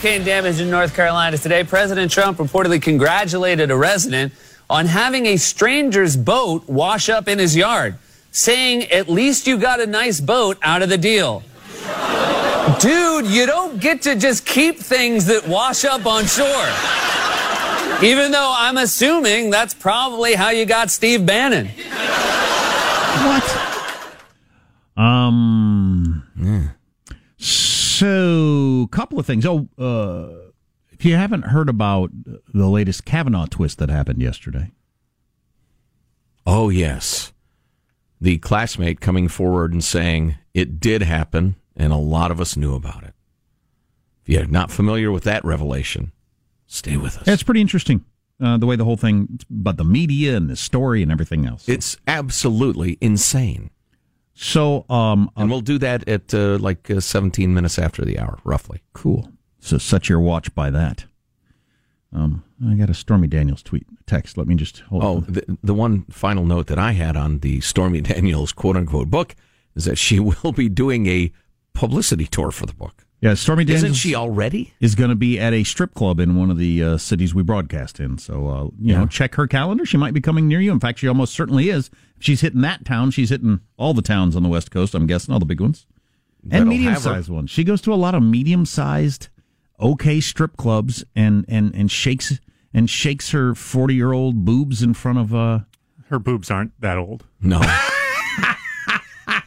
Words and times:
Hurricane 0.00 0.24
damage 0.24 0.58
in 0.58 0.70
North 0.70 0.94
Carolina 0.94 1.36
today, 1.36 1.62
President 1.62 2.10
Trump 2.10 2.38
reportedly 2.38 2.80
congratulated 2.80 3.70
a 3.70 3.76
resident 3.76 4.32
on 4.70 4.86
having 4.86 5.26
a 5.26 5.36
stranger's 5.36 6.16
boat 6.16 6.66
wash 6.66 7.10
up 7.10 7.28
in 7.28 7.38
his 7.38 7.54
yard, 7.54 7.96
saying, 8.30 8.84
At 8.84 9.10
least 9.10 9.46
you 9.46 9.58
got 9.58 9.78
a 9.78 9.86
nice 9.86 10.18
boat 10.18 10.56
out 10.62 10.80
of 10.80 10.88
the 10.88 10.96
deal. 10.96 11.42
Dude, 12.80 13.26
you 13.26 13.44
don't 13.44 13.78
get 13.78 14.00
to 14.02 14.16
just 14.16 14.46
keep 14.46 14.78
things 14.78 15.26
that 15.26 15.46
wash 15.46 15.84
up 15.84 16.06
on 16.06 16.24
shore. 16.24 16.46
Even 18.02 18.32
though 18.32 18.54
I'm 18.56 18.78
assuming 18.78 19.50
that's 19.50 19.74
probably 19.74 20.34
how 20.34 20.48
you 20.48 20.64
got 20.64 20.90
Steve 20.90 21.26
Bannon. 21.26 21.68
What? 23.26 23.44
Um. 24.96 25.99
So, 28.00 28.88
a 28.90 28.96
couple 28.96 29.18
of 29.18 29.26
things. 29.26 29.44
Oh, 29.44 29.68
uh, 29.78 30.50
if 30.90 31.04
you 31.04 31.16
haven't 31.16 31.42
heard 31.42 31.68
about 31.68 32.10
the 32.14 32.66
latest 32.66 33.04
Kavanaugh 33.04 33.44
twist 33.44 33.76
that 33.76 33.90
happened 33.90 34.22
yesterday, 34.22 34.70
Oh, 36.46 36.70
yes. 36.70 37.34
The 38.18 38.38
classmate 38.38 39.02
coming 39.02 39.28
forward 39.28 39.74
and 39.74 39.84
saying 39.84 40.36
it 40.54 40.80
did 40.80 41.02
happen, 41.02 41.56
and 41.76 41.92
a 41.92 41.96
lot 41.96 42.30
of 42.30 42.40
us 42.40 42.56
knew 42.56 42.74
about 42.74 43.04
it. 43.04 43.12
If 44.22 44.30
you're 44.30 44.46
not 44.46 44.70
familiar 44.70 45.12
with 45.12 45.24
that 45.24 45.44
revelation, 45.44 46.12
stay 46.66 46.96
with 46.96 47.18
us. 47.18 47.24
That's 47.24 47.42
pretty 47.42 47.60
interesting. 47.60 48.06
Uh, 48.42 48.56
the 48.56 48.64
way 48.64 48.76
the 48.76 48.84
whole 48.86 48.96
thing, 48.96 49.40
but 49.50 49.76
the 49.76 49.84
media 49.84 50.38
and 50.38 50.48
the 50.48 50.56
story 50.56 51.02
and 51.02 51.12
everything 51.12 51.44
else. 51.44 51.68
It's 51.68 51.98
absolutely 52.06 52.96
insane. 53.02 53.68
So, 54.42 54.86
um, 54.88 55.30
And 55.36 55.50
we'll 55.50 55.60
do 55.60 55.78
that 55.78 56.08
at 56.08 56.32
uh, 56.32 56.56
like 56.58 56.90
uh, 56.90 57.00
17 57.00 57.52
minutes 57.52 57.78
after 57.78 58.06
the 58.06 58.18
hour, 58.18 58.38
roughly. 58.42 58.80
cool. 58.94 59.30
So, 59.58 59.76
set 59.76 60.08
your 60.08 60.20
watch 60.20 60.54
by 60.54 60.70
that. 60.70 61.04
Um, 62.10 62.42
I 62.66 62.74
got 62.74 62.88
a 62.88 62.94
Stormy 62.94 63.28
Daniels 63.28 63.62
tweet 63.62 63.86
text. 64.06 64.38
Let 64.38 64.46
me 64.46 64.54
just 64.54 64.80
hold. 64.80 65.04
Oh, 65.04 65.16
on. 65.16 65.24
the, 65.28 65.58
the 65.62 65.74
one 65.74 66.04
final 66.10 66.46
note 66.46 66.68
that 66.68 66.78
I 66.78 66.92
had 66.92 67.16
on 67.18 67.40
the 67.40 67.60
Stormy 67.60 68.00
Daniels 68.12 68.52
quote 68.52 68.76
unquote 68.76 69.10
book 69.10 69.36
is 69.76 69.84
that 69.84 69.98
she 69.98 70.18
will 70.42 70.52
be 70.52 70.70
doing 70.70 71.06
a 71.06 71.30
publicity 71.74 72.26
tour 72.26 72.50
for 72.50 72.64
the 72.64 72.72
book. 72.74 73.04
Yeah, 73.20 73.34
Stormy 73.34 73.64
Daniels 73.64 73.84
Isn't 73.84 73.94
she 73.94 74.14
already? 74.14 74.72
is 74.80 74.94
going 74.94 75.10
to 75.10 75.16
be 75.16 75.38
at 75.38 75.52
a 75.52 75.62
strip 75.62 75.94
club 75.94 76.20
in 76.20 76.36
one 76.36 76.50
of 76.50 76.56
the 76.56 76.82
uh, 76.82 76.96
cities 76.96 77.34
we 77.34 77.42
broadcast 77.42 78.00
in. 78.00 78.16
So, 78.16 78.48
uh, 78.48 78.68
you 78.80 78.96
know, 78.96 79.06
check 79.06 79.34
her 79.34 79.46
calendar. 79.46 79.84
She 79.84 79.98
might 79.98 80.14
be 80.14 80.20
coming 80.22 80.48
near 80.48 80.60
you. 80.60 80.72
In 80.72 80.80
fact, 80.80 81.00
she 81.00 81.08
almost 81.08 81.34
certainly 81.34 81.68
is. 81.68 81.90
If 82.16 82.24
she's 82.24 82.40
hitting 82.40 82.62
that 82.62 82.84
town, 82.86 83.10
she's 83.10 83.28
hitting 83.28 83.60
all 83.76 83.92
the 83.92 84.02
towns 84.02 84.36
on 84.36 84.42
the 84.42 84.48
West 84.48 84.70
Coast, 84.70 84.94
I'm 84.94 85.06
guessing, 85.06 85.32
all 85.34 85.38
the 85.40 85.44
big 85.46 85.60
ones. 85.60 85.86
That'll 86.42 86.62
and 86.62 86.70
medium-sized 86.70 87.28
ones. 87.28 87.50
She 87.50 87.62
goes 87.64 87.82
to 87.82 87.92
a 87.92 87.96
lot 87.96 88.14
of 88.14 88.22
medium 88.22 88.64
sized, 88.64 89.28
okay 89.78 90.20
strip 90.20 90.56
clubs 90.56 91.04
and, 91.14 91.44
and, 91.48 91.74
and 91.74 91.90
shakes 91.90 92.40
and 92.72 92.88
shakes 92.88 93.32
her 93.32 93.54
40 93.54 93.94
year 93.94 94.12
old 94.12 94.44
boobs 94.46 94.82
in 94.82 94.94
front 94.94 95.18
of 95.18 95.34
uh 95.34 95.60
Her 96.06 96.18
boobs 96.18 96.50
aren't 96.50 96.80
that 96.80 96.96
old. 96.96 97.26
No. 97.40 97.60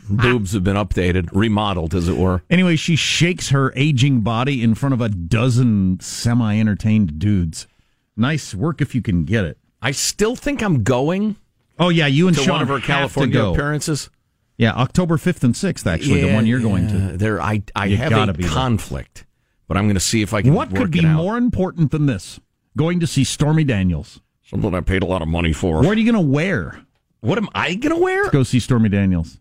Boobs 0.10 0.54
have 0.54 0.64
been 0.64 0.76
updated, 0.76 1.30
remodeled, 1.32 1.94
as 1.96 2.08
it 2.08 2.18
were. 2.18 2.44
Anyway, 2.50 2.76
she 2.76 2.96
shakes 2.96 3.50
her 3.50 3.74
aging 3.76 4.22
body 4.22 4.62
in 4.62 4.76
front 4.76 4.94
of 4.94 5.02
a 5.02 5.10
dozen 5.10 6.00
semi 6.02 6.60
entertained 6.60 7.20
dudes. 7.20 7.68
Nice 8.16 8.54
work 8.54 8.82
if 8.82 8.94
you 8.94 9.02
can 9.02 9.26
get 9.26 9.46
it. 9.46 9.58
I 9.82 9.92
still 9.92 10.36
think 10.36 10.62
I'm 10.62 10.84
going 10.84 11.36
Oh 11.80 11.90
yeah, 11.90 12.08
you 12.08 12.28
and 12.28 12.38
to 12.38 12.44
Sean 12.44 12.54
one 12.54 12.62
of 12.62 12.68
her 12.70 12.80
California 12.80 13.44
appearances. 13.44 14.10
Yeah, 14.58 14.74
October 14.74 15.18
fifth 15.18 15.44
and 15.44 15.56
sixth. 15.56 15.88
Actually, 15.88 16.22
the 16.22 16.34
one 16.34 16.46
you're 16.46 16.60
going 16.60 16.88
to. 16.88 17.18
There, 17.18 17.42
I, 17.42 17.64
I 17.76 17.88
You 17.88 17.98
have 17.98 18.30
a 18.30 18.34
be 18.34 18.44
there. 18.44 18.52
conflict, 18.52 19.26
but 19.68 19.78
I'm 19.78 19.86
going 19.86 19.96
to 19.96 20.00
see 20.00 20.22
if 20.22 20.34
I 20.34 20.44
can. 20.44 20.54
What 20.54 20.76
could 20.76 20.92
be 20.92 21.06
more 21.06 21.38
important 21.38 21.92
than 21.92 22.06
this? 22.06 22.40
Going 22.78 23.00
to 23.00 23.08
see 23.08 23.24
Stormy 23.24 23.64
Daniels. 23.64 24.22
Something 24.44 24.74
I 24.76 24.82
paid 24.82 25.02
a 25.04 25.06
lot 25.08 25.22
of 25.22 25.28
money 25.28 25.54
for. 25.54 25.78
What 25.78 25.98
are 25.98 26.00
you 26.00 26.12
going 26.12 26.24
to 26.24 26.32
wear? 26.32 26.82
What 27.24 27.38
am 27.38 27.48
I 27.56 27.76
going 27.76 27.96
to 27.96 28.02
wear? 28.02 28.30
Go 28.32 28.44
see 28.44 28.60
Stormy 28.60 28.90
Daniels. 28.90 29.40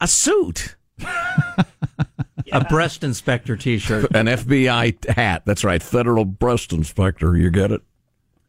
A 0.00 0.06
suit, 0.06 0.76
A 2.52 2.64
breast 2.68 3.02
inspector 3.02 3.56
T-shirt. 3.56 4.14
an 4.14 4.26
FBI 4.26 5.08
hat. 5.08 5.42
That's 5.44 5.64
right, 5.64 5.82
federal 5.82 6.24
breast 6.24 6.72
inspector. 6.72 7.36
You 7.36 7.50
get 7.50 7.72
it? 7.72 7.82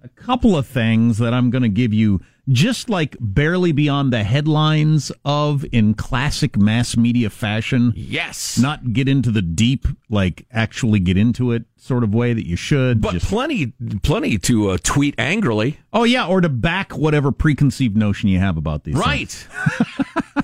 A 0.06 0.22
couple 0.22 0.56
of 0.58 0.68
things 0.68 1.18
that 1.18 1.34
I'm 1.34 1.50
going 1.50 1.64
to 1.64 1.70
give 1.70 1.94
you, 1.94 2.22
just 2.48 2.90
like 2.90 3.18
barely 3.20 3.72
beyond 3.72 4.14
the 4.14 4.24
headlines 4.24 5.12
of 5.26 5.66
in 5.72 5.96
classic 5.96 6.58
mass 6.58 6.96
media 6.96 7.30
fashion. 7.32 7.92
Yes, 7.96 8.58
Not 8.60 8.94
get 8.94 9.10
into 9.10 9.32
the 9.32 9.42
deep, 9.42 9.88
like 10.10 10.46
actually 10.52 11.00
get 11.00 11.18
into 11.18 11.52
it 11.52 11.64
sort 11.78 12.04
of 12.04 12.14
way 12.14 12.34
that 12.34 12.46
you 12.48 12.56
should. 12.56 13.02
but 13.02 13.14
Just- 13.14 13.26
plenty, 13.28 13.74
plenty 14.04 14.38
to 14.40 14.70
uh, 14.70 14.78
tweet 14.84 15.16
angrily. 15.18 15.80
oh 15.92 16.04
yeah, 16.04 16.28
or 16.28 16.40
to 16.42 16.50
back 16.50 16.92
whatever 16.96 17.32
preconceived 17.32 17.98
notion 17.98 18.30
you 18.30 18.40
have 18.40 18.58
about 18.58 18.84
these. 18.84 18.94
things. 18.96 19.06
Right. 19.06 19.48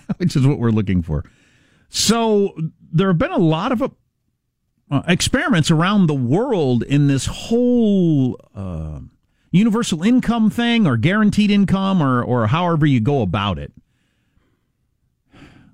which 0.17 0.35
is 0.35 0.45
what 0.45 0.57
we're 0.59 0.71
looking 0.71 1.01
for. 1.01 1.23
So 1.89 2.55
there 2.91 3.07
have 3.09 3.17
been 3.17 3.31
a 3.31 3.37
lot 3.37 3.71
of 3.71 3.81
uh, 4.89 5.01
experiments 5.07 5.69
around 5.71 6.07
the 6.07 6.13
world 6.13 6.83
in 6.83 7.07
this 7.07 7.25
whole 7.25 8.39
uh, 8.55 8.99
universal 9.51 10.03
income 10.03 10.50
thing, 10.50 10.88
or 10.88 10.98
guaranteed 10.98 11.51
income, 11.51 12.01
or 12.01 12.24
or 12.24 12.48
however 12.48 12.86
you 12.86 13.00
go 13.00 13.21
about 13.21 13.59
it. 13.59 13.71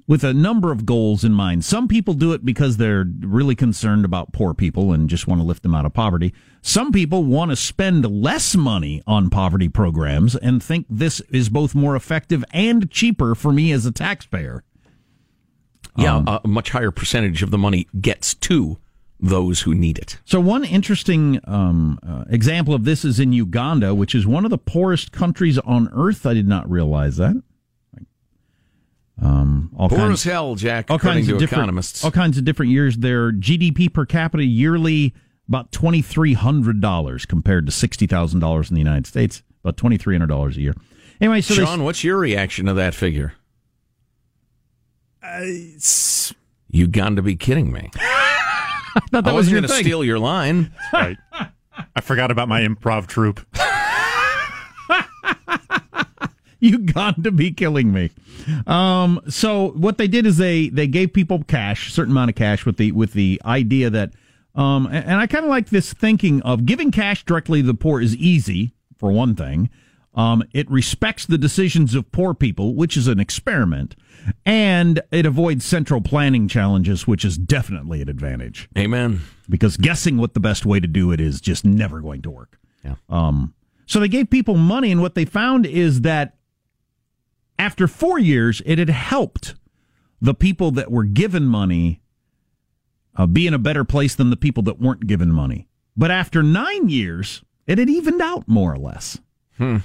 With 0.07 0.23
a 0.23 0.33
number 0.33 0.71
of 0.71 0.85
goals 0.85 1.25
in 1.25 1.33
mind. 1.33 1.65
Some 1.65 1.89
people 1.89 2.13
do 2.13 2.31
it 2.31 2.45
because 2.45 2.77
they're 2.77 3.03
really 3.19 3.55
concerned 3.55 4.05
about 4.05 4.31
poor 4.31 4.53
people 4.53 4.93
and 4.93 5.09
just 5.09 5.27
want 5.27 5.41
to 5.41 5.45
lift 5.45 5.63
them 5.63 5.75
out 5.75 5.85
of 5.85 5.93
poverty. 5.93 6.33
Some 6.61 6.93
people 6.93 7.25
want 7.25 7.51
to 7.51 7.57
spend 7.57 8.05
less 8.09 8.55
money 8.55 9.03
on 9.05 9.29
poverty 9.29 9.67
programs 9.67 10.33
and 10.33 10.63
think 10.63 10.85
this 10.89 11.19
is 11.29 11.49
both 11.49 11.75
more 11.75 11.93
effective 11.93 12.45
and 12.53 12.89
cheaper 12.89 13.35
for 13.35 13.51
me 13.51 13.73
as 13.73 13.85
a 13.85 13.91
taxpayer. 13.91 14.63
Yeah, 15.97 16.15
Um, 16.15 16.39
a 16.45 16.47
much 16.47 16.69
higher 16.69 16.91
percentage 16.91 17.43
of 17.43 17.51
the 17.51 17.57
money 17.57 17.89
gets 17.99 18.33
to 18.33 18.77
those 19.19 19.61
who 19.61 19.73
need 19.73 19.97
it. 19.97 20.17
So, 20.25 20.39
one 20.39 20.63
interesting 20.63 21.39
um, 21.45 21.99
uh, 22.07 22.25
example 22.29 22.73
of 22.73 22.83
this 22.85 23.03
is 23.03 23.19
in 23.19 23.33
Uganda, 23.33 23.95
which 23.95 24.13
is 24.13 24.27
one 24.27 24.45
of 24.45 24.51
the 24.51 24.57
poorest 24.57 25.11
countries 25.11 25.57
on 25.59 25.89
earth. 25.93 26.25
I 26.25 26.33
did 26.33 26.47
not 26.47 26.69
realize 26.69 27.17
that. 27.17 27.41
Um, 29.19 29.71
all 29.75 29.89
Poor 29.89 29.97
kinds, 29.97 30.25
as 30.25 30.31
hell, 30.31 30.53
Jack, 30.55 30.91
all 30.91 30.97
according 30.97 31.21
kinds 31.21 31.27
to 31.29 31.33
of 31.33 31.39
different, 31.39 31.63
economists. 31.63 32.03
all 32.05 32.11
kinds 32.11 32.37
of 32.37 32.45
different 32.45 32.71
years. 32.71 32.97
Their 32.97 33.31
GDP 33.31 33.91
per 33.91 34.05
capita 34.05 34.43
yearly 34.43 35.15
about 35.47 35.71
twenty 35.71 36.03
three 36.03 36.33
hundred 36.33 36.81
dollars 36.81 37.25
compared 37.25 37.65
to 37.65 37.71
sixty 37.71 38.05
thousand 38.05 38.41
dollars 38.41 38.69
in 38.69 38.75
the 38.75 38.81
United 38.81 39.07
States, 39.07 39.41
about 39.63 39.75
twenty 39.75 39.97
three 39.97 40.13
hundred 40.13 40.27
dollars 40.27 40.57
a 40.57 40.61
year. 40.61 40.75
Anyway, 41.19 41.41
so 41.41 41.55
they, 41.55 41.65
Sean, 41.65 41.83
what's 41.83 42.03
your 42.03 42.17
reaction 42.17 42.67
to 42.67 42.75
that 42.75 42.93
figure? 42.93 43.33
You 46.69 46.87
got 46.87 47.15
to 47.15 47.23
be 47.23 47.35
kidding 47.35 47.71
me. 47.71 47.89
I 48.97 48.99
thought 48.99 49.25
that 49.25 49.27
I 49.27 49.33
was 49.33 49.45
wasn't 49.45 49.51
your 49.51 49.61
going 49.61 49.69
to 49.69 49.83
steal 49.83 50.03
your 50.03 50.19
line. 50.19 50.73
Right. 50.91 51.17
I 51.95 52.01
forgot 52.01 52.31
about 52.31 52.47
my 52.47 52.61
improv 52.61 53.05
troupe. 53.05 53.45
you 56.59 56.79
got 56.79 57.23
to 57.23 57.31
be 57.31 57.51
killing 57.51 57.93
me. 57.93 58.09
Um, 58.65 59.21
so 59.29 59.69
what 59.71 59.99
they 59.99 60.07
did 60.07 60.25
is 60.25 60.37
they 60.37 60.69
they 60.69 60.87
gave 60.87 61.13
people 61.13 61.43
cash, 61.43 61.89
a 61.89 61.91
certain 61.91 62.11
amount 62.11 62.29
of 62.29 62.35
cash, 62.35 62.65
with 62.65 62.77
the 62.77 62.91
with 62.91 63.13
the 63.13 63.39
idea 63.45 63.91
that, 63.91 64.13
um, 64.55 64.87
and, 64.87 65.05
and 65.05 65.15
I 65.15 65.27
kind 65.27 65.45
of 65.45 65.49
like 65.49 65.69
this 65.69 65.93
thinking 65.93 66.41
of 66.41 66.65
giving 66.65 66.89
cash 66.89 67.23
directly 67.23 67.61
to 67.61 67.67
the 67.67 67.75
poor 67.75 68.01
is 68.01 68.15
easy 68.15 68.73
for 68.97 69.11
one 69.11 69.35
thing. 69.35 69.69
Um, 70.17 70.43
it 70.51 70.69
respects 70.69 71.27
the 71.27 71.37
decisions 71.37 71.93
of 71.93 72.11
poor 72.11 72.33
people, 72.33 72.73
which 72.73 72.97
is 72.97 73.07
an 73.07 73.19
experiment, 73.19 73.95
and 74.47 74.99
it 75.11 75.27
avoids 75.27 75.63
central 75.63 76.01
planning 76.01 76.47
challenges, 76.47 77.05
which 77.05 77.23
is 77.23 77.37
definitely 77.37 78.01
an 78.01 78.09
advantage 78.09 78.67
Amen. 78.75 79.21
because 79.47 79.77
guessing 79.77 80.17
what 80.17 80.33
the 80.33 80.39
best 80.39 80.65
way 80.65 80.79
to 80.79 80.87
do 80.87 81.11
it 81.11 81.21
is 81.21 81.39
just 81.39 81.63
never 81.63 82.01
going 82.01 82.23
to 82.23 82.31
work. 82.31 82.57
Yeah. 82.83 82.95
Um, 83.09 83.53
so 83.85 83.99
they 83.99 84.07
gave 84.07 84.31
people 84.31 84.55
money, 84.55 84.91
and 84.91 85.01
what 85.01 85.13
they 85.13 85.23
found 85.23 85.67
is 85.67 86.01
that 86.01 86.35
after 87.59 87.87
four 87.87 88.17
years, 88.17 88.61
it 88.65 88.79
had 88.79 88.89
helped 88.89 89.53
the 90.19 90.33
people 90.33 90.71
that 90.71 90.89
were 90.89 91.03
given 91.03 91.45
money 91.45 92.01
uh, 93.15 93.27
be 93.27 93.45
in 93.45 93.53
a 93.53 93.59
better 93.59 93.83
place 93.83 94.15
than 94.15 94.31
the 94.31 94.35
people 94.35 94.63
that 94.63 94.81
weren't 94.81 95.05
given 95.05 95.31
money. 95.31 95.67
But 95.95 96.09
after 96.09 96.41
nine 96.41 96.89
years, 96.89 97.43
it 97.67 97.77
had 97.77 97.89
evened 97.89 98.21
out 98.21 98.47
more 98.47 98.73
or 98.73 98.77
less. 98.77 99.19
Hmm. 99.57 99.77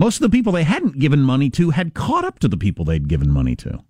Most 0.00 0.16
of 0.16 0.22
the 0.22 0.36
people 0.36 0.52
they 0.52 0.64
hadn't 0.64 0.98
given 0.98 1.20
money 1.20 1.50
to 1.50 1.70
had 1.70 1.94
caught 1.94 2.24
up 2.24 2.40
to 2.40 2.48
the 2.48 2.56
people 2.56 2.84
they'd 2.84 3.06
given 3.06 3.30
money 3.30 3.54
to. 3.56 3.84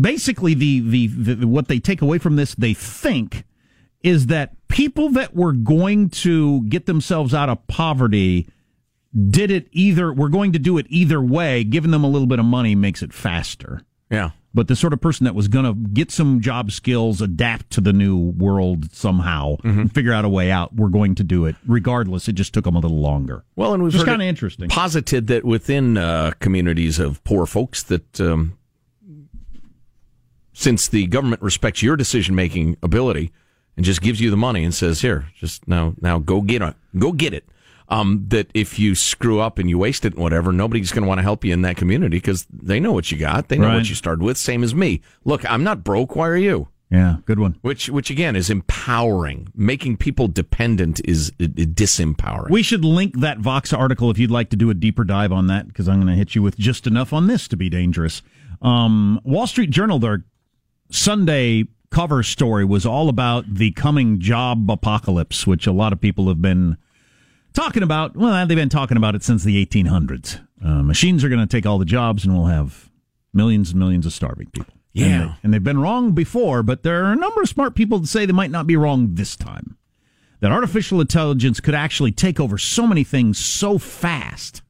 basically 0.00 0.54
the, 0.54 0.80
the, 0.80 1.06
the 1.34 1.46
what 1.46 1.68
they 1.68 1.78
take 1.78 2.00
away 2.00 2.18
from 2.18 2.36
this 2.36 2.54
they 2.54 2.72
think 2.72 3.44
is 4.02 4.26
that 4.26 4.56
people 4.68 5.10
that 5.10 5.34
were 5.34 5.52
going 5.52 6.08
to 6.08 6.62
get 6.62 6.86
themselves 6.86 7.34
out 7.34 7.48
of 7.50 7.66
poverty 7.66 8.48
did 9.28 9.50
it 9.50 9.68
either 9.72 10.12
were 10.12 10.30
going 10.30 10.52
to 10.52 10.58
do 10.58 10.78
it 10.78 10.86
either 10.88 11.20
way 11.20 11.62
giving 11.62 11.90
them 11.90 12.04
a 12.04 12.08
little 12.08 12.26
bit 12.26 12.38
of 12.38 12.44
money 12.44 12.74
makes 12.74 13.02
it 13.02 13.12
faster 13.12 13.82
Yeah. 14.12 14.30
but 14.54 14.68
the 14.68 14.76
sort 14.76 14.92
of 14.92 15.00
person 15.00 15.24
that 15.24 15.34
was 15.34 15.48
going 15.48 15.64
to 15.64 15.72
get 15.72 16.10
some 16.10 16.40
job 16.42 16.70
skills 16.70 17.22
adapt 17.22 17.70
to 17.70 17.80
the 17.80 17.92
new 17.94 18.18
world 18.18 18.92
somehow 18.94 19.56
and 19.64 19.92
figure 19.94 20.12
out 20.12 20.24
a 20.26 20.28
way 20.28 20.50
out 20.50 20.74
we're 20.74 20.90
going 20.90 21.14
to 21.14 21.24
do 21.24 21.46
it 21.46 21.56
regardless 21.66 22.28
it 22.28 22.34
just 22.34 22.52
took 22.52 22.64
them 22.64 22.76
a 22.76 22.80
little 22.80 23.00
longer 23.00 23.44
Well, 23.56 23.72
and 23.72 23.82
we've 23.82 23.90
Just 23.92 24.04
kinda 24.04 24.24
interesting. 24.26 24.68
Posited 24.68 25.26
that 25.28 25.44
within 25.44 25.96
uh, 25.96 26.32
communities 26.40 26.98
of 26.98 27.24
poor 27.24 27.46
folks, 27.46 27.82
that 27.84 28.20
um, 28.20 28.58
since 30.52 30.88
the 30.88 31.06
government 31.06 31.40
respects 31.42 31.82
your 31.82 31.96
decision 31.96 32.34
making 32.34 32.76
ability 32.82 33.32
and 33.76 33.86
just 33.86 34.02
gives 34.02 34.20
you 34.20 34.30
the 34.30 34.36
money 34.36 34.64
and 34.64 34.74
says, 34.74 35.00
"Here, 35.00 35.26
just 35.34 35.66
now, 35.66 35.94
now 36.00 36.18
go 36.18 36.42
get 36.42 36.60
it, 36.60 36.74
go 36.98 37.12
get 37.12 37.32
it." 37.32 37.44
Um, 37.92 38.24
that 38.28 38.50
if 38.54 38.78
you 38.78 38.94
screw 38.94 39.40
up 39.40 39.58
and 39.58 39.68
you 39.68 39.76
waste 39.78 40.04
it 40.06 40.14
and 40.14 40.22
whatever, 40.22 40.50
nobody's 40.52 40.92
going 40.92 41.02
to 41.02 41.08
want 41.08 41.18
to 41.18 41.22
help 41.22 41.44
you 41.44 41.52
in 41.52 41.60
that 41.62 41.76
community 41.76 42.16
because 42.16 42.46
they 42.50 42.80
know 42.80 42.92
what 42.92 43.12
you 43.12 43.18
got, 43.18 43.48
they 43.48 43.58
know 43.58 43.66
Right. 43.66 43.76
what 43.76 43.88
you 43.88 43.94
started 43.94 44.22
with. 44.24 44.38
Same 44.38 44.62
as 44.64 44.74
me. 44.74 45.02
Look, 45.24 45.48
I'm 45.50 45.62
not 45.62 45.84
broke. 45.84 46.16
Why 46.16 46.28
are 46.28 46.36
you? 46.36 46.68
yeah 46.90 47.16
good 47.24 47.38
one 47.38 47.56
Which, 47.62 47.88
which 47.88 48.10
again 48.10 48.36
is 48.36 48.50
empowering. 48.50 49.48
Making 49.54 49.96
people 49.96 50.28
dependent 50.28 51.00
is 51.06 51.32
uh, 51.40 51.44
disempowering. 51.44 52.50
We 52.50 52.62
should 52.62 52.84
link 52.84 53.18
that 53.20 53.38
Vox 53.38 53.72
article 53.72 54.10
if 54.10 54.18
you'd 54.18 54.30
like 54.30 54.50
to 54.50 54.56
do 54.56 54.68
a 54.70 54.74
deeper 54.74 55.04
dive 55.04 55.32
on 55.32 55.46
that, 55.48 55.68
because 55.68 55.88
I'm 55.88 55.96
going 56.00 56.12
to 56.12 56.18
hit 56.18 56.34
you 56.34 56.42
with 56.42 56.56
just 56.58 56.86
enough 56.86 57.12
on 57.12 57.26
this 57.28 57.48
to 57.48 57.56
be 57.56 57.68
dangerous. 57.70 58.20
Um, 58.60 59.20
Wall 59.24 59.46
Street 59.46 59.70
Journal, 59.70 59.98
their 59.98 60.24
Sunday 60.90 61.64
cover 61.90 62.22
story 62.22 62.64
was 62.64 62.86
all 62.86 63.08
about 63.08 63.44
the 63.52 63.70
coming 63.72 64.18
job 64.18 64.70
apocalypse, 64.70 65.46
which 65.46 65.66
a 65.66 65.72
lot 65.72 65.92
of 65.92 66.00
people 66.00 66.28
have 66.28 66.40
been 66.42 66.76
talking 67.52 67.82
about. 67.82 68.16
Well, 68.16 68.46
they've 68.46 68.56
been 68.56 68.68
talking 68.68 68.96
about 68.96 69.14
it 69.14 69.22
since 69.22 69.44
the 69.44 69.64
1800s. 69.64 70.40
Uh, 70.64 70.82
machines 70.82 71.24
are 71.24 71.28
going 71.28 71.40
to 71.40 71.46
take 71.46 71.66
all 71.66 71.78
the 71.78 71.84
jobs, 71.84 72.24
and 72.24 72.34
we'll 72.34 72.46
have 72.46 72.90
millions 73.32 73.70
and 73.70 73.78
millions 73.78 74.06
of 74.06 74.12
starving 74.12 74.48
people. 74.50 74.74
Yeah. 74.92 75.34
And, 75.42 75.52
they, 75.52 75.56
they've 75.56 75.64
been 75.64 75.80
wrong 75.80 76.12
before, 76.12 76.62
but 76.62 76.82
there 76.82 77.04
are 77.04 77.12
a 77.12 77.16
number 77.16 77.40
of 77.40 77.48
smart 77.48 77.74
people 77.74 77.98
that 78.00 78.06
say 78.08 78.26
they 78.26 78.32
might 78.32 78.50
not 78.50 78.66
be 78.66 78.76
wrong 78.76 79.14
this 79.14 79.36
time 79.36 79.76
that 80.42 80.50
artificial 80.50 81.00
intelligence 81.00 81.60
could 81.60 81.74
actually 81.74 82.10
take 82.10 82.40
over 82.40 82.58
so 82.58 82.84
many 82.84 83.04
things 83.04 83.38
so 83.38 83.78
fast 83.78 84.60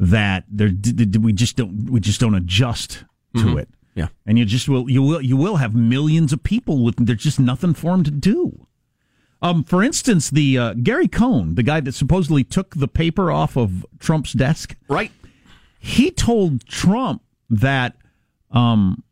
that 0.00 0.44
there 0.50 0.68
d- 0.68 0.90
d- 0.92 1.18
we 1.20 1.32
just 1.32 1.56
don't 1.56 1.88
we 1.88 2.00
just 2.00 2.20
don't 2.20 2.34
adjust 2.34 3.04
to 3.36 3.58
it. 3.58 3.68
Yeah. 3.94 4.08
And 4.26 4.36
you 4.36 4.44
just 4.44 4.68
will 4.68 4.90
you 4.90 5.00
will 5.00 5.22
you 5.22 5.36
will 5.36 5.56
have 5.56 5.72
millions 5.72 6.32
of 6.32 6.42
people 6.42 6.82
with 6.82 6.96
there's 7.06 7.22
just 7.22 7.38
nothing 7.38 7.74
for 7.74 7.92
them 7.92 8.02
to 8.04 8.10
do. 8.10 8.66
Um, 9.40 9.62
for 9.62 9.82
instance, 9.82 10.30
the 10.30 10.58
uh, 10.58 10.74
Gary 10.74 11.08
Cohn, 11.08 11.54
the 11.54 11.62
guy 11.62 11.80
that 11.80 11.92
supposedly 11.92 12.42
took 12.42 12.74
the 12.74 12.88
paper 12.88 13.30
off 13.30 13.56
of 13.56 13.86
Trump's 14.00 14.32
desk, 14.32 14.74
right? 14.88 15.12
he 15.78 16.10
told 16.10 16.66
Trump 16.66 17.22
that 17.48 17.96
um 18.50 19.02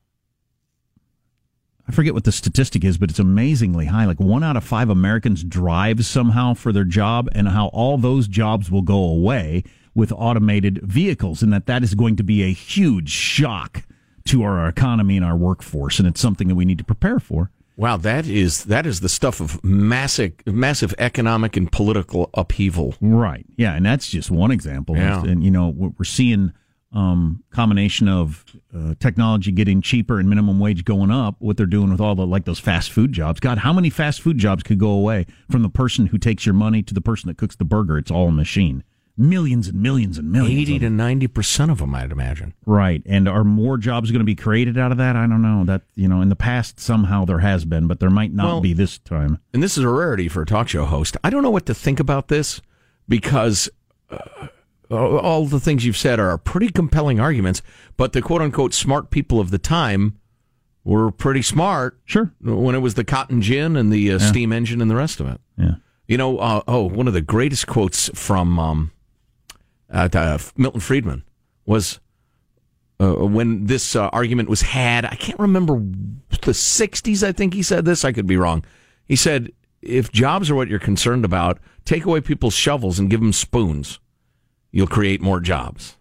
I 1.88 1.92
forget 1.92 2.14
what 2.14 2.24
the 2.24 2.32
statistic 2.32 2.84
is, 2.84 2.98
but 2.98 3.10
it's 3.10 3.20
amazingly 3.20 3.86
high. 3.86 4.06
Like 4.06 4.18
one 4.18 4.42
out 4.42 4.56
of 4.56 4.64
five 4.64 4.90
Americans 4.90 5.44
drives 5.44 6.08
somehow 6.08 6.54
for 6.54 6.72
their 6.72 6.84
job, 6.84 7.28
and 7.30 7.48
how 7.48 7.68
all 7.68 7.96
those 7.96 8.26
jobs 8.26 8.70
will 8.70 8.82
go 8.82 8.98
away 8.98 9.62
with 9.94 10.12
automated 10.12 10.80
vehicles, 10.82 11.42
and 11.42 11.52
that 11.52 11.66
that 11.66 11.84
is 11.84 11.94
going 11.94 12.16
to 12.16 12.24
be 12.24 12.42
a 12.42 12.52
huge 12.52 13.10
shock 13.10 13.84
to 14.26 14.42
our 14.42 14.68
economy 14.68 15.16
and 15.16 15.24
our 15.24 15.36
workforce, 15.36 16.00
and 16.00 16.08
it's 16.08 16.20
something 16.20 16.48
that 16.48 16.56
we 16.56 16.64
need 16.64 16.78
to 16.78 16.84
prepare 16.84 17.20
for. 17.20 17.52
Wow, 17.76 17.98
that 17.98 18.26
is 18.26 18.64
that 18.64 18.86
is 18.86 19.00
the 19.00 19.08
stuff 19.08 19.40
of 19.40 19.62
massive 19.62 20.32
massive 20.46 20.94
economic 20.98 21.56
and 21.56 21.70
political 21.70 22.30
upheaval. 22.32 22.94
Right. 23.00 23.44
Yeah, 23.56 23.74
and 23.74 23.84
that's 23.84 24.08
just 24.08 24.30
one 24.30 24.50
example. 24.50 24.96
Yeah. 24.96 25.22
And 25.22 25.44
you 25.44 25.50
know, 25.50 25.68
we're 25.76 26.04
seeing 26.04 26.52
um, 26.92 27.44
combination 27.50 28.08
of 28.08 28.44
uh, 28.74 28.94
technology 28.98 29.52
getting 29.52 29.82
cheaper 29.82 30.18
and 30.18 30.28
minimum 30.30 30.58
wage 30.58 30.84
going 30.84 31.10
up. 31.10 31.36
What 31.38 31.58
they're 31.58 31.66
doing 31.66 31.90
with 31.90 32.00
all 32.00 32.14
the 32.14 32.26
like 32.26 32.46
those 32.46 32.58
fast 32.58 32.90
food 32.90 33.12
jobs. 33.12 33.40
God, 33.40 33.58
how 33.58 33.74
many 33.74 33.90
fast 33.90 34.22
food 34.22 34.38
jobs 34.38 34.62
could 34.62 34.78
go 34.78 34.90
away 34.90 35.26
from 35.50 35.62
the 35.62 35.68
person 35.68 36.06
who 36.06 36.16
takes 36.16 36.46
your 36.46 36.54
money 36.54 36.82
to 36.82 36.94
the 36.94 37.02
person 37.02 37.28
that 37.28 37.36
cooks 37.36 37.56
the 37.56 37.64
burger? 37.66 37.98
It's 37.98 38.10
all 38.10 38.28
a 38.28 38.32
machine. 38.32 38.84
Millions 39.18 39.68
and 39.68 39.80
millions 39.80 40.18
and 40.18 40.30
millions. 40.30 40.60
Eighty 40.60 40.78
to 40.80 40.90
ninety 40.90 41.26
percent 41.26 41.70
of 41.70 41.78
them, 41.78 41.94
I'd 41.94 42.12
imagine. 42.12 42.52
Right. 42.66 43.00
And 43.06 43.26
are 43.28 43.44
more 43.44 43.78
jobs 43.78 44.10
going 44.10 44.20
to 44.20 44.24
be 44.26 44.34
created 44.34 44.76
out 44.76 44.92
of 44.92 44.98
that? 44.98 45.16
I 45.16 45.26
don't 45.26 45.40
know. 45.40 45.64
That 45.64 45.82
you 45.94 46.06
know, 46.06 46.20
in 46.20 46.28
the 46.28 46.36
past 46.36 46.78
somehow 46.78 47.24
there 47.24 47.38
has 47.38 47.64
been, 47.64 47.86
but 47.86 47.98
there 47.98 48.10
might 48.10 48.34
not 48.34 48.44
Well- 48.46 48.60
be 48.60 48.72
this 48.74 48.98
time. 48.98 49.38
and 49.54 49.62
this 49.62 49.78
is 49.78 49.84
a 49.84 49.88
rarity 49.88 50.28
for 50.28 50.42
a 50.42 50.46
talk 50.46 50.68
show 50.68 50.84
host. 50.84 51.16
I 51.24 51.30
don't 51.30 51.42
know 51.42 51.50
what 51.50 51.64
to 51.66 51.74
think 51.74 51.98
about 51.98 52.28
this 52.28 52.60
because 53.08 53.70
uh, 54.10 54.16
all 54.90 55.46
the 55.46 55.60
things 55.60 55.84
you've 55.86 55.96
said 55.96 56.20
are 56.20 56.36
pretty 56.38 56.68
compelling 56.68 57.18
arguments, 57.18 57.62
but 57.96 58.12
the 58.12 58.20
quote 58.22 58.42
unquote 58.42 58.74
smart 58.74 59.10
people 59.10 59.40
of 59.40 59.50
the 59.50 59.58
time 59.58 60.18
were 60.84 61.10
pretty 61.10 61.42
smart. 61.42 61.98
Sure. 62.04 62.32
When 62.42 62.74
it 62.74 62.78
was 62.80 62.94
the 62.94 63.04
cotton 63.04 63.40
gin 63.42 63.76
and 63.76 63.90
the 63.92 64.12
uh, 64.12 64.18
steam 64.18 64.52
engine 64.52 64.80
and 64.82 64.90
the 64.90 64.94
rest 64.96 65.20
of 65.20 65.26
it. 65.26 65.40
Yeah. 65.56 65.76
You 66.06 66.16
know, 66.18 66.38
uh, 66.38 66.60
oh, 66.68 66.82
one 66.88 67.08
of 67.08 67.14
the 67.14 67.20
greatest 67.22 67.66
quotes 67.66 68.08
from 68.14 68.58
um, 68.60 68.92
uh, 69.90 70.08
uh, 70.12 70.38
Milton 70.56 70.80
Friedman 70.80 71.24
was 71.64 72.00
uh, 73.00 73.14
when 73.14 73.66
this 73.66 73.94
uh, 73.96 74.08
argument 74.08 74.48
was 74.48 74.62
had. 74.62 75.04
I 75.04 75.14
can't 75.16 75.38
remember 75.38 75.74
the 76.46 76.52
60s, 76.52 77.26
I 77.26 77.32
think 77.32 77.54
he 77.54 77.62
said 77.62 77.84
this. 77.84 78.04
I 78.04 78.12
could 78.12 78.26
be 78.26 78.36
wrong. 78.36 78.64
He 79.04 79.16
said, 79.16 79.52
if 79.82 80.10
jobs 80.10 80.50
are 80.50 80.54
what 80.54 80.68
you're 80.68 80.78
concerned 80.78 81.24
about, 81.24 81.58
take 81.84 82.04
away 82.04 82.20
people's 82.20 82.54
shovels 82.54 82.98
and 82.98 83.10
give 83.10 83.20
them 83.20 83.32
spoons. 83.32 84.00
You'll 84.72 84.86
create 84.86 85.20
more 85.20 85.40
jobs. 85.40 85.96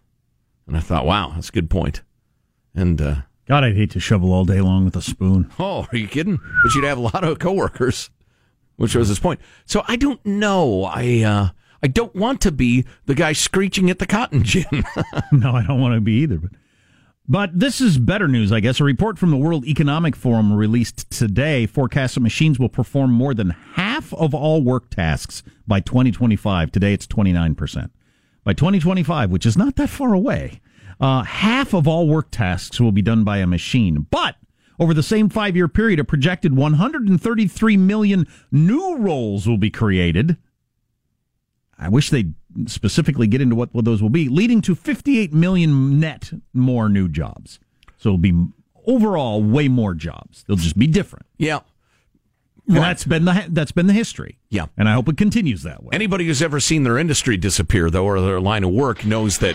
And 0.66 0.76
I 0.76 0.80
thought, 0.80 1.06
wow, 1.06 1.32
that's 1.34 1.48
a 1.48 1.52
good 1.52 1.70
point. 1.70 2.02
And, 2.74 3.00
uh, 3.00 3.16
God, 3.46 3.64
I'd 3.64 3.76
hate 3.76 3.90
to 3.92 4.00
shovel 4.00 4.32
all 4.32 4.44
day 4.44 4.60
long 4.60 4.84
with 4.84 4.96
a 4.96 5.02
spoon. 5.02 5.50
Oh, 5.58 5.86
are 5.90 5.96
you 5.96 6.08
kidding? 6.08 6.38
But 6.62 6.74
you'd 6.74 6.84
have 6.84 6.98
a 6.98 7.02
lot 7.02 7.22
of 7.22 7.38
coworkers, 7.38 8.10
which 8.76 8.94
was 8.94 9.08
his 9.08 9.20
point. 9.20 9.40
So 9.64 9.82
I 9.86 9.96
don't 9.96 10.24
know. 10.26 10.84
I 10.84 11.22
uh, 11.22 11.48
I 11.82 11.88
don't 11.88 12.14
want 12.14 12.40
to 12.42 12.52
be 12.52 12.84
the 13.06 13.14
guy 13.14 13.32
screeching 13.32 13.90
at 13.90 13.98
the 13.98 14.06
cotton 14.06 14.42
gin. 14.42 14.64
no, 15.32 15.52
I 15.52 15.64
don't 15.64 15.80
want 15.80 15.94
to 15.94 16.00
be 16.00 16.12
either. 16.22 16.38
But, 16.38 16.50
but 17.28 17.58
this 17.58 17.80
is 17.80 17.98
better 17.98 18.28
news, 18.28 18.52
I 18.52 18.60
guess. 18.60 18.80
A 18.80 18.84
report 18.84 19.18
from 19.18 19.30
the 19.30 19.36
World 19.36 19.66
Economic 19.66 20.16
Forum 20.16 20.52
released 20.52 21.10
today 21.10 21.66
forecasts 21.66 22.14
that 22.14 22.20
machines 22.20 22.58
will 22.58 22.68
perform 22.68 23.12
more 23.12 23.34
than 23.34 23.50
half 23.50 24.12
of 24.14 24.34
all 24.34 24.62
work 24.62 24.90
tasks 24.90 25.42
by 25.66 25.80
2025. 25.80 26.72
Today 26.72 26.92
it's 26.92 27.06
29%. 27.06 27.90
By 28.44 28.52
2025, 28.52 29.30
which 29.30 29.44
is 29.44 29.56
not 29.56 29.74
that 29.76 29.90
far 29.90 30.14
away, 30.14 30.60
uh, 31.00 31.24
half 31.24 31.74
of 31.74 31.88
all 31.88 32.06
work 32.06 32.30
tasks 32.30 32.80
will 32.80 32.92
be 32.92 33.02
done 33.02 33.24
by 33.24 33.38
a 33.38 33.46
machine. 33.46 34.06
But 34.08 34.36
over 34.78 34.94
the 34.94 35.02
same 35.02 35.28
five 35.28 35.56
year 35.56 35.68
period, 35.68 35.98
a 35.98 36.04
projected 36.04 36.56
133 36.56 37.76
million 37.76 38.26
new 38.52 38.96
roles 38.98 39.48
will 39.48 39.58
be 39.58 39.70
created. 39.70 40.36
I 41.78 41.88
wish 41.88 42.10
they'd 42.10 42.34
specifically 42.66 43.26
get 43.26 43.40
into 43.40 43.54
what, 43.54 43.74
what 43.74 43.84
those 43.84 44.02
will 44.02 44.10
be, 44.10 44.28
leading 44.28 44.62
to 44.62 44.74
58 44.74 45.32
million 45.32 46.00
net 46.00 46.32
more 46.54 46.88
new 46.88 47.08
jobs. 47.08 47.58
So 47.98 48.10
it'll 48.10 48.18
be 48.18 48.46
overall 48.86 49.42
way 49.42 49.68
more 49.68 49.94
jobs. 49.94 50.44
They'll 50.46 50.56
just 50.56 50.78
be 50.78 50.86
different. 50.86 51.26
yeah. 51.38 51.60
And 52.68 52.78
that's 52.78 53.04
been 53.04 53.24
the 53.24 53.46
that's 53.50 53.70
been 53.70 53.86
the 53.86 53.92
history. 53.92 54.38
Yeah. 54.50 54.66
And 54.76 54.88
I 54.88 54.94
hope 54.94 55.08
it 55.08 55.16
continues 55.16 55.62
that 55.62 55.84
way. 55.84 55.90
Anybody 55.92 56.26
who's 56.26 56.42
ever 56.42 56.58
seen 56.58 56.82
their 56.82 56.98
industry 56.98 57.36
disappear, 57.36 57.90
though, 57.90 58.04
or 58.04 58.20
their 58.20 58.40
line 58.40 58.64
of 58.64 58.70
work, 58.70 59.04
knows 59.04 59.38
that 59.38 59.54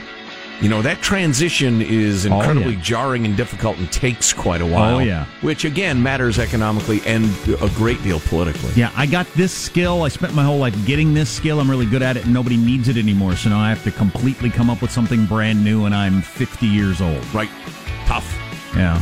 you 0.59 0.69
know 0.69 0.81
that 0.81 1.01
transition 1.01 1.81
is 1.81 2.25
Oh, 2.27 2.35
incredibly 2.39 2.73
yeah. 2.75 2.81
jarring 2.81 3.25
and 3.25 3.35
difficult 3.37 3.77
and 3.77 3.91
takes 3.91 4.33
quite 4.33 4.61
a 4.61 4.65
while. 4.65 4.97
Oh, 4.97 4.99
yeah. 4.99 5.25
Which 5.41 5.65
again 5.65 6.01
matters 6.03 6.37
economically 6.39 7.01
and 7.05 7.25
a 7.61 7.69
great 7.75 8.01
deal 8.03 8.19
politically. 8.19 8.71
Yeah, 8.75 8.91
I 8.95 9.05
got 9.05 9.25
this 9.33 9.51
skill. 9.53 10.03
I 10.03 10.09
spent 10.09 10.33
my 10.35 10.43
whole 10.43 10.57
life 10.59 10.75
getting 10.85 11.13
this 11.13 11.29
skill. 11.29 11.59
I'm 11.59 11.69
really 11.69 11.85
good 11.87 12.01
at 12.03 12.17
it, 12.17 12.25
and 12.25 12.33
nobody 12.33 12.57
needs 12.57 12.87
it 12.89 12.97
anymore. 12.97 13.35
So 13.35 13.49
now 13.49 13.59
I 13.59 13.69
have 13.69 13.83
to 13.85 13.91
completely 13.91 14.49
come 14.49 14.69
up 14.69 14.81
with 14.81 14.91
something 14.91 15.25
brand 15.25 15.63
new, 15.63 15.85
and 15.85 15.95
I'm 15.95 16.21
50 16.21 16.67
years 16.67 17.01
old. 17.01 17.23
Right. 17.33 17.49
Tough. 18.05 18.37
Yeah. 18.75 19.01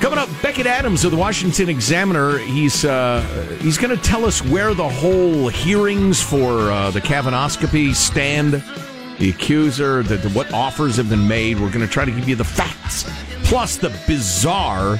Coming 0.00 0.20
up, 0.20 0.28
Becket 0.42 0.66
Adams 0.66 1.04
of 1.04 1.10
the 1.10 1.16
Washington 1.16 1.68
Examiner. 1.68 2.38
He's 2.38 2.84
uh, 2.84 3.20
he's 3.60 3.76
going 3.76 3.94
to 3.94 4.00
tell 4.02 4.24
us 4.24 4.44
where 4.44 4.72
the 4.72 4.88
whole 4.88 5.48
hearings 5.48 6.22
for 6.22 6.70
uh, 6.70 6.92
the 6.92 7.00
Kavanoscopy 7.00 7.92
stand, 7.96 8.62
the 9.18 9.30
accuser, 9.30 10.02
the, 10.02 10.16
the, 10.16 10.28
what 10.30 10.52
offers 10.52 10.96
have 10.96 11.08
been 11.08 11.26
made. 11.26 11.60
We're 11.60 11.70
going 11.70 11.86
to 11.86 11.92
try 11.92 12.04
to 12.04 12.10
give 12.10 12.28
you 12.28 12.36
the 12.36 12.44
facts, 12.44 13.04
plus 13.44 13.76
the 13.76 13.90
bizarre, 14.06 14.98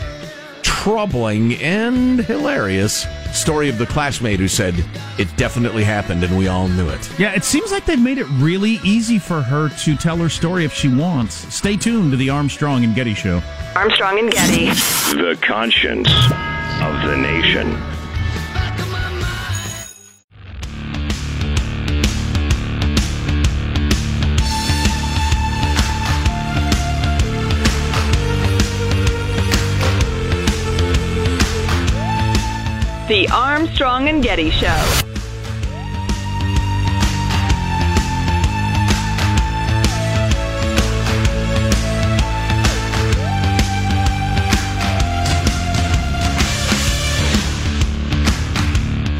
troubling, 0.62 1.54
and 1.54 2.20
hilarious 2.20 3.06
story 3.32 3.68
of 3.68 3.78
the 3.78 3.87
classmate 3.87 4.40
who 4.40 4.48
said 4.48 4.75
it 5.18 5.28
definitely 5.37 5.84
happened 5.84 6.25
and 6.25 6.37
we 6.37 6.48
all 6.48 6.68
knew 6.68 6.88
it. 6.88 7.18
Yeah, 7.18 7.34
it 7.34 7.44
seems 7.44 7.70
like 7.70 7.84
they've 7.84 8.00
made 8.00 8.18
it 8.18 8.26
really 8.32 8.80
easy 8.82 9.18
for 9.18 9.42
her 9.42 9.68
to 9.68 9.96
tell 9.96 10.16
her 10.16 10.28
story 10.28 10.64
if 10.64 10.72
she 10.72 10.88
wants. 10.88 11.34
Stay 11.54 11.76
tuned 11.76 12.10
to 12.12 12.16
the 12.16 12.30
Armstrong 12.30 12.84
and 12.84 12.94
Getty 12.94 13.14
Show. 13.14 13.42
Armstrong 13.76 14.18
and 14.18 14.30
Getty. 14.30 14.66
The 15.14 15.38
conscience 15.42 16.08
of 16.08 17.08
the 17.08 17.16
nation. 17.16 17.98
The 33.09 33.27
Armstrong 33.33 34.07
and 34.11 34.23
Getty 34.23 34.50
Show. 34.50 34.67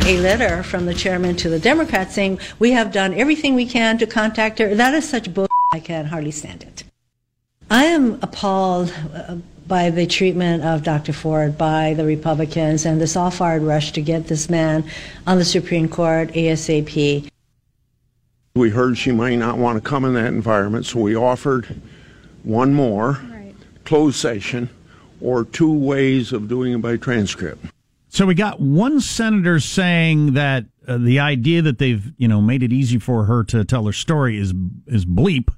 a 0.05 0.19
letter 0.19 0.63
from 0.63 0.85
the 0.85 0.93
chairman 0.93 1.37
to 1.37 1.49
the 1.49 1.59
Democrats 1.59 2.15
saying, 2.15 2.41
We 2.59 2.73
have 2.73 2.93
done 2.93 3.15
everything 3.15 3.55
we 3.55 3.65
can 3.65 3.97
to 3.99 4.07
contact 4.07 4.59
her. 4.59 4.75
That 4.75 4.93
is 4.93 5.09
such 5.09 5.33
bull. 5.33 5.49
I 5.73 5.81
can 5.81 6.05
hardly 6.05 6.31
stand 6.31 6.63
it. 6.63 6.85
I 7.71 7.85
am 7.85 8.19
appalled 8.23 8.93
uh, 9.15 9.37
by 9.69 9.91
the 9.91 10.07
treatment 10.07 10.65
of 10.65 10.83
Dr. 10.83 11.13
Ford 11.13 11.59
by 11.59 11.95
the 11.95 12.05
Republicans 12.05 12.87
and 12.87 13.01
this 13.01 13.17
all 13.17 13.31
fired 13.31 13.63
rush 13.63 13.93
to 13.93 14.01
get 14.01 14.27
this 14.27 14.49
man 14.49 14.85
on 15.27 15.39
the 15.39 15.45
Supreme 15.45 15.89
Court 15.89 16.31
ASAP. 16.33 17.29
We 18.55 18.71
heard 18.71 18.99
she 18.99 19.13
might 19.13 19.37
not 19.37 19.59
want 19.59 19.83
to 19.83 19.89
come 19.89 20.05
in 20.05 20.15
that 20.15 20.27
environment, 20.27 20.87
so 20.87 21.01
we 21.01 21.15
offered 21.15 21.81
one 22.43 22.73
more 22.73 23.21
closed 23.85 24.17
session 24.17 24.71
or 25.21 25.45
two 25.45 25.73
ways 25.73 26.33
of 26.33 26.49
doing 26.49 26.73
it 26.73 26.79
by 26.79 26.97
transcript. 26.97 27.65
So 28.09 28.27
we 28.27 28.35
got 28.35 28.61
one 28.61 29.01
senator 29.01 29.61
saying 29.61 30.33
that 30.35 30.65
uh, 30.87 30.97
the 30.99 31.21
idea 31.21 31.61
that 31.63 31.79
they've 31.79 32.13
you 32.17 32.27
know 32.27 32.41
made 32.41 32.63
it 32.63 32.73
easy 32.73 32.99
for 32.99 33.25
her 33.25 33.45
to 33.45 33.65
tell 33.65 33.85
her 33.85 33.93
story 33.93 34.39
is 34.39 34.55
is 34.87 35.05
bleep, 35.05 35.49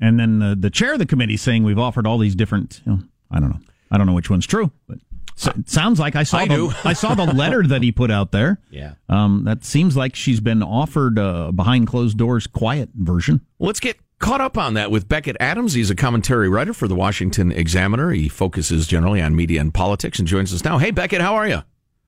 and 0.00 0.18
then 0.18 0.40
the, 0.40 0.56
the 0.56 0.70
chair 0.70 0.94
of 0.94 0.98
the 0.98 1.06
committee 1.06 1.36
saying 1.36 1.62
we've 1.62 1.78
offered 1.78 2.06
all 2.06 2.18
these 2.18 2.34
different. 2.34 2.80
You 2.84 2.92
know, 2.92 3.02
I 3.30 3.40
don't 3.40 3.50
know. 3.50 3.60
I 3.90 3.98
don't 3.98 4.06
know 4.06 4.12
which 4.12 4.30
one's 4.30 4.46
true, 4.46 4.70
but 4.86 4.98
so, 5.34 5.52
it 5.58 5.68
sounds 5.68 5.98
like 5.98 6.16
I 6.16 6.22
saw 6.22 6.38
I 6.38 6.48
the 6.48 6.54
do. 6.54 6.72
I 6.84 6.92
saw 6.92 7.14
the 7.14 7.24
letter 7.24 7.62
that 7.66 7.82
he 7.82 7.92
put 7.92 8.10
out 8.10 8.30
there. 8.30 8.60
Yeah. 8.70 8.94
Um, 9.08 9.44
that 9.44 9.64
seems 9.64 9.96
like 9.96 10.14
she's 10.14 10.40
been 10.40 10.62
offered 10.62 11.18
a 11.18 11.50
behind 11.50 11.86
closed 11.86 12.18
doors 12.18 12.46
quiet 12.46 12.90
version. 12.94 13.40
Let's 13.58 13.80
get 13.80 13.96
caught 14.18 14.40
up 14.40 14.58
on 14.58 14.74
that 14.74 14.90
with 14.90 15.08
Becket 15.08 15.36
Adams. 15.40 15.72
He's 15.72 15.90
a 15.90 15.96
commentary 15.96 16.48
writer 16.48 16.72
for 16.72 16.86
the 16.86 16.94
Washington 16.94 17.52
Examiner. 17.52 18.10
He 18.10 18.28
focuses 18.28 18.86
generally 18.86 19.20
on 19.20 19.34
media 19.34 19.60
and 19.60 19.72
politics 19.72 20.18
and 20.18 20.28
joins 20.28 20.52
us 20.54 20.62
now. 20.62 20.78
Hey, 20.78 20.90
Becket, 20.90 21.20
how 21.20 21.34
are 21.34 21.48
you? 21.48 21.62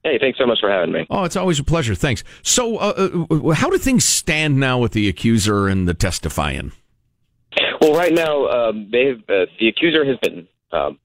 Hey, 0.05 0.19
thanks 0.21 0.38
so 0.38 0.47
much 0.47 0.59
for 0.61 0.71
having 0.71 0.93
me. 0.93 1.07
Oh, 1.11 1.25
it's 1.25 1.37
always 1.37 1.59
a 1.59 1.64
pleasure. 1.64 1.95
Thanks. 1.95 2.25
So, 2.43 2.76
uh, 2.76 3.25
uh, 3.31 3.50
how 3.50 3.71
do 3.71 3.79
things 3.79 4.05
stand 4.05 4.59
now 4.59 4.79
with 4.79 4.93
the 4.93 5.09
accuser 5.09 5.69
and 5.69 5.87
the 5.87 5.95
testifying? 5.95 6.73
Well, 7.81 7.95
right 7.95 8.12
now, 8.12 8.47
um, 8.49 8.88
they've 8.91 9.19
uh, 9.29 9.47
the 9.61 9.69
accuser 9.69 10.05
has 10.05 10.17
been 10.19 10.49
um, 10.73 10.99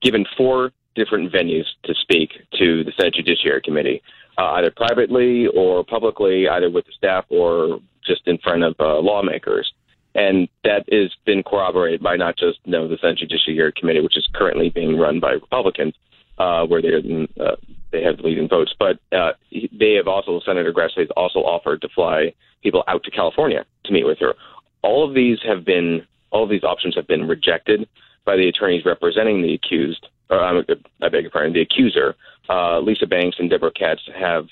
given 0.00 0.24
four 0.36 0.72
different 0.94 1.32
venues 1.32 1.64
to 1.84 1.94
speak 1.94 2.32
to 2.58 2.84
the 2.84 2.92
Senate 2.96 3.14
Judiciary 3.14 3.60
Committee, 3.62 4.02
uh, 4.36 4.52
either 4.52 4.70
privately 4.70 5.46
or 5.48 5.84
publicly, 5.84 6.48
either 6.48 6.70
with 6.70 6.86
the 6.86 6.92
staff 6.92 7.24
or 7.28 7.80
just 8.04 8.26
in 8.26 8.38
front 8.38 8.62
of 8.64 8.74
uh, 8.80 8.98
lawmakers. 8.98 9.72
And 10.14 10.48
that 10.64 10.84
has 10.90 11.12
been 11.24 11.42
corroborated 11.42 12.02
by 12.02 12.16
not 12.16 12.36
just 12.36 12.58
you 12.64 12.72
know, 12.72 12.88
the 12.88 12.98
Senate 13.00 13.18
Judiciary 13.18 13.72
Committee, 13.76 14.00
which 14.00 14.16
is 14.16 14.28
currently 14.34 14.70
being 14.70 14.96
run 14.96 15.20
by 15.20 15.32
Republicans, 15.32 15.94
uh, 16.38 16.64
where 16.66 16.82
they 16.82 16.94
uh, 17.40 17.56
they 17.92 18.02
have 18.02 18.20
leading 18.20 18.48
votes. 18.48 18.74
But 18.78 18.98
uh, 19.12 19.32
they 19.50 19.94
have 19.94 20.08
also 20.08 20.40
Senator 20.44 20.72
Grassley 20.72 21.00
has 21.00 21.10
also 21.16 21.40
offered 21.40 21.82
to 21.82 21.88
fly 21.94 22.32
people 22.62 22.82
out 22.88 23.04
to 23.04 23.10
California 23.10 23.64
to 23.84 23.92
meet 23.92 24.06
with 24.06 24.18
her. 24.18 24.34
All 24.82 25.06
of 25.06 25.14
these 25.14 25.38
have 25.46 25.64
been 25.64 26.06
all 26.30 26.44
of 26.44 26.50
these 26.50 26.64
options 26.64 26.94
have 26.94 27.06
been 27.06 27.28
rejected 27.28 27.88
by 28.24 28.36
the 28.36 28.48
attorneys 28.48 28.84
representing 28.84 29.42
the 29.42 29.54
accused. 29.54 30.06
Or 30.30 30.44
um, 30.44 30.64
I 31.02 31.08
beg 31.08 31.22
your 31.22 31.30
pardon, 31.30 31.52
the 31.52 31.62
accuser. 31.62 32.14
Uh, 32.48 32.80
Lisa 32.80 33.06
Banks 33.06 33.36
and 33.38 33.48
Debra 33.48 33.72
Katz 33.72 34.02
have 34.18 34.46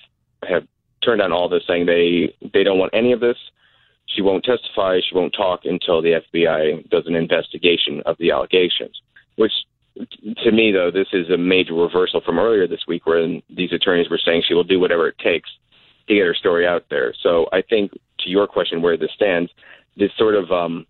have 0.49 0.67
turned 1.05 1.21
down 1.21 1.33
all 1.33 1.49
this, 1.49 1.63
saying 1.67 1.87
they 1.87 2.35
they 2.53 2.65
don't 2.65 2.79
want 2.79 2.95
any 2.95 3.13
of 3.13 3.21
this. 3.21 3.37
She 4.07 4.23
won't 4.23 4.45
testify. 4.45 5.01
She 5.01 5.15
won't 5.15 5.35
talk 5.35 5.61
until 5.65 6.01
the 6.01 6.21
FBI 6.33 6.89
does 6.91 7.07
an 7.07 7.17
investigation 7.17 8.03
of 8.07 8.17
the 8.19 8.31
allegations. 8.31 9.01
Which, 9.37 9.53
to 10.45 10.53
me, 10.53 10.73
though, 10.73 10.91
this 10.91 11.09
is 11.13 11.29
a 11.29 11.37
major 11.37 11.75
reversal 11.75 12.21
from 12.21 12.39
earlier 12.39 12.67
this 12.67 12.87
week, 12.87 13.05
where 13.05 13.27
these 13.51 13.73
attorneys 13.73 14.09
were 14.09 14.21
saying 14.25 14.45
she 14.47 14.55
will 14.55 14.65
do 14.65 14.79
whatever 14.79 15.09
it 15.09 15.19
takes 15.19 15.51
to 16.09 16.15
get 16.15 16.25
her 16.25 16.35
story 16.35 16.67
out 16.67 16.85
there. 16.89 17.15
So 17.23 17.47
I 17.53 17.63
think, 17.63 17.93
to 18.21 18.31
your 18.31 18.47
question, 18.47 18.81
where 18.81 18.97
this 18.97 19.11
stands, 19.15 19.51
this 19.97 20.13
sort 20.17 20.35
of 20.35 20.53
um, 20.53 20.87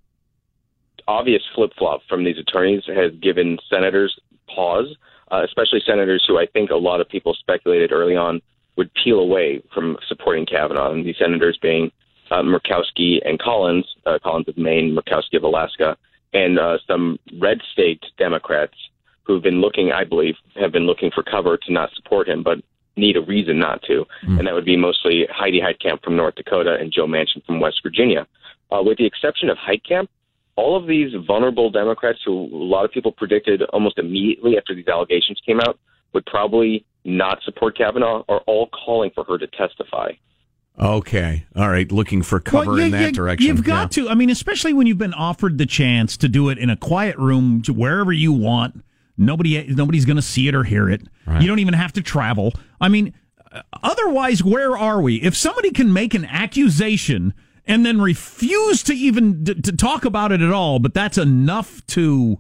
obvious 1.08 1.42
flip 1.54 1.72
flop 1.78 2.00
from 2.08 2.25
these 2.25 2.38
attorneys 2.38 2.82
has 2.86 3.12
given 3.20 3.58
senators 3.70 4.18
pause, 4.48 4.94
uh, 5.30 5.42
especially 5.44 5.80
senators 5.84 6.25
who 6.26 6.38
I 6.38 6.46
think 6.46 6.70
a 6.70 6.76
lot 6.76 7.00
of 7.00 7.08
people 7.08 7.34
speculated 7.34 7.92
early 7.92 8.16
on 8.16 8.40
would 8.76 8.90
peel 9.02 9.18
away 9.18 9.62
from 9.72 9.96
supporting 10.06 10.46
Kavanaugh, 10.46 10.92
and 10.92 11.04
these 11.04 11.16
senators 11.18 11.58
being 11.60 11.90
uh, 12.30 12.42
Murkowski 12.42 13.18
and 13.25 13.38
Collins, 13.38 13.86
uh, 14.04 14.18
Collins 14.22 14.48
of 14.48 14.58
Maine, 14.58 14.96
Murkowski 14.96 15.36
of 15.36 15.44
Alaska, 15.44 15.96
and 16.32 16.58
uh, 16.58 16.78
some 16.86 17.18
red 17.38 17.60
state 17.72 18.04
Democrats 18.18 18.75
who've 19.22 19.42
been 19.42 19.60
looking, 19.60 19.92
I 19.92 20.04
believe, 20.04 20.34
have 20.60 20.72
been 20.72 20.86
looking 20.86 21.10
for 21.10 21.22
cover 21.22 21.56
to 21.56 21.72
not 21.72 21.90
support 21.94 22.28
him, 22.28 22.42
but 22.42 22.58
need 22.96 23.16
a 23.16 23.20
reason 23.20 23.58
not 23.58 23.82
to. 23.82 24.06
Mm. 24.26 24.38
And 24.38 24.46
that 24.46 24.54
would 24.54 24.64
be 24.64 24.76
mostly 24.76 25.26
Heidi 25.30 25.60
Heitkamp 25.60 26.02
from 26.02 26.16
North 26.16 26.34
Dakota 26.36 26.76
and 26.80 26.92
Joe 26.92 27.06
Manchin 27.06 27.44
from 27.44 27.60
West 27.60 27.80
Virginia. 27.82 28.26
Uh, 28.70 28.82
with 28.82 28.98
the 28.98 29.06
exception 29.06 29.48
of 29.48 29.56
Heitkamp, 29.58 30.08
all 30.56 30.76
of 30.76 30.86
these 30.86 31.12
vulnerable 31.26 31.70
Democrats 31.70 32.18
who 32.25 32.32
a 32.32 32.64
lot 32.64 32.84
of 32.84 32.90
people 32.90 33.12
predicted 33.12 33.62
almost 33.72 33.98
immediately 33.98 34.56
after 34.56 34.75
these 34.75 34.88
allegations 34.88 35.40
came 35.44 35.60
out 35.60 35.78
would 36.12 36.25
probably 36.26 36.84
not 37.04 37.38
support 37.44 37.76
Kavanaugh 37.76 38.25
are 38.28 38.40
all 38.46 38.68
calling 38.68 39.10
for 39.14 39.25
her 39.25 39.38
to 39.38 39.46
testify. 39.48 40.12
Okay. 40.78 41.46
All 41.54 41.68
right. 41.68 41.90
Looking 41.90 42.22
for 42.22 42.40
cover 42.40 42.72
well, 42.72 42.78
yeah, 42.78 42.84
in 42.86 42.90
that 42.92 43.00
yeah, 43.00 43.10
direction. 43.10 43.46
You've 43.46 43.64
got 43.64 43.96
yeah. 43.96 44.04
to. 44.04 44.10
I 44.10 44.14
mean, 44.14 44.30
especially 44.30 44.72
when 44.72 44.86
you've 44.86 44.98
been 44.98 45.14
offered 45.14 45.58
the 45.58 45.66
chance 45.66 46.16
to 46.18 46.28
do 46.28 46.48
it 46.48 46.58
in 46.58 46.68
a 46.68 46.76
quiet 46.76 47.16
room, 47.16 47.62
wherever 47.68 48.12
you 48.12 48.32
want. 48.32 48.82
Nobody, 49.18 49.66
nobody's 49.68 50.04
going 50.04 50.16
to 50.16 50.22
see 50.22 50.46
it 50.46 50.54
or 50.54 50.62
hear 50.64 50.90
it. 50.90 51.00
Right. 51.26 51.40
You 51.40 51.48
don't 51.48 51.58
even 51.60 51.72
have 51.72 51.94
to 51.94 52.02
travel. 52.02 52.52
I 52.78 52.88
mean, 52.88 53.14
otherwise, 53.82 54.44
where 54.44 54.76
are 54.76 55.00
we? 55.00 55.16
If 55.22 55.34
somebody 55.34 55.70
can 55.70 55.90
make 55.90 56.12
an 56.12 56.26
accusation 56.26 57.32
and 57.66 57.85
then 57.85 58.00
refuse 58.00 58.82
to 58.85 58.94
even 58.94 59.44
d- 59.44 59.61
to 59.61 59.73
talk 59.73 60.04
about 60.04 60.32
it 60.32 60.40
at 60.40 60.52
all, 60.52 60.78
but 60.78 60.94
that's 60.94 61.18
enough 61.18 61.85
to 61.88 62.38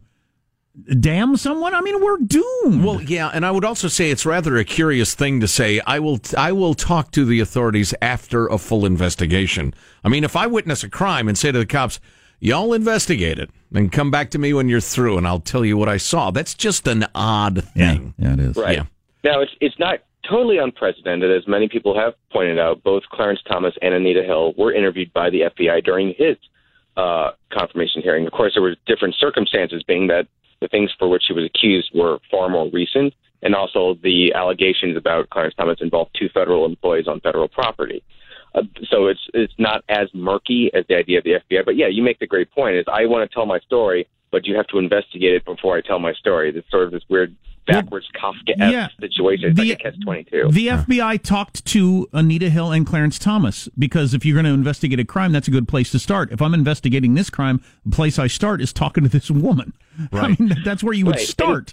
damn 1.00 1.36
someone? 1.36 1.74
I 1.74 1.80
mean, 1.80 2.02
we're 2.02 2.18
doomed. 2.18 2.84
Well, 2.84 3.00
yeah, 3.00 3.30
and 3.32 3.44
I 3.44 3.50
would 3.50 3.64
also 3.64 3.88
say 3.88 4.10
it's 4.10 4.26
rather 4.26 4.56
a 4.56 4.64
curious 4.64 5.14
thing 5.14 5.40
to 5.40 5.48
say. 5.48 5.80
I 5.86 5.98
will, 5.98 6.20
I 6.36 6.52
will 6.52 6.74
talk 6.74 7.10
to 7.12 7.24
the 7.24 7.40
authorities 7.40 7.94
after 8.02 8.46
a 8.46 8.58
full 8.58 8.84
investigation. 8.84 9.74
I 10.04 10.08
mean, 10.08 10.24
if 10.24 10.36
I 10.36 10.46
witness 10.46 10.84
a 10.84 10.90
crime 10.90 11.28
and 11.28 11.36
say 11.36 11.52
to 11.52 11.58
the 11.58 11.66
cops, 11.66 12.00
"Y'all 12.40 12.72
investigate 12.72 13.38
it 13.38 13.50
and 13.74 13.90
come 13.90 14.10
back 14.10 14.30
to 14.30 14.38
me 14.38 14.52
when 14.52 14.68
you're 14.68 14.80
through, 14.80 15.18
and 15.18 15.26
I'll 15.26 15.40
tell 15.40 15.64
you 15.64 15.76
what 15.76 15.88
I 15.88 15.96
saw," 15.96 16.30
that's 16.30 16.54
just 16.54 16.86
an 16.86 17.06
odd 17.14 17.64
thing. 17.64 18.14
Yeah, 18.18 18.28
yeah 18.28 18.32
it 18.34 18.40
is. 18.40 18.56
Right. 18.56 18.76
Yeah. 18.76 18.84
Now, 19.24 19.40
it's 19.40 19.52
it's 19.60 19.78
not 19.78 20.00
totally 20.28 20.58
unprecedented, 20.58 21.30
as 21.30 21.46
many 21.46 21.68
people 21.68 21.98
have 21.98 22.14
pointed 22.32 22.58
out. 22.58 22.82
Both 22.82 23.04
Clarence 23.10 23.40
Thomas 23.48 23.74
and 23.82 23.94
Anita 23.94 24.22
Hill 24.22 24.54
were 24.56 24.72
interviewed 24.72 25.12
by 25.12 25.30
the 25.30 25.42
FBI 25.42 25.84
during 25.84 26.14
his 26.16 26.36
uh, 26.96 27.32
confirmation 27.52 28.02
hearing. 28.02 28.26
Of 28.26 28.32
course, 28.32 28.52
there 28.54 28.62
were 28.62 28.76
different 28.86 29.14
circumstances, 29.18 29.82
being 29.86 30.06
that 30.08 30.26
the 30.60 30.68
things 30.68 30.90
for 30.98 31.08
which 31.08 31.24
he 31.28 31.34
was 31.34 31.44
accused 31.44 31.90
were 31.94 32.18
far 32.30 32.48
more 32.48 32.70
recent, 32.72 33.14
and 33.42 33.54
also 33.54 33.96
the 34.02 34.32
allegations 34.34 34.96
about 34.96 35.30
Clarence 35.30 35.54
Thomas 35.54 35.78
involved 35.80 36.16
two 36.18 36.28
federal 36.32 36.64
employees 36.64 37.06
on 37.06 37.20
federal 37.20 37.48
property. 37.48 38.02
Uh, 38.54 38.62
so 38.90 39.06
it's 39.06 39.20
it's 39.34 39.52
not 39.58 39.84
as 39.88 40.08
murky 40.14 40.70
as 40.72 40.84
the 40.88 40.96
idea 40.96 41.18
of 41.18 41.24
the 41.24 41.34
FBI. 41.50 41.64
But 41.64 41.76
yeah, 41.76 41.88
you 41.88 42.02
make 42.02 42.18
the 42.18 42.26
great 42.26 42.50
point. 42.50 42.76
Is 42.76 42.86
I 42.90 43.04
want 43.06 43.28
to 43.28 43.34
tell 43.34 43.44
my 43.44 43.58
story, 43.60 44.08
but 44.30 44.46
you 44.46 44.56
have 44.56 44.66
to 44.68 44.78
investigate 44.78 45.34
it 45.34 45.44
before 45.44 45.76
I 45.76 45.82
tell 45.82 45.98
my 45.98 46.14
story. 46.14 46.52
It's 46.54 46.70
sort 46.70 46.84
of 46.84 46.92
this 46.92 47.02
weird 47.10 47.36
backwards 47.66 48.06
Kafka 48.14 48.54
yeah, 48.56 48.88
situation. 49.00 49.50
It's 49.50 49.60
the, 49.60 49.70
like 49.70 49.80
a 49.80 49.82
catch 49.82 50.00
twenty 50.02 50.24
two. 50.24 50.48
The 50.50 50.68
FBI 50.68 51.22
talked 51.22 51.64
to 51.66 52.08
Anita 52.12 52.50
Hill 52.50 52.72
and 52.72 52.86
Clarence 52.86 53.18
Thomas 53.18 53.68
because 53.78 54.14
if 54.14 54.24
you're 54.24 54.34
going 54.34 54.46
to 54.46 54.52
investigate 54.52 55.00
a 55.00 55.04
crime, 55.04 55.32
that's 55.32 55.48
a 55.48 55.50
good 55.50 55.68
place 55.68 55.90
to 55.92 55.98
start. 55.98 56.32
If 56.32 56.40
I'm 56.40 56.54
investigating 56.54 57.14
this 57.14 57.30
crime, 57.30 57.62
the 57.84 57.94
place 57.94 58.18
I 58.18 58.26
start 58.26 58.60
is 58.60 58.72
talking 58.72 59.04
to 59.04 59.10
this 59.10 59.30
woman. 59.30 59.72
Right. 60.12 60.24
I 60.24 60.36
mean, 60.38 60.54
that's 60.62 60.84
where 60.84 60.92
you 60.92 61.06
would 61.06 61.16
right. 61.16 61.26
start. 61.26 61.72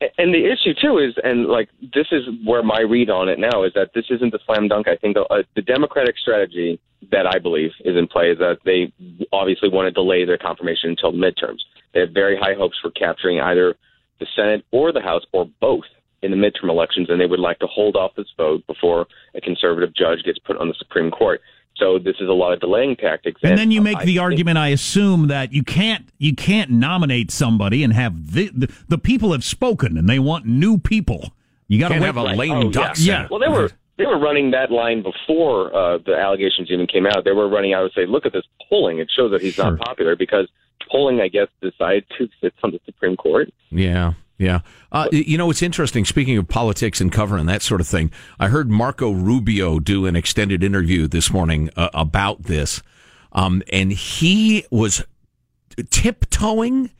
And, 0.00 0.10
and 0.18 0.34
the 0.34 0.44
issue 0.44 0.72
too 0.80 0.98
is, 0.98 1.14
and 1.24 1.46
like 1.46 1.68
this 1.80 2.06
is 2.12 2.22
where 2.44 2.62
my 2.62 2.80
read 2.80 3.10
on 3.10 3.28
it 3.28 3.40
now 3.40 3.64
is 3.64 3.72
that 3.74 3.90
this 3.92 4.04
isn't 4.08 4.32
a 4.32 4.38
slam 4.46 4.68
dunk. 4.68 4.86
I 4.86 4.94
think 4.94 5.14
the, 5.14 5.24
uh, 5.24 5.42
the 5.56 5.62
Democratic 5.62 6.16
strategy 6.16 6.78
that 7.10 7.26
I 7.26 7.40
believe 7.40 7.70
is 7.84 7.96
in 7.96 8.06
play 8.06 8.30
is 8.30 8.38
that 8.38 8.58
they 8.64 8.92
obviously 9.32 9.68
want 9.68 9.86
to 9.86 9.90
delay 9.90 10.24
their 10.24 10.38
confirmation 10.38 10.90
until 10.90 11.12
the 11.12 11.18
midterms. 11.18 11.58
They 11.92 12.00
have 12.00 12.10
very 12.10 12.36
high 12.36 12.54
hopes 12.54 12.78
for 12.80 12.90
capturing 12.90 13.40
either 13.40 13.74
the 14.18 14.26
Senate 14.34 14.64
or 14.70 14.92
the 14.92 15.00
House 15.00 15.22
or 15.32 15.48
both 15.60 15.84
in 16.22 16.30
the 16.30 16.36
midterm 16.36 16.70
elections, 16.70 17.08
and 17.10 17.20
they 17.20 17.26
would 17.26 17.40
like 17.40 17.58
to 17.60 17.66
hold 17.66 17.96
off 17.96 18.12
this 18.16 18.26
vote 18.36 18.66
before 18.66 19.06
a 19.34 19.40
conservative 19.40 19.94
judge 19.94 20.22
gets 20.24 20.38
put 20.38 20.56
on 20.56 20.68
the 20.68 20.74
Supreme 20.78 21.10
Court. 21.10 21.40
So 21.76 21.98
this 21.98 22.16
is 22.20 22.28
a 22.28 22.32
lot 22.32 22.52
of 22.52 22.60
delaying 22.60 22.96
tactics. 22.96 23.40
And, 23.42 23.52
and 23.52 23.58
then 23.58 23.70
you 23.70 23.82
make 23.82 23.98
I 23.98 24.04
the 24.04 24.18
argument, 24.18 24.56
I 24.56 24.68
assume, 24.68 25.28
that 25.28 25.52
you 25.52 25.62
can't 25.62 26.08
you 26.18 26.34
can't 26.34 26.70
nominate 26.70 27.30
somebody 27.30 27.84
and 27.84 27.92
have 27.92 28.32
the 28.32 28.50
the, 28.54 28.72
the 28.88 28.98
people 28.98 29.32
have 29.32 29.44
spoken 29.44 29.98
and 29.98 30.08
they 30.08 30.18
want 30.18 30.46
new 30.46 30.78
people. 30.78 31.32
You 31.68 31.78
got 31.78 31.88
to 31.88 31.96
have 31.96 32.16
a 32.16 32.22
lame 32.22 32.52
oh, 32.52 32.70
duck. 32.70 32.96
Yeah. 32.98 33.22
yeah. 33.22 33.28
Well, 33.30 33.40
they 33.40 33.48
were 33.48 33.70
they 33.98 34.06
were 34.06 34.18
running 34.18 34.52
that 34.52 34.70
line 34.70 35.02
before 35.02 35.74
uh, 35.74 35.98
the 35.98 36.14
allegations 36.14 36.70
even 36.70 36.86
came 36.86 37.06
out. 37.06 37.24
They 37.24 37.32
were 37.32 37.48
running 37.48 37.74
out 37.74 37.82
and 37.82 37.92
say, 37.94 38.06
"Look 38.06 38.24
at 38.24 38.32
this 38.32 38.44
polling; 38.68 38.98
it 38.98 39.10
shows 39.14 39.32
that 39.32 39.42
he's 39.42 39.54
sure. 39.54 39.72
not 39.72 39.80
popular." 39.80 40.16
Because 40.16 40.48
polling, 40.90 41.20
I 41.20 41.28
guess, 41.28 41.48
decided 41.60 42.04
to 42.18 42.28
sit 42.40 42.54
on 42.62 42.70
the 42.72 42.80
Supreme 42.84 43.16
Court. 43.16 43.52
Yeah. 43.70 44.14
Yeah. 44.38 44.60
Uh, 44.92 45.08
you 45.12 45.38
know, 45.38 45.50
it's 45.50 45.62
interesting. 45.62 46.04
Speaking 46.04 46.36
of 46.36 46.46
politics 46.46 47.00
and 47.00 47.10
covering 47.10 47.46
that 47.46 47.62
sort 47.62 47.80
of 47.80 47.86
thing, 47.86 48.10
I 48.38 48.48
heard 48.48 48.70
Marco 48.70 49.10
Rubio 49.10 49.78
do 49.78 50.06
an 50.06 50.14
extended 50.14 50.62
interview 50.62 51.06
this 51.06 51.32
morning 51.32 51.70
uh, 51.76 51.88
about 51.94 52.42
this. 52.44 52.82
Um, 53.32 53.62
and 53.72 53.92
he 53.92 54.66
was 54.70 55.04
tiptoeing 55.90 56.90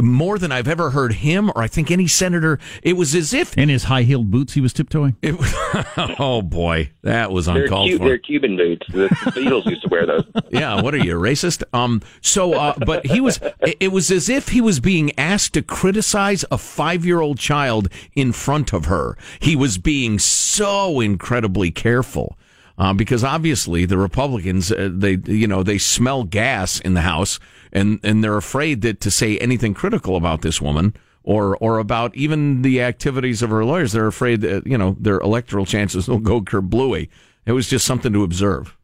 more 0.00 0.38
than 0.38 0.52
I've 0.52 0.68
ever 0.68 0.90
heard 0.90 1.14
him 1.14 1.50
or 1.50 1.58
I 1.58 1.66
think 1.66 1.90
any 1.90 2.06
senator. 2.06 2.58
It 2.82 2.94
was 2.94 3.14
as 3.14 3.32
if 3.34 3.56
in 3.58 3.68
his 3.68 3.84
high 3.84 4.02
heeled 4.02 4.30
boots 4.30 4.54
he 4.54 4.60
was 4.60 4.72
tiptoeing. 4.72 5.16
It, 5.22 5.34
oh 6.18 6.42
boy, 6.42 6.90
that 7.02 7.32
was 7.32 7.48
uncalled 7.48 7.90
they're 7.90 7.98
for. 7.98 8.04
They're 8.04 8.18
Cuban 8.18 8.56
boots. 8.56 8.86
The 8.92 9.08
Beatles 9.08 9.66
used 9.66 9.82
to 9.82 9.88
wear 9.88 10.06
those. 10.06 10.24
Yeah, 10.50 10.82
what 10.82 10.94
are 10.94 10.98
you 10.98 11.14
racist? 11.14 11.62
Um, 11.72 12.02
so, 12.20 12.52
uh, 12.52 12.74
but 12.84 13.06
he 13.06 13.20
was. 13.20 13.40
It 13.80 13.90
was 13.90 14.10
as 14.10 14.28
if 14.28 14.48
he 14.48 14.60
was 14.60 14.80
being 14.80 15.18
asked 15.18 15.54
to 15.54 15.62
criticize 15.62 16.44
a 16.50 16.58
five 16.58 17.06
year 17.06 17.20
old 17.20 17.38
child 17.38 17.88
in 18.14 18.32
front 18.32 18.74
of 18.74 18.84
her. 18.84 19.16
He 19.40 19.56
was 19.56 19.78
being 19.78 20.18
so 20.18 21.00
incredibly 21.00 21.70
careful. 21.70 22.36
Uh, 22.78 22.92
because 22.92 23.22
obviously 23.22 23.84
the 23.84 23.98
Republicans, 23.98 24.72
uh, 24.72 24.88
they 24.92 25.18
you 25.26 25.46
know 25.46 25.62
they 25.62 25.78
smell 25.78 26.24
gas 26.24 26.80
in 26.80 26.94
the 26.94 27.02
House, 27.02 27.38
and 27.72 28.00
and 28.02 28.24
they're 28.24 28.36
afraid 28.36 28.82
that 28.82 29.00
to 29.00 29.10
say 29.10 29.38
anything 29.38 29.74
critical 29.74 30.16
about 30.16 30.42
this 30.42 30.60
woman 30.60 30.94
or 31.22 31.56
or 31.58 31.78
about 31.78 32.14
even 32.14 32.62
the 32.62 32.82
activities 32.82 33.42
of 33.42 33.50
her 33.50 33.64
lawyers, 33.64 33.92
they're 33.92 34.06
afraid 34.06 34.40
that 34.40 34.66
you 34.66 34.78
know 34.78 34.96
their 34.98 35.20
electoral 35.20 35.66
chances 35.66 36.08
will 36.08 36.18
go 36.18 36.40
kerblooey. 36.40 37.08
It 37.44 37.52
was 37.52 37.68
just 37.68 37.84
something 37.84 38.12
to 38.12 38.22
observe. 38.22 38.76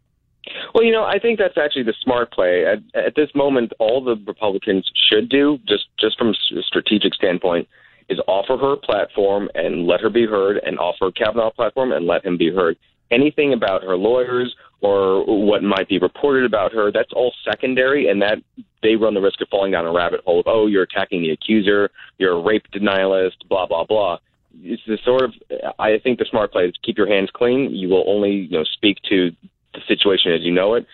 Well, 0.75 0.85
you 0.85 0.93
know, 0.93 1.05
I 1.05 1.19
think 1.19 1.39
that's 1.39 1.57
actually 1.57 1.85
the 1.85 1.95
smart 2.03 2.33
play. 2.33 2.65
At, 2.65 2.79
at 2.95 3.15
this 3.15 3.31
moment, 3.35 3.73
all 3.79 4.03
the 4.03 4.17
Republicans 4.27 4.91
should 5.11 5.29
do, 5.29 5.59
just 5.67 5.87
just 5.99 6.19
from 6.19 6.29
a 6.29 6.63
strategic 6.63 7.15
standpoint, 7.15 7.69
is 8.09 8.21
offer 8.29 8.57
her 8.57 8.75
a 8.75 8.77
platform 8.77 9.49
and 9.55 9.87
let 9.87 10.01
her 10.01 10.11
be 10.11 10.27
heard, 10.27 10.59
and 10.65 10.79
offer 10.79 11.11
Kavanaugh 11.11 11.51
platform 11.51 11.93
and 11.93 12.07
let 12.07 12.25
him 12.25 12.37
be 12.37 12.53
heard 12.53 12.77
anything 13.11 13.53
about 13.53 13.83
her 13.83 13.97
lawyers 13.97 14.55
or 14.81 15.25
what 15.27 15.63
might 15.63 15.89
be 15.89 15.99
reported 15.99 16.45
about 16.45 16.73
her, 16.73 16.93
that's 16.93 17.13
all 17.13 17.33
secondary, 17.45 18.09
and 18.09 18.23
that 18.23 18.39
they 18.83 18.95
run 18.95 19.15
the 19.15 19.21
risk 19.21 19.41
of 19.41 19.49
falling 19.49 19.73
down 19.73 19.87
a 19.87 19.93
rabbit 19.93 20.21
hole 20.25 20.41
of, 20.41 20.47
oh, 20.47 20.67
you're 20.67 20.85
attacking 20.85 21.23
the 21.23 21.31
accuser, 21.31 21.91
you're 22.19 22.39
a 22.39 22.41
rape 22.43 22.65
denialist, 22.73 23.33
blah, 23.49 23.67
blah, 23.67 23.85
blah. 23.85 24.19
It's 24.63 24.83
the 24.87 24.99
sort 25.05 25.23
of, 25.23 25.33
I 25.79 25.99
think 25.99 26.19
the 26.19 26.27
smart 26.31 26.53
play 26.53 26.67
is 26.67 26.75
keep 26.85 26.97
your 26.97 27.09
hands 27.09 27.31
clean. 27.33 27.75
You 27.75 27.89
will 27.89 28.05
only, 28.07 28.31
you 28.31 28.59
know, 28.59 28.65
speak 28.65 28.99
to 29.09 29.31
the 29.75 29.81
situation 29.87 30.33
as 30.33 30.43
you 30.43 30.53
know 30.53 30.75
it. 30.75 30.87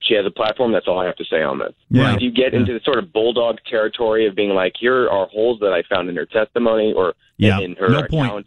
she 0.00 0.14
has 0.14 0.26
a 0.26 0.30
platform. 0.30 0.72
That's 0.72 0.86
all 0.86 0.98
I 0.98 1.06
have 1.06 1.16
to 1.16 1.24
say 1.24 1.42
on 1.42 1.58
this. 1.58 1.72
Yeah. 1.90 2.14
If 2.14 2.22
you 2.22 2.30
get 2.30 2.54
into 2.54 2.72
the 2.72 2.80
sort 2.84 2.98
of 2.98 3.12
bulldog 3.12 3.58
territory 3.68 4.26
of 4.26 4.34
being 4.34 4.50
like, 4.50 4.74
here 4.78 5.08
are 5.08 5.26
holes 5.26 5.60
that 5.60 5.72
I 5.72 5.82
found 5.88 6.08
in 6.08 6.16
her 6.16 6.26
testimony 6.26 6.92
or 6.92 7.14
Yeah, 7.38 7.60
in 7.60 7.74
her 7.76 7.88
no 7.88 7.98
account, 8.00 8.10
point. 8.10 8.46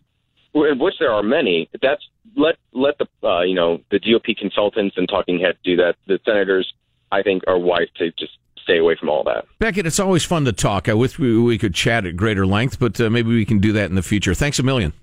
W- 0.54 0.76
which 0.84 0.96
there 1.00 1.12
are 1.12 1.24
many. 1.24 1.70
That's 1.82 2.02
let 2.36 2.56
let 2.74 2.96
the 2.98 3.08
uh, 3.28 3.42
you 3.42 3.56
know 3.56 3.80
the 3.92 4.00
GOP 4.00 4.36
consultants 4.38 4.96
and 4.98 5.08
talking 5.08 5.40
heads 5.40 5.58
do 5.64 5.76
that. 5.78 5.96
The 6.08 6.20
senators, 6.26 6.72
I 7.12 7.22
think, 7.22 7.44
are 7.48 7.58
wise 7.58 7.88
to 7.98 8.12
just 8.12 8.34
stay 8.64 8.78
away 8.78 8.96
from 9.00 9.10
all 9.10 9.24
that. 9.24 9.46
Becket, 9.60 9.86
it's 9.86 10.00
always 10.00 10.24
fun 10.24 10.46
to 10.46 10.54
talk. 10.54 10.88
I 10.88 10.94
wish 10.94 11.18
we, 11.18 11.40
we 11.40 11.58
could 11.58 11.74
chat 11.74 12.06
at 12.06 12.16
greater 12.16 12.46
length, 12.46 12.80
but 12.80 13.00
uh, 13.02 13.10
maybe 13.10 13.30
we 13.30 13.46
can 13.46 13.60
do 13.60 13.74
that 13.74 13.90
in 13.90 13.96
the 13.96 14.04
future. 14.04 14.34
Thanks 14.34 14.60
a 14.60 14.64
million. 14.64 14.94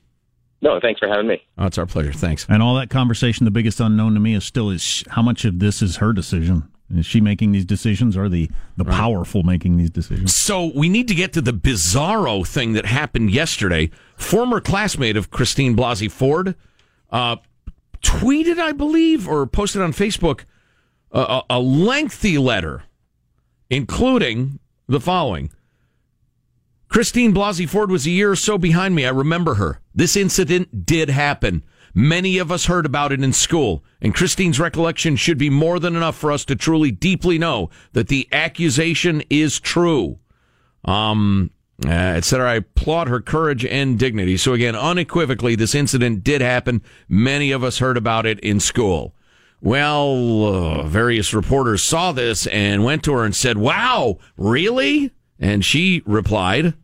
No, 0.63 0.79
thanks 0.81 0.99
for 0.99 1.09
having 1.09 1.27
me. 1.27 1.43
Oh, 1.59 1.67
it's 1.67 1.77
our 1.77 1.87
pleasure. 1.87 2.13
Thanks. 2.13 2.47
And 2.49 2.63
all 2.63 2.77
that 2.77 2.91
conversation, 2.91 3.45
the 3.45 3.51
biggest 3.51 3.79
unknown 3.81 4.15
to 4.15 4.21
me 4.21 4.35
is 4.35 4.45
still 4.45 4.71
is 4.71 4.83
sh- 4.83 5.05
how 5.11 5.23
much 5.23 5.45
of 5.45 5.59
this 5.59 5.83
is 5.83 5.97
her 5.97 6.13
decision. 6.13 6.71
Is 6.94 7.05
she 7.05 7.20
making 7.20 7.53
these 7.53 7.64
decisions, 7.64 8.16
or 8.16 8.29
the 8.29 8.49
the 8.77 8.85
powerful 8.85 9.42
making 9.42 9.77
these 9.77 9.90
decisions? 9.90 10.35
So 10.35 10.70
we 10.75 10.88
need 10.88 11.09
to 11.09 11.14
get 11.14 11.33
to 11.33 11.40
the 11.40 11.53
bizarro 11.53 12.46
thing 12.46 12.75
that 12.75 12.87
happened 12.87 13.33
yesterday. 13.33 13.90
Former 14.16 14.61
classmate 14.61 15.16
of 15.16 15.31
Christine 15.31 15.77
Blasey 15.77 16.11
Ford 16.11 16.55
uh, 17.11 17.37
tweeted, 18.03 18.59
I 18.59 18.70
believe, 18.70 19.27
or 19.27 19.46
posted 19.46 19.83
on 19.83 19.92
Facebook 19.92 20.44
a, 21.11 21.20
a 21.20 21.42
a 21.51 21.59
lengthy 21.59 22.38
letter, 22.38 22.85
including 23.68 24.61
the 24.87 25.01
following. 25.01 25.51
Christine 26.88 27.35
Blasey 27.35 27.68
Ford 27.68 27.90
was 27.90 28.07
a 28.07 28.11
year 28.11 28.31
or 28.31 28.37
so 28.37 28.59
behind 28.59 28.94
me. 28.94 29.05
I 29.05 29.11
remember 29.11 29.55
her. 29.55 29.81
This 29.92 30.16
incident 30.16 30.87
did 30.87 31.11
happen. 31.11 31.64
Many 31.99 32.37
of 32.37 32.53
us 32.53 32.67
heard 32.67 32.85
about 32.85 33.11
it 33.11 33.25
in 33.25 33.33
school, 33.33 33.83
and 34.03 34.15
Christine's 34.15 34.61
recollection 34.61 35.17
should 35.17 35.39
be 35.39 35.49
more 35.49 35.79
than 35.79 35.97
enough 35.97 36.15
for 36.15 36.31
us 36.31 36.45
to 36.45 36.55
truly 36.55 36.91
deeply 36.91 37.39
know 37.39 37.71
that 37.95 38.09
the 38.09 38.29
accusation 38.33 39.23
is 39.31 39.59
true. 39.59 40.19
Um, 40.85 41.51
uh, 41.85 41.89
etc. 41.89 42.51
I 42.51 42.55
applaud 42.57 43.09
her 43.09 43.21
courage 43.21 43.65
and 43.65 43.99
dignity. 43.99 44.37
So 44.37 44.53
again, 44.53 44.77
unequivocally, 44.77 45.57
this 45.57 45.75
incident 45.75 46.23
did 46.23 46.43
happen. 46.43 46.83
Many 47.09 47.51
of 47.51 47.65
us 47.65 47.79
heard 47.79 47.97
about 47.97 48.27
it 48.27 48.41
in 48.41 48.61
school. 48.61 49.15
Well, 49.63 50.45
uh, 50.45 50.83
various 50.85 51.33
reporters 51.33 51.83
saw 51.83 52.13
this 52.13 52.47
and 52.47 52.85
went 52.85 53.05
to 53.05 53.13
her 53.15 53.25
and 53.25 53.35
said, 53.35 53.57
"Wow, 53.57 54.19
really?" 54.37 55.13
And 55.39 55.65
she 55.65 56.03
replied, 56.07 56.75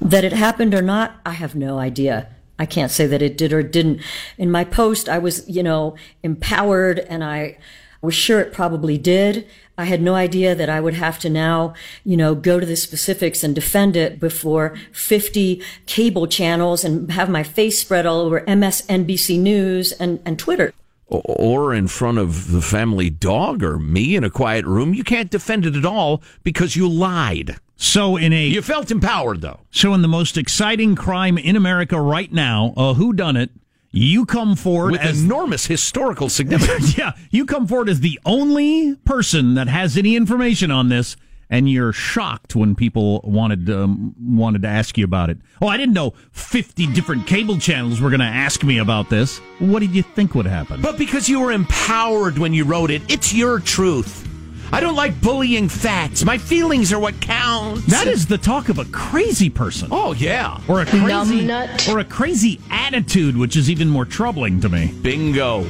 That 0.00 0.24
it 0.24 0.32
happened 0.32 0.74
or 0.74 0.82
not, 0.82 1.20
I 1.24 1.32
have 1.32 1.54
no 1.54 1.78
idea. 1.78 2.28
I 2.62 2.66
can't 2.66 2.92
say 2.92 3.08
that 3.08 3.22
it 3.22 3.36
did 3.36 3.52
or 3.52 3.60
didn't. 3.64 4.00
In 4.38 4.48
my 4.48 4.62
post, 4.62 5.08
I 5.08 5.18
was, 5.18 5.44
you 5.48 5.64
know, 5.64 5.96
empowered 6.22 7.00
and 7.00 7.24
I 7.24 7.58
was 8.00 8.14
sure 8.14 8.38
it 8.38 8.52
probably 8.52 8.96
did. 8.96 9.48
I 9.76 9.86
had 9.86 10.00
no 10.00 10.14
idea 10.14 10.54
that 10.54 10.70
I 10.70 10.80
would 10.80 10.94
have 10.94 11.18
to 11.20 11.28
now, 11.28 11.74
you 12.04 12.16
know, 12.16 12.36
go 12.36 12.60
to 12.60 12.66
the 12.66 12.76
specifics 12.76 13.42
and 13.42 13.52
defend 13.52 13.96
it 13.96 14.20
before 14.20 14.76
50 14.92 15.60
cable 15.86 16.28
channels 16.28 16.84
and 16.84 17.10
have 17.10 17.28
my 17.28 17.42
face 17.42 17.80
spread 17.80 18.06
all 18.06 18.20
over 18.20 18.42
MSNBC 18.42 19.40
News 19.40 19.90
and, 19.90 20.20
and 20.24 20.38
Twitter. 20.38 20.72
Or 21.12 21.74
in 21.74 21.88
front 21.88 22.18
of 22.18 22.50
the 22.50 22.62
family 22.62 23.10
dog 23.10 23.62
or 23.62 23.78
me 23.78 24.16
in 24.16 24.24
a 24.24 24.30
quiet 24.30 24.64
room. 24.64 24.94
You 24.94 25.04
can't 25.04 25.30
defend 25.30 25.66
it 25.66 25.76
at 25.76 25.84
all 25.84 26.22
because 26.42 26.74
you 26.74 26.88
lied. 26.88 27.56
So 27.76 28.16
in 28.16 28.32
a 28.32 28.46
You 28.46 28.62
felt 28.62 28.90
empowered 28.90 29.40
though. 29.40 29.60
so 29.70 29.92
in 29.92 30.02
the 30.02 30.08
most 30.08 30.38
exciting 30.38 30.94
crime 30.94 31.36
in 31.36 31.56
America 31.56 32.00
right 32.00 32.32
now, 32.32 32.72
a 32.76 32.94
who 32.94 33.12
done 33.12 33.36
it? 33.36 33.50
You 33.94 34.24
come 34.24 34.56
forward 34.56 34.92
With 34.92 35.02
as 35.02 35.22
enormous 35.22 35.66
historical 35.66 36.30
significance. 36.30 36.96
yeah, 36.98 37.12
you 37.30 37.44
come 37.44 37.66
forward 37.66 37.90
as 37.90 38.00
the 38.00 38.18
only 38.24 38.96
person 39.04 39.54
that 39.54 39.68
has 39.68 39.98
any 39.98 40.16
information 40.16 40.70
on 40.70 40.88
this, 40.88 41.14
and 41.52 41.70
you're 41.70 41.92
shocked 41.92 42.56
when 42.56 42.74
people 42.74 43.20
wanted 43.22 43.70
um, 43.70 44.14
wanted 44.18 44.62
to 44.62 44.68
ask 44.68 44.98
you 44.98 45.04
about 45.04 45.30
it. 45.30 45.38
Oh, 45.60 45.68
I 45.68 45.76
didn't 45.76 45.94
know 45.94 46.14
fifty 46.32 46.86
different 46.86 47.28
cable 47.28 47.58
channels 47.58 48.00
were 48.00 48.08
going 48.10 48.20
to 48.20 48.26
ask 48.26 48.64
me 48.64 48.78
about 48.78 49.10
this. 49.10 49.38
What 49.60 49.80
did 49.80 49.94
you 49.94 50.02
think 50.02 50.34
would 50.34 50.46
happen? 50.46 50.80
But 50.80 50.98
because 50.98 51.28
you 51.28 51.40
were 51.40 51.52
empowered 51.52 52.38
when 52.38 52.54
you 52.54 52.64
wrote 52.64 52.90
it, 52.90 53.02
it's 53.08 53.32
your 53.32 53.60
truth. 53.60 54.26
I 54.72 54.80
don't 54.80 54.96
like 54.96 55.20
bullying 55.20 55.68
facts. 55.68 56.24
My 56.24 56.38
feelings 56.38 56.94
are 56.94 56.98
what 56.98 57.20
counts. 57.20 57.84
That 57.84 58.06
is 58.06 58.26
the 58.26 58.38
talk 58.38 58.70
of 58.70 58.78
a 58.78 58.86
crazy 58.86 59.50
person. 59.50 59.88
Oh 59.92 60.14
yeah. 60.14 60.58
Or 60.66 60.80
a 60.80 60.86
crazy 60.86 61.44
nut, 61.44 61.86
or 61.86 61.98
a 61.98 62.04
crazy 62.04 62.58
attitude, 62.70 63.36
which 63.36 63.56
is 63.56 63.68
even 63.68 63.90
more 63.90 64.06
troubling 64.06 64.58
to 64.62 64.70
me. 64.70 64.94
Bingo. 65.02 65.66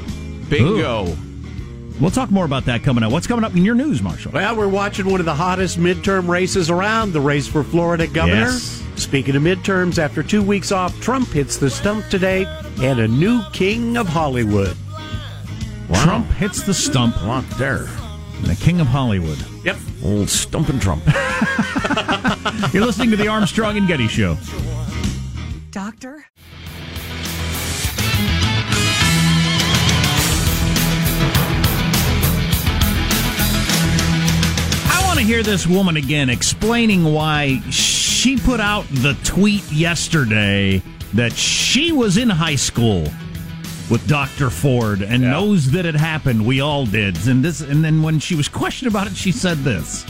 Bingo. 0.49 1.17
We'll 2.01 2.11
talk 2.11 2.31
more 2.31 2.45
about 2.45 2.65
that 2.65 2.83
coming 2.83 3.05
up. 3.05 3.13
What's 3.13 3.27
coming 3.27 3.45
up 3.45 3.55
in 3.55 3.65
your 3.65 3.75
news, 3.75 4.03
Marshall? 4.03 4.33
Well, 4.33 4.57
we're 4.57 4.69
watching 4.69 5.09
one 5.11 5.21
of 5.21 5.27
the 5.27 5.35
hottest 5.35 5.79
midterm 5.79 6.29
races 6.29 6.71
around, 6.71 7.13
the 7.13 7.21
race 7.21 7.47
for 7.47 7.63
Florida 7.63 8.07
governor. 8.07 8.51
Yes. 8.51 8.83
Speaking 8.97 9.37
of 9.37 9.43
midterms, 9.43 9.99
after 9.99 10.23
two 10.23 10.43
weeks 10.43 10.73
off, 10.73 10.99
Trump 11.01 11.29
hits 11.29 11.57
the 11.57 11.71
stump 11.71 12.07
today 12.09 12.45
and 12.81 12.99
a 13.01 13.09
new 13.09 13.43
king 13.53 13.97
of 13.97 14.09
Hollywood. 14.09 14.77
Trump 15.95 16.27
hits 16.33 16.63
the 16.63 16.75
stump. 16.75 17.23
Lot 17.25 17.45
there. 17.59 17.87
And 18.39 18.47
The 18.47 18.57
king 18.57 18.81
of 18.81 18.87
Hollywood. 18.87 19.39
Yep. 19.65 19.77
Old 20.05 20.29
stumping 20.29 20.81
Trump. 20.81 21.05
You're 22.73 22.85
listening 22.85 23.11
to 23.11 23.17
the 23.17 23.29
Armstrong 23.29 23.77
and 23.77 23.87
Getty 23.87 24.09
Show. 24.09 24.37
Doctor? 25.71 26.25
To 35.23 35.29
hear 35.29 35.43
this 35.45 35.69
woman 35.69 35.97
again 35.97 36.29
explaining 36.29 37.05
why 37.05 37.61
she 37.71 38.37
put 38.37 38.59
out 38.59 38.85
the 38.91 39.17
tweet 39.23 39.63
yesterday 39.71 40.83
that 41.15 41.33
she 41.33 41.93
was 41.93 42.17
in 42.17 42.29
high 42.29 42.57
school 42.57 43.03
with 43.89 44.05
Dr. 44.09 44.51
Ford 44.51 45.01
and 45.01 45.23
knows 45.23 45.71
that 45.71 45.87
it 45.87 45.95
happened. 45.95 46.45
We 46.45 46.61
all 46.61 46.87
did. 46.87 47.25
And 47.29 47.45
this 47.45 47.61
and 47.61 47.85
then 47.85 48.03
when 48.03 48.19
she 48.19 48.35
was 48.35 48.49
questioned 48.49 48.91
about 48.91 49.07
it, 49.07 49.15
she 49.15 49.31
said 49.31 49.59
this. 49.59 50.05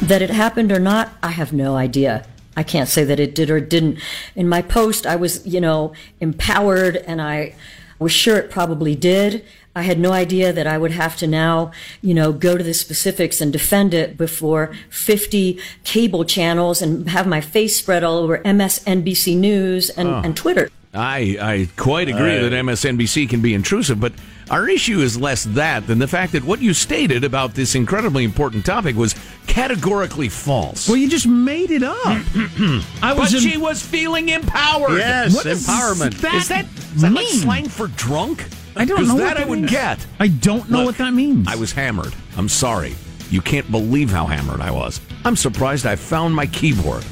That 0.00 0.20
it 0.20 0.28
happened 0.28 0.72
or 0.72 0.78
not, 0.78 1.10
I 1.22 1.30
have 1.30 1.54
no 1.54 1.76
idea. 1.76 2.26
I 2.54 2.64
can't 2.64 2.88
say 2.88 3.02
that 3.04 3.18
it 3.18 3.34
did 3.34 3.48
or 3.48 3.60
didn't. 3.60 3.98
In 4.36 4.46
my 4.46 4.60
post, 4.60 5.06
I 5.06 5.16
was, 5.16 5.46
you 5.46 5.60
know, 5.60 5.94
empowered 6.20 6.96
and 6.96 7.22
I 7.22 7.54
was 7.98 8.12
sure 8.12 8.36
it 8.36 8.50
probably 8.50 8.94
did. 8.94 9.42
I 9.76 9.82
had 9.82 9.98
no 9.98 10.12
idea 10.12 10.52
that 10.52 10.66
I 10.68 10.78
would 10.78 10.92
have 10.92 11.16
to 11.16 11.26
now, 11.26 11.72
you 12.00 12.14
know, 12.14 12.32
go 12.32 12.56
to 12.56 12.62
the 12.62 12.74
specifics 12.74 13.40
and 13.40 13.52
defend 13.52 13.92
it 13.92 14.16
before 14.16 14.72
50 14.90 15.58
cable 15.82 16.24
channels 16.24 16.80
and 16.80 17.08
have 17.10 17.26
my 17.26 17.40
face 17.40 17.76
spread 17.76 18.04
all 18.04 18.18
over 18.18 18.38
MSNBC 18.38 19.36
News 19.36 19.90
and, 19.90 20.08
Oh. 20.08 20.20
and 20.24 20.36
Twitter. 20.36 20.70
I, 20.96 21.36
I 21.40 21.68
quite 21.76 22.08
agree 22.08 22.38
Uh, 22.38 22.42
that 22.48 22.52
MSNBC 22.52 23.28
can 23.28 23.40
be 23.42 23.52
intrusive, 23.52 23.98
but 23.98 24.12
our 24.48 24.68
issue 24.68 25.00
is 25.00 25.18
less 25.18 25.42
that 25.42 25.88
than 25.88 25.98
the 25.98 26.06
fact 26.06 26.30
that 26.34 26.44
what 26.44 26.62
you 26.62 26.72
stated 26.72 27.24
about 27.24 27.54
this 27.54 27.74
incredibly 27.74 28.22
important 28.22 28.64
topic 28.64 28.94
was 28.94 29.16
categorically 29.48 30.28
false. 30.28 30.86
Well, 30.86 30.96
you 30.96 31.08
just 31.08 31.26
made 31.26 31.72
it 31.72 31.82
up. 31.82 31.96
I 32.06 32.82
but 33.02 33.16
was 33.18 33.34
in- 33.34 33.40
she 33.40 33.56
was 33.56 33.82
feeling 33.82 34.28
empowered. 34.28 34.98
Yes, 34.98 35.34
What 35.34 35.42
does 35.44 35.66
empowerment. 35.66 36.20
that 36.20 36.34
Is 36.34 36.46
that, 36.46 36.64
is 36.94 37.02
that 37.02 37.12
like 37.12 37.26
slang 37.26 37.68
for 37.68 37.88
drunk? 37.88 38.44
I 38.76 38.84
don't 38.84 39.06
know 39.06 39.14
what 39.14 39.34
that 39.34 39.38
I 39.38 39.44
would 39.44 39.60
means. 39.60 39.70
get. 39.70 40.04
I 40.18 40.28
don't 40.28 40.68
know 40.70 40.78
Look, 40.78 40.86
what 40.86 40.98
that 40.98 41.12
means. 41.14 41.46
I 41.48 41.56
was 41.56 41.72
hammered. 41.72 42.14
I'm 42.36 42.48
sorry. 42.48 42.94
You 43.30 43.40
can't 43.40 43.70
believe 43.70 44.10
how 44.10 44.26
hammered 44.26 44.60
I 44.60 44.70
was. 44.70 45.00
I'm 45.24 45.36
surprised 45.36 45.86
I 45.86 45.96
found 45.96 46.34
my 46.34 46.46
keyboard. 46.46 47.04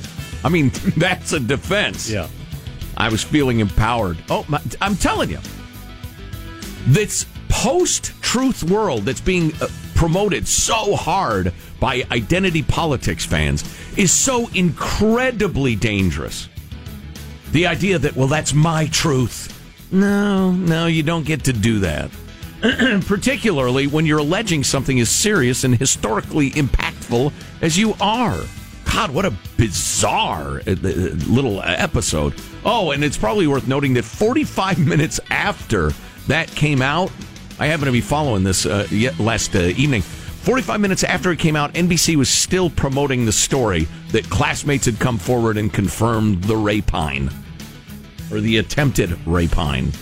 I 0.45 0.49
mean, 0.49 0.69
that's 0.97 1.33
a 1.33 1.41
defense. 1.41 2.11
Yeah. 2.11 2.29
I 2.97 3.09
was 3.09 3.23
feeling 3.23 3.61
empowered. 3.61 4.19
Oh, 4.29 4.45
my, 4.49 4.61
I'm 4.81 4.97
telling 4.97 5.31
you, 5.31 5.39
this 6.87 7.27
post-truth 7.49 8.65
world 8.65 9.03
that's 9.03 9.21
being 9.21 9.53
uh, 9.61 9.69
promoted 9.95 10.49
so 10.49 10.97
hard 10.97 11.53
by 11.81 12.05
identity 12.11 12.63
politics 12.63 13.25
fans 13.25 13.63
is 13.97 14.11
so 14.13 14.49
incredibly 14.55 15.77
dangerous. 15.77 16.49
The 17.53 17.67
idea 17.67 17.99
that 17.99 18.17
well, 18.17 18.29
that's 18.29 18.53
my 18.55 18.87
truth. 18.87 19.49
No, 19.93 20.51
no, 20.53 20.87
you 20.87 21.03
don't 21.03 21.27
get 21.27 21.45
to 21.45 21.53
do 21.53 21.81
that. 21.81 22.11
Particularly 23.07 23.87
when 23.87 24.07
you're 24.07 24.21
alleging 24.21 24.65
something 24.65 24.99
as 25.01 25.11
serious 25.11 25.65
and 25.65 25.77
historically 25.77 26.51
impactful 26.53 27.31
as 27.61 27.77
you 27.77 27.95
are. 28.01 28.41
God, 28.91 29.11
what 29.11 29.27
a 29.27 29.35
bizarre 29.59 30.63
uh, 30.67 30.71
uh, 30.71 30.75
little 31.29 31.63
episode. 31.63 32.35
Oh, 32.65 32.93
and 32.93 33.05
it's 33.05 33.19
probably 33.19 33.47
worth 33.47 33.69
noting 33.69 33.95
that 33.95 34.05
45 34.05 34.79
minutes 34.87 35.21
after 35.31 35.93
that 36.27 36.49
came 36.49 36.81
out, 36.81 37.11
I 37.59 37.67
happen 37.67 37.85
to 37.85 37.93
be 37.93 38.01
following 38.01 38.45
this 38.45 38.65
uh, 38.65 38.87
yet 38.91 39.19
last 39.19 39.55
uh, 39.55 39.61
evening. 39.61 40.03
45 40.03 40.81
minutes 40.81 41.05
after 41.05 41.31
it 41.33 41.39
came 41.39 41.55
out, 41.55 41.75
NBC 41.75 42.17
was 42.17 42.31
still 42.31 42.71
promoting 42.71 43.27
the 43.27 43.33
story 43.33 43.87
that 44.09 44.29
classmates 44.31 44.87
had 44.87 44.99
come 44.99 45.19
forward 45.19 45.57
and 45.57 45.73
confirmed 45.73 46.45
the 46.45 46.57
rapine 46.57 47.31
or 48.33 48.41
the 48.41 48.57
attempted 48.59 49.11
rapine. 49.27 49.93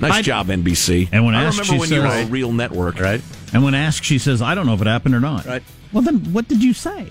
Nice 0.00 0.12
I- 0.12 0.22
job, 0.22 0.46
NBC. 0.48 1.08
And 1.12 1.24
when 1.26 1.34
I 1.34 1.42
asked, 1.44 1.58
remember 1.58 1.72
she 1.74 1.78
when 1.80 1.88
says, 1.88 1.96
you 1.96 2.02
were 2.02 2.28
a 2.28 2.30
real 2.30 2.52
network, 2.52 2.98
right? 3.00 3.20
And 3.52 3.62
when 3.64 3.74
asked, 3.74 4.04
she 4.04 4.18
says, 4.18 4.40
"I 4.40 4.54
don't 4.54 4.64
know 4.66 4.74
if 4.74 4.80
it 4.80 4.86
happened 4.86 5.14
or 5.14 5.20
not." 5.20 5.44
Right. 5.44 5.62
Well, 5.92 6.02
then 6.02 6.18
what 6.32 6.46
did 6.48 6.62
you 6.62 6.72
say? 6.72 7.10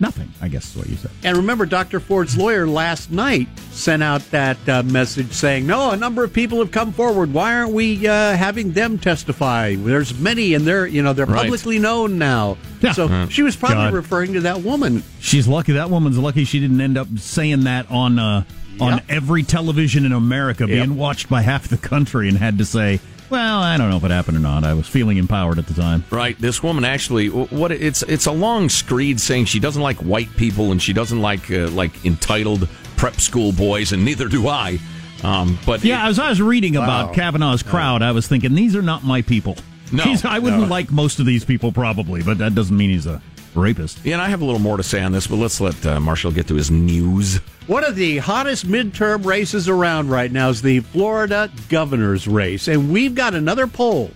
Nothing. 0.00 0.32
I 0.42 0.48
guess 0.48 0.70
is 0.70 0.76
what 0.76 0.88
you 0.88 0.96
said. 0.96 1.12
And 1.22 1.36
remember, 1.36 1.66
Dr. 1.66 2.00
Ford's 2.00 2.36
lawyer 2.36 2.66
last 2.66 3.12
night 3.12 3.46
sent 3.70 4.02
out 4.02 4.28
that 4.32 4.56
uh, 4.68 4.82
message 4.82 5.30
saying, 5.32 5.66
"No, 5.68 5.90
a 5.92 5.96
number 5.96 6.24
of 6.24 6.32
people 6.32 6.58
have 6.58 6.72
come 6.72 6.92
forward. 6.92 7.32
Why 7.32 7.54
aren't 7.54 7.72
we 7.72 8.04
uh, 8.08 8.34
having 8.36 8.72
them 8.72 8.98
testify? 8.98 9.76
There's 9.76 10.18
many, 10.18 10.54
and 10.54 10.66
they're 10.66 10.86
you 10.88 11.02
know 11.02 11.12
they're 11.12 11.26
Right. 11.26 11.42
publicly 11.42 11.78
known 11.78 12.18
now." 12.18 12.56
Yeah. 12.80 12.92
So 12.92 13.06
Uh, 13.08 13.28
she 13.28 13.42
was 13.42 13.54
probably 13.54 13.76
God. 13.76 13.92
referring 13.94 14.32
to 14.32 14.40
that 14.40 14.62
woman. 14.62 15.04
She's 15.20 15.46
lucky. 15.46 15.72
That 15.74 15.90
woman's 15.90 16.18
lucky 16.18 16.44
she 16.44 16.58
didn't 16.58 16.80
end 16.80 16.98
up 16.98 17.06
saying 17.18 17.64
that 17.64 17.88
on 17.90 18.18
uh, 18.18 18.42
on 18.80 18.92
Yep. 18.94 19.04
every 19.08 19.42
television 19.42 20.04
in 20.04 20.12
America, 20.12 20.66
being 20.66 20.78
Yep. 20.90 20.98
watched 20.98 21.28
by 21.28 21.42
half 21.42 21.68
the 21.68 21.76
country, 21.76 22.28
and 22.28 22.38
had 22.38 22.58
to 22.58 22.64
say, 22.64 23.00
"Well, 23.30 23.60
I 23.60 23.76
don't 23.76 23.90
know 23.90 23.96
if 23.96 24.04
it 24.04 24.10
happened 24.10 24.36
or 24.36 24.40
not. 24.40 24.64
I 24.64 24.74
was 24.74 24.86
feeling 24.86 25.16
empowered 25.16 25.58
at 25.58 25.66
the 25.66 25.74
time." 25.74 26.04
Right. 26.10 26.36
This 26.40 26.62
woman 26.62 26.84
actually, 26.84 27.28
what 27.28 27.72
it's 27.72 28.02
it's 28.04 28.26
a 28.26 28.32
long 28.32 28.68
screed 28.68 29.20
saying 29.20 29.46
she 29.46 29.58
doesn't 29.60 29.82
like 29.82 29.98
white 29.98 30.36
people 30.36 30.72
and 30.72 30.80
she 30.82 30.92
doesn't 30.92 31.20
like 31.20 31.50
uh, 31.50 31.68
like 31.68 32.04
entitled 32.04 32.68
prep 32.96 33.20
school 33.20 33.52
boys, 33.52 33.92
and 33.92 34.04
neither 34.04 34.28
do 34.28 34.48
I. 34.48 34.78
Um, 35.22 35.58
but 35.64 35.82
Yeah, 35.84 36.06
as 36.08 36.18
I 36.18 36.28
was 36.28 36.40
reading 36.42 36.74
Wow. 36.74 36.84
about 36.84 37.14
Kavanaugh's 37.14 37.62
crowd, 37.62 38.02
I 38.02 38.12
was 38.12 38.26
thinking 38.26 38.54
these 38.54 38.76
are 38.76 38.82
not 38.82 39.04
my 39.04 39.22
people. 39.22 39.56
No, 39.90 40.02
He's- 40.04 40.24
I 40.24 40.38
wouldn't 40.38 40.62
no. 40.62 40.68
like 40.68 40.90
most 40.92 41.18
of 41.18 41.26
these 41.26 41.44
people 41.44 41.72
probably, 41.72 42.22
but 42.22 42.38
that 42.38 42.54
doesn't 42.54 42.76
mean 42.76 42.90
he's 42.90 43.06
a 43.06 43.20
rapist. 43.56 44.04
Yeah, 44.04 44.14
and 44.14 44.22
I 44.22 44.28
have 44.28 44.42
a 44.42 44.44
little 44.44 44.60
more 44.60 44.76
to 44.76 44.82
say 44.82 45.02
on 45.02 45.12
this, 45.12 45.26
but 45.26 45.36
let's 45.36 45.60
let 45.60 45.84
uh, 45.86 46.00
Marshall 46.00 46.32
get 46.32 46.48
to 46.48 46.54
his 46.54 46.70
news. 46.70 47.36
One 47.66 47.84
of 47.84 47.96
the 47.96 48.18
hottest 48.18 48.66
midterm 48.66 49.24
races 49.24 49.68
around 49.68 50.10
right 50.10 50.30
now 50.30 50.50
is 50.50 50.62
the 50.62 50.80
Florida 50.80 51.50
governor's 51.68 52.28
race, 52.28 52.68
and 52.68 52.92
we've 52.92 53.14
got 53.14 53.34
another 53.34 53.66
poll 53.66 54.10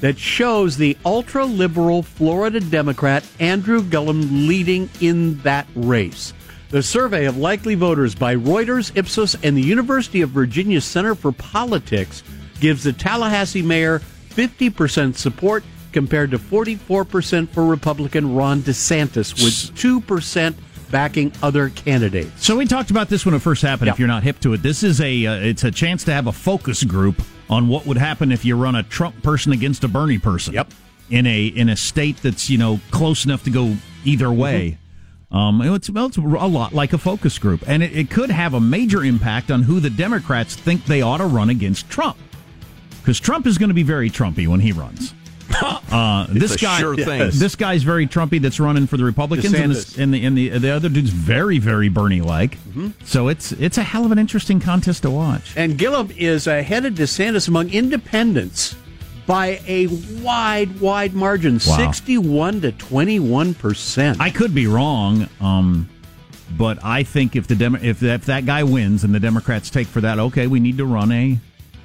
that 0.00 0.18
shows 0.18 0.76
the 0.76 0.96
ultra 1.04 1.44
liberal 1.44 2.02
Florida 2.02 2.58
Democrat 2.58 3.24
Andrew 3.38 3.82
Gillum 3.82 4.48
leading 4.48 4.90
in 5.00 5.38
that 5.38 5.66
race. 5.76 6.32
The 6.70 6.82
survey 6.82 7.26
of 7.26 7.36
likely 7.36 7.74
voters 7.74 8.14
by 8.14 8.34
Reuters, 8.34 8.96
Ipsos, 8.96 9.36
and 9.44 9.56
the 9.56 9.62
University 9.62 10.22
of 10.22 10.30
Virginia 10.30 10.80
Center 10.80 11.14
for 11.14 11.30
Politics 11.30 12.22
gives 12.60 12.82
the 12.82 12.92
Tallahassee 12.92 13.62
mayor 13.62 14.00
50% 14.30 15.14
support 15.14 15.62
compared 15.92 16.30
to 16.32 16.38
44% 16.38 17.48
for 17.48 17.64
Republican 17.64 18.34
Ron 18.34 18.62
DeSantis, 18.62 19.32
with 19.42 19.76
2% 19.76 20.54
backing 20.92 21.32
other 21.42 21.70
candidates. 21.70 22.30
So 22.46 22.56
we 22.56 22.66
talked 22.66 22.90
about 22.90 23.08
this 23.08 23.26
when 23.26 23.34
it 23.34 23.40
first 23.40 23.62
happened. 23.62 23.86
Yeah. 23.86 23.94
If 23.94 23.98
you're 23.98 24.06
not 24.06 24.22
hip 24.22 24.38
to 24.40 24.52
it, 24.52 24.62
this 24.62 24.84
is 24.84 25.00
a 25.00 25.26
uh, 25.26 25.34
it's 25.36 25.64
a 25.64 25.70
chance 25.72 26.04
to 26.04 26.12
have 26.12 26.28
a 26.28 26.32
focus 26.32 26.84
group 26.84 27.20
on 27.50 27.66
what 27.66 27.86
would 27.86 27.96
happen 27.96 28.30
if 28.30 28.44
you 28.44 28.54
run 28.54 28.76
a 28.76 28.84
Trump 28.84 29.20
person 29.22 29.52
against 29.52 29.82
a 29.82 29.88
Bernie 29.88 30.18
person. 30.18 30.54
Yep. 30.54 30.70
In 31.10 31.26
a 31.26 31.46
in 31.46 31.68
a 31.68 31.76
state 31.76 32.18
that's 32.18 32.48
you 32.48 32.58
know 32.58 32.78
close 32.92 33.24
enough 33.24 33.42
to 33.44 33.50
go 33.50 33.74
either 34.04 34.30
way. 34.30 34.78
Um, 35.30 35.62
it's, 35.62 35.88
well, 35.88 36.06
it's 36.06 36.18
a 36.18 36.20
lot 36.20 36.74
like 36.74 36.92
a 36.92 36.98
focus 36.98 37.38
group, 37.38 37.66
and 37.66 37.82
it, 37.82 37.96
it 37.96 38.10
could 38.10 38.30
have 38.30 38.52
a 38.52 38.60
major 38.60 39.02
impact 39.02 39.50
on 39.50 39.62
who 39.62 39.80
the 39.80 39.88
Democrats 39.88 40.54
think 40.54 40.84
they 40.84 41.00
ought 41.00 41.18
to 41.18 41.26
run 41.26 41.48
against 41.48 41.88
Trump, 41.88 42.18
because 43.00 43.18
Trump 43.18 43.46
is 43.46 43.56
going 43.56 43.70
to 43.70 43.74
be 43.74 43.82
very 43.82 44.10
Trumpy 44.10 44.46
when 44.46 44.60
he 44.60 44.72
runs. 44.72 45.14
Uh, 45.92 46.26
this 46.30 46.56
guy, 46.56 46.78
sure 46.80 46.96
thing. 46.96 47.30
this 47.34 47.54
guy's 47.54 47.82
very 47.82 48.06
Trumpy. 48.06 48.40
That's 48.40 48.58
running 48.58 48.86
for 48.86 48.96
the 48.96 49.04
Republicans, 49.04 49.52
and, 49.52 49.72
this, 49.72 49.98
and 49.98 50.12
the 50.14 50.24
and 50.24 50.36
the 50.38 50.48
the 50.58 50.70
other 50.70 50.88
dude's 50.88 51.10
very 51.10 51.58
very 51.58 51.88
Bernie 51.90 52.22
like. 52.22 52.56
So 53.04 53.28
it's 53.28 53.52
it's 53.52 53.76
a 53.78 53.82
hell 53.82 54.04
of 54.06 54.12
an 54.12 54.18
interesting 54.18 54.58
contest 54.60 55.02
to 55.02 55.10
watch. 55.10 55.52
And 55.56 55.76
Gillum 55.76 56.10
is 56.16 56.46
ahead 56.46 56.86
of 56.86 56.94
DeSantis 56.94 57.46
among 57.48 57.70
independents 57.70 58.74
by 59.26 59.60
a 59.68 59.86
wide, 60.22 60.80
wide 60.80 61.14
margin, 61.14 61.54
Wow. 61.66 61.76
61 61.76 62.62
to 62.62 62.72
21 62.72 63.54
percent. 63.54 64.20
I 64.20 64.30
could 64.30 64.54
be 64.54 64.66
wrong, 64.66 65.28
um, 65.40 65.88
but 66.56 66.82
I 66.82 67.02
think 67.02 67.36
if 67.36 67.46
the 67.46 67.54
Demo- 67.54 67.78
if 67.82 68.02
if 68.02 68.24
that 68.26 68.46
guy 68.46 68.62
wins 68.62 69.04
and 69.04 69.14
the 69.14 69.20
Democrats 69.20 69.68
take 69.70 69.86
for 69.88 70.00
that, 70.00 70.18
okay, 70.18 70.46
we 70.46 70.58
need 70.58 70.78
to 70.78 70.86
run 70.86 71.12
a 71.12 71.38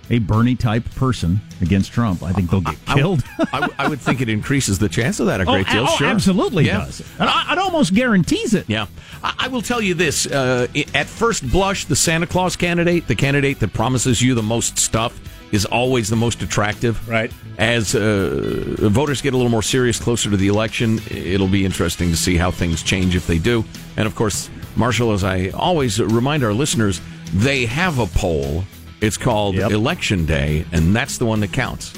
a 0.09 0.19
Bernie 0.19 0.55
type 0.55 0.85
person 0.95 1.41
against 1.61 1.91
Trump. 1.91 2.23
I 2.23 2.31
think 2.31 2.49
they'll 2.49 2.61
get 2.61 2.77
killed. 2.85 3.23
I, 3.51 3.59
w- 3.59 3.73
I 3.77 3.87
would 3.89 3.99
think 3.99 4.21
it 4.21 4.29
increases 4.29 4.79
the 4.79 4.87
chance 4.89 5.19
of 5.19 5.27
that 5.27 5.41
a 5.41 5.45
great 5.45 5.67
oh, 5.69 5.73
deal. 5.73 5.85
oh, 5.87 5.95
sure, 5.97 6.07
absolutely 6.07 6.65
Yeah. 6.65 6.79
does. 6.85 7.01
And 7.19 7.29
I, 7.29 7.53
it 7.53 7.57
almost 7.57 7.93
guarantees 7.93 8.53
it. 8.53 8.69
Yeah. 8.69 8.87
I, 9.23 9.33
I 9.39 9.47
will 9.49 9.61
tell 9.61 9.81
you 9.81 9.93
this. 9.93 10.25
Uh, 10.25 10.67
at 10.93 11.07
first 11.07 11.49
blush, 11.49 11.85
the 11.85 11.95
Santa 11.95 12.27
Claus 12.27 12.55
candidate, 12.55 13.07
the 13.07 13.15
candidate 13.15 13.59
that 13.59 13.73
promises 13.73 14.21
you 14.21 14.33
the 14.35 14.43
most 14.43 14.77
stuff, 14.77 15.19
is 15.51 15.65
always 15.65 16.09
the 16.09 16.15
most 16.15 16.41
attractive. 16.41 17.07
Right. 17.07 17.31
As 17.57 17.95
uh, 17.95 18.75
voters 18.79 19.21
get 19.21 19.33
a 19.33 19.37
little 19.37 19.51
more 19.51 19.63
serious 19.63 19.99
closer 19.99 20.29
to 20.29 20.37
the 20.37 20.47
election, 20.47 20.99
it'll 21.09 21.47
be 21.47 21.63
interesting 21.65 22.09
to 22.11 22.17
see 22.17 22.35
how 22.35 22.51
things 22.51 22.83
change 22.83 23.15
if 23.15 23.27
they 23.27 23.39
do. 23.39 23.63
And 23.95 24.05
of 24.07 24.13
course, 24.15 24.49
Marshall, 24.75 25.11
as 25.13 25.23
I 25.23 25.49
always 25.49 25.99
remind 26.01 26.43
our 26.43 26.53
listeners, 26.53 27.01
they 27.33 27.65
have 27.65 27.97
a 27.99 28.05
poll. 28.07 28.63
It's 29.01 29.17
called 29.17 29.55
Yep. 29.55 29.71
Election 29.71 30.25
Day, 30.25 30.65
and 30.71 30.95
that's 30.95 31.17
the 31.17 31.25
one 31.25 31.39
that 31.41 31.51
counts. 31.53 31.93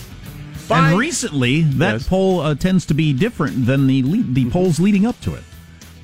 Bye. 0.67 0.89
And 0.89 0.99
recently, 0.99 1.61
that 1.61 1.93
Yes. 1.93 2.07
poll 2.07 2.41
uh, 2.41 2.55
tends 2.55 2.85
to 2.87 2.93
be 2.93 3.13
different 3.13 3.65
than 3.65 3.87
the 3.87 4.03
le- 4.03 4.23
the 4.33 4.45
polls 4.49 4.79
leading 4.79 5.05
up 5.05 5.19
to 5.21 5.33
it. 5.33 5.43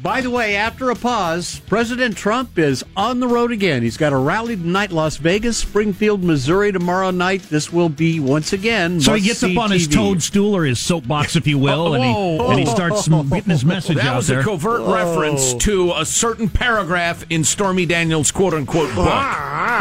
By 0.01 0.21
the 0.21 0.29
way, 0.29 0.55
after 0.55 0.91
a 0.91 0.95
pause, 0.95 1.62
President 1.67 2.15
Trump 2.15 2.60
is 2.60 2.84
on 2.95 3.19
the 3.19 3.27
road 3.27 3.51
again. 3.51 3.81
He's 3.81 3.97
got 3.97 4.13
a 4.13 4.17
rally 4.17 4.55
tonight, 4.55 4.91
Las 4.91 5.17
Vegas, 5.17 5.58
Springfield, 5.58 6.23
Missouri 6.23 6.71
tomorrow 6.71 7.10
night. 7.10 7.41
This 7.49 7.73
will 7.73 7.89
be 7.89 8.19
once 8.19 8.53
again. 8.53 9.01
So 9.01 9.15
he 9.15 9.21
gets 9.21 9.41
up 9.41 9.49
must-see 9.51 9.63
on 9.63 9.71
his 9.71 9.88
toadstool 9.88 10.55
or 10.55 10.63
his 10.65 10.77
soapbox, 10.79 11.36
if 11.36 11.47
you 11.47 11.58
will, 11.58 11.95
and 11.95 12.03
he 12.03 12.12
Whoa. 12.12 12.49
and 12.51 12.60
he 12.60 12.67
starts 12.67 13.08
getting 13.08 13.49
his 13.49 13.65
message 13.65 13.95
That 13.97 14.05
out 14.05 14.15
was 14.17 14.27
there. 14.27 14.41
a 14.41 14.43
covert 14.43 14.81
reference 14.81 15.55
to 15.65 15.93
a 15.97 16.05
certain 16.05 16.49
paragraph 16.49 17.25
in 17.31 17.43
Stormy 17.43 17.88
Daniels' 17.88 18.29
quote 18.31 18.53
unquote 18.53 18.93
book. 18.93 19.08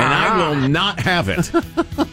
And 0.00 0.14
I 0.14 0.28
ah. 0.28 0.36
will 0.36 0.68
not 0.68 1.00
have 1.00 1.28
it. 1.28 1.50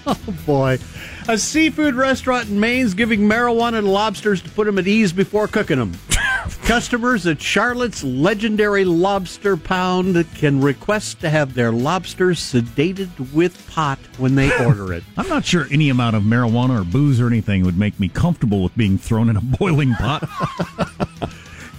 Oh, 0.03 0.17
boy. 0.45 0.79
A 1.27 1.37
seafood 1.37 1.93
restaurant 1.93 2.49
in 2.49 2.59
Maine's 2.59 2.93
giving 2.95 3.21
marijuana 3.21 3.81
to 3.81 3.87
lobsters 3.87 4.41
to 4.41 4.49
put 4.49 4.65
them 4.65 4.79
at 4.79 4.87
ease 4.87 5.13
before 5.13 5.47
cooking 5.47 5.77
them. 5.77 5.93
Customers 6.63 7.27
at 7.27 7.39
Charlotte's 7.39 8.03
legendary 8.03 8.83
lobster 8.83 9.55
pound 9.55 10.25
can 10.35 10.59
request 10.59 11.21
to 11.21 11.29
have 11.29 11.53
their 11.53 11.71
lobsters 11.71 12.39
sedated 12.39 13.31
with 13.33 13.69
pot 13.69 13.99
when 14.17 14.35
they 14.35 14.51
order 14.65 14.91
it. 14.91 15.03
I'm 15.17 15.29
not 15.29 15.45
sure 15.45 15.67
any 15.71 15.89
amount 15.89 16.15
of 16.15 16.23
marijuana 16.23 16.81
or 16.81 16.83
booze 16.83 17.21
or 17.21 17.27
anything 17.27 17.63
would 17.63 17.77
make 17.77 17.99
me 17.99 18.09
comfortable 18.09 18.63
with 18.63 18.75
being 18.75 18.97
thrown 18.97 19.29
in 19.29 19.37
a 19.37 19.41
boiling 19.41 19.93
pot. 19.93 20.27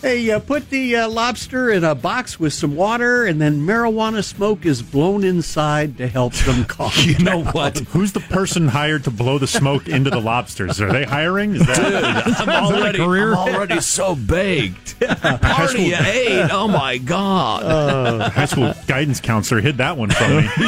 Hey, 0.02 0.28
uh, 0.32 0.40
put 0.40 0.68
the 0.68 0.96
uh, 0.96 1.08
lobster 1.08 1.70
in 1.70 1.84
a 1.84 1.94
box 1.94 2.40
with 2.40 2.52
some 2.52 2.74
water, 2.74 3.24
and 3.24 3.40
then 3.40 3.64
marijuana 3.64 4.24
smoke 4.24 4.66
is 4.66 4.82
blown 4.82 5.22
inside 5.22 5.96
to 5.98 6.08
help 6.08 6.32
them 6.34 6.64
calm 6.68 6.90
You 6.96 7.18
know 7.20 7.44
down. 7.44 7.52
what? 7.52 7.78
Who's 7.78 8.10
the 8.10 8.18
person 8.18 8.66
hired 8.66 9.04
to 9.04 9.12
blow 9.12 9.38
the 9.38 9.46
smoke 9.46 9.86
into 9.88 10.10
the 10.10 10.20
lobsters? 10.20 10.80
Are 10.80 10.92
they 10.92 11.04
hiring? 11.04 11.54
Is 11.54 11.64
that 11.68 12.40
I'm 12.40 12.48
already, 12.74 13.00
I'm 13.00 13.34
already 13.34 13.80
so 13.80 14.16
baked. 14.16 14.98
Party 15.00 15.94
at 15.94 16.04
eight. 16.06 16.48
Oh 16.50 16.66
my 16.66 16.98
god. 16.98 17.62
uh, 17.62 18.28
high 18.30 18.46
school 18.46 18.74
guidance 18.88 19.20
counselor 19.20 19.60
hid 19.60 19.76
that 19.76 19.96
one 19.96 20.10
from 20.10 20.36
me? 20.36 20.48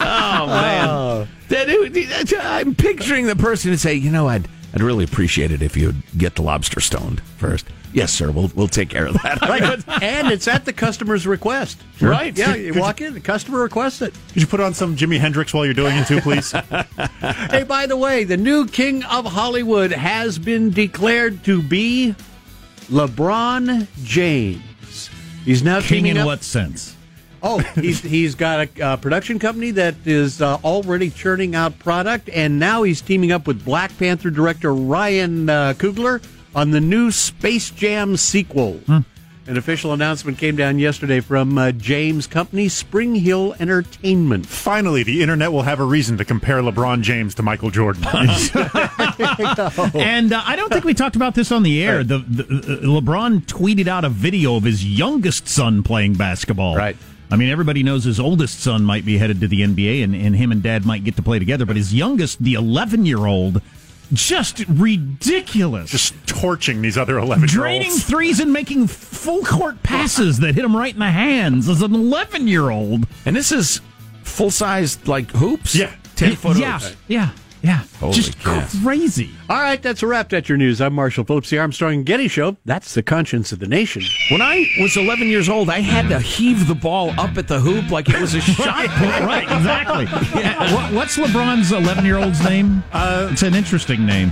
Oh 0.00 0.46
man. 0.46 1.28
That- 1.48 2.38
I'm 2.40 2.74
picturing 2.74 3.26
the 3.26 3.36
person 3.36 3.70
and 3.72 3.80
say, 3.80 3.94
you 3.94 4.10
know, 4.10 4.28
I'd 4.28 4.48
I'd 4.74 4.82
really 4.82 5.04
appreciate 5.04 5.50
it 5.50 5.62
if 5.62 5.76
you'd 5.76 6.02
get 6.16 6.34
the 6.34 6.42
lobster 6.42 6.80
stoned 6.80 7.20
first. 7.38 7.66
Yes, 7.90 8.12
sir. 8.12 8.30
We'll 8.30 8.50
we'll 8.54 8.68
take 8.68 8.90
care 8.90 9.06
of 9.06 9.14
that. 9.22 9.40
Right. 9.48 10.02
and 10.02 10.30
it's 10.30 10.46
at 10.46 10.66
the 10.66 10.74
customer's 10.74 11.26
request. 11.26 11.80
Right. 12.02 12.36
Yeah, 12.36 12.52
Could- 12.52 12.60
you 12.60 12.72
could 12.74 12.80
walk 12.80 13.00
in, 13.00 13.14
the 13.14 13.20
customer 13.20 13.60
requests 13.60 14.02
it. 14.02 14.12
Could 14.34 14.42
you 14.42 14.46
put 14.46 14.60
on 14.60 14.74
some 14.74 14.94
Jimi 14.94 15.18
Hendrix 15.18 15.54
while 15.54 15.64
you're 15.64 15.72
doing 15.74 15.96
it 15.96 16.06
too, 16.06 16.20
please? 16.20 16.52
Hey, 17.50 17.64
by 17.64 17.86
the 17.86 17.96
way, 17.96 18.24
the 18.24 18.36
new 18.36 18.66
king 18.66 19.02
of 19.04 19.24
Hollywood 19.24 19.90
has 19.90 20.38
been 20.38 20.70
declared 20.70 21.42
to 21.44 21.62
be 21.62 22.14
LeBron 22.90 23.86
James. 24.04 25.10
He's 25.44 25.62
now 25.62 25.80
King 25.80 25.88
teaming 26.04 26.10
in 26.12 26.18
up. 26.18 26.26
what 26.26 26.42
sense? 26.42 26.94
Oh, 27.42 27.58
he's 27.74 28.00
he's 28.00 28.34
got 28.34 28.68
a 28.68 28.82
uh, 28.82 28.96
production 28.96 29.38
company 29.38 29.70
that 29.72 29.94
is 30.04 30.42
uh, 30.42 30.58
already 30.64 31.10
churning 31.10 31.54
out 31.54 31.78
product, 31.78 32.28
and 32.32 32.58
now 32.58 32.82
he's 32.82 33.00
teaming 33.00 33.32
up 33.32 33.46
with 33.46 33.64
Black 33.64 33.96
Panther 33.98 34.30
director 34.30 34.74
Ryan 34.74 35.48
uh, 35.48 35.74
Coogler 35.76 36.22
on 36.54 36.70
the 36.70 36.80
new 36.80 37.10
Space 37.10 37.70
Jam 37.70 38.16
sequel. 38.16 38.80
An 39.48 39.56
official 39.56 39.94
announcement 39.94 40.36
came 40.36 40.56
down 40.56 40.78
yesterday 40.78 41.20
from 41.20 41.56
uh, 41.56 41.72
James' 41.72 42.26
company, 42.26 42.66
SpringHill 42.66 43.58
Entertainment. 43.58 44.44
Finally, 44.44 45.04
the 45.04 45.22
internet 45.22 45.50
will 45.50 45.62
have 45.62 45.80
a 45.80 45.84
reason 45.84 46.18
to 46.18 46.24
compare 46.26 46.60
LeBron 46.60 47.00
James 47.00 47.34
to 47.36 47.42
Michael 47.42 47.70
Jordan. 47.70 48.04
And 49.94 50.32
uh, 50.32 50.42
I 50.44 50.54
don't 50.54 50.70
think 50.70 50.84
we 50.84 50.92
talked 50.92 51.16
about 51.16 51.34
this 51.34 51.50
on 51.50 51.62
the 51.62 51.82
air. 51.82 52.04
The, 52.04 52.18
the 52.18 52.42
uh, 52.44 53.00
LeBron 53.00 53.46
tweeted 53.46 53.86
out 53.86 54.04
a 54.04 54.10
video 54.10 54.56
of 54.56 54.64
his 54.64 54.84
youngest 54.84 55.48
son 55.48 55.82
playing 55.82 56.14
basketball. 56.14 56.76
Right. 56.76 56.96
I 57.30 57.36
mean, 57.36 57.50
everybody 57.50 57.82
knows 57.82 58.04
his 58.04 58.18
oldest 58.18 58.60
son 58.60 58.84
might 58.84 59.04
be 59.04 59.18
headed 59.18 59.40
to 59.40 59.48
the 59.48 59.60
NBA, 59.60 60.02
and, 60.02 60.14
and 60.14 60.34
him 60.34 60.50
and 60.50 60.62
dad 60.62 60.86
might 60.86 61.04
get 61.04 61.16
to 61.16 61.22
play 61.22 61.38
together. 61.38 61.66
But 61.66 61.76
his 61.76 61.92
youngest, 61.94 62.42
the 62.42 62.54
11 62.54 63.04
year 63.04 63.26
old, 63.26 63.60
just 64.12 64.64
ridiculous. 64.68 65.90
Just 65.90 66.14
torching 66.26 66.80
these 66.82 66.96
other 66.96 67.18
11 67.18 67.48
year 67.48 67.48
Draining 67.48 67.90
olds. 67.90 68.04
threes 68.04 68.40
and 68.40 68.52
making 68.52 68.86
full 68.86 69.44
court 69.44 69.82
passes 69.82 70.38
that 70.40 70.54
hit 70.54 70.64
him 70.64 70.74
right 70.76 70.92
in 70.94 71.00
the 71.00 71.10
hands 71.10 71.68
as 71.68 71.82
an 71.82 71.94
11 71.94 72.48
year 72.48 72.70
old. 72.70 73.06
And 73.26 73.36
this 73.36 73.52
is 73.52 73.80
full 74.22 74.50
sized, 74.50 75.06
like 75.06 75.30
hoops? 75.32 75.74
Yeah. 75.74 75.92
10 76.16 76.36
foot 76.36 76.56
Yeah, 76.56 76.78
hoops. 76.78 76.96
yeah, 77.06 77.30
yeah. 77.62 77.82
Holy 77.98 78.12
just 78.14 78.38
cats. 78.40 78.80
crazy. 78.82 79.30
All 79.50 79.56
right, 79.60 79.80
that's 79.82 80.02
a 80.02 80.06
wrap. 80.06 80.28
That's 80.28 80.48
your 80.48 80.58
news. 80.58 80.80
I'm 80.80 80.94
Marshall 80.94 81.24
Phillips, 81.24 81.50
the 81.50 81.58
Armstrong 81.58 81.94
and 81.94 82.06
Getty 82.06 82.28
Show. 82.28 82.56
That's 82.64 82.94
the 82.94 83.02
conscience 83.02 83.50
of 83.52 83.58
the 83.58 83.66
nation. 83.66 84.02
When 84.30 84.40
I 84.42 84.64
was 84.80 84.96
11 84.96 85.28
years 85.28 85.48
old, 85.48 85.68
I 85.70 85.80
had 85.80 86.08
to 86.10 86.20
heave 86.20 86.68
the 86.68 86.74
ball 86.74 87.10
up 87.18 87.36
at 87.36 87.48
the 87.48 87.58
hoop 87.60 87.90
like 87.90 88.08
it 88.08 88.20
was 88.20 88.34
a 88.34 88.40
shot 88.42 88.86
put. 88.90 89.20
right, 89.20 89.44
exactly. 89.44 90.06
Yeah, 90.38 90.72
what, 90.74 90.92
what's 90.92 91.16
LeBron's 91.16 91.72
11 91.72 92.04
year 92.04 92.18
old's 92.18 92.42
name? 92.44 92.82
Uh, 92.92 93.28
it's 93.32 93.42
an 93.42 93.54
interesting 93.54 94.04
name. 94.06 94.30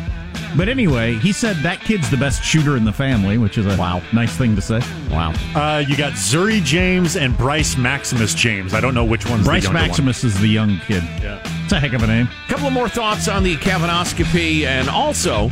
But 0.56 0.68
anyway, 0.68 1.14
he 1.14 1.32
said 1.32 1.56
that 1.56 1.80
kid's 1.80 2.10
the 2.10 2.16
best 2.16 2.42
shooter 2.42 2.76
in 2.76 2.84
the 2.84 2.92
family, 2.92 3.38
which 3.38 3.58
is 3.58 3.66
a 3.66 3.76
wow. 3.78 4.02
nice 4.12 4.36
thing 4.36 4.54
to 4.56 4.62
say. 4.62 4.80
Wow. 5.10 5.32
Uh, 5.54 5.84
you 5.86 5.96
got 5.96 6.12
Zuri 6.12 6.62
James 6.62 7.16
and 7.16 7.36
Bryce 7.36 7.76
Maximus 7.76 8.34
James. 8.34 8.74
I 8.74 8.80
don't 8.80 8.94
know 8.94 9.04
which 9.04 9.28
one's 9.28 9.44
Bryce 9.44 9.62
the 9.62 9.72
younger 9.72 9.86
Maximus 9.86 10.24
is 10.24 10.38
the 10.40 10.48
young 10.48 10.78
kid. 10.86 11.02
Yeah. 11.22 11.40
It's 11.64 11.72
a 11.72 11.80
heck 11.80 11.92
of 11.94 12.02
a 12.02 12.06
name. 12.06 12.28
couple 12.48 12.66
of 12.66 12.72
more 12.72 12.88
thoughts 12.88 13.28
on 13.28 13.42
the 13.42 13.56
Kavanoscopy 13.56 14.64
and 14.64 14.88
also 14.88 15.50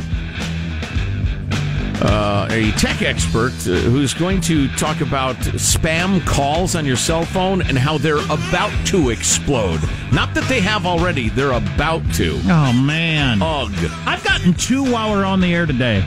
uh, 2.01 2.47
a 2.51 2.71
tech 2.71 3.01
expert 3.01 3.53
uh, 3.67 3.75
who's 3.89 4.13
going 4.13 4.41
to 4.41 4.67
talk 4.75 5.01
about 5.01 5.35
spam 5.37 6.25
calls 6.25 6.75
on 6.75 6.85
your 6.85 6.97
cell 6.97 7.23
phone 7.25 7.61
and 7.61 7.77
how 7.77 7.97
they're 7.97 8.23
about 8.25 8.71
to 8.87 9.09
explode. 9.09 9.79
Not 10.11 10.33
that 10.33 10.43
they 10.49 10.59
have 10.59 10.85
already, 10.85 11.29
they're 11.29 11.51
about 11.53 12.01
to. 12.15 12.39
Oh, 12.45 12.73
man. 12.73 13.41
Ugh. 13.41 13.71
I've 14.05 14.23
gotten 14.23 14.53
two 14.53 14.83
while 14.83 15.11
we're 15.11 15.25
on 15.25 15.39
the 15.41 15.53
air 15.53 15.65
today. 15.65 16.01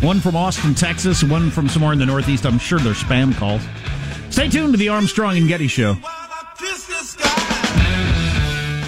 One 0.00 0.20
from 0.20 0.36
Austin, 0.36 0.74
Texas, 0.74 1.22
one 1.22 1.50
from 1.50 1.68
somewhere 1.68 1.92
in 1.92 1.98
the 1.98 2.06
Northeast. 2.06 2.44
I'm 2.44 2.58
sure 2.58 2.78
they're 2.78 2.92
spam 2.94 3.34
calls. 3.34 3.62
Stay 4.30 4.48
tuned 4.48 4.72
to 4.72 4.78
the 4.78 4.88
Armstrong 4.88 5.36
and 5.36 5.46
Getty 5.48 5.68
Show. 5.68 5.96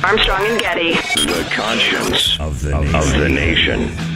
Armstrong 0.03 0.47
and 0.47 0.61
Getty. 0.61 0.93
The 0.93 1.49
conscience 1.53 2.39
of 2.41 2.63
the, 2.63 2.77
of 2.77 3.13
the 3.19 3.29
nation. 3.29 4.16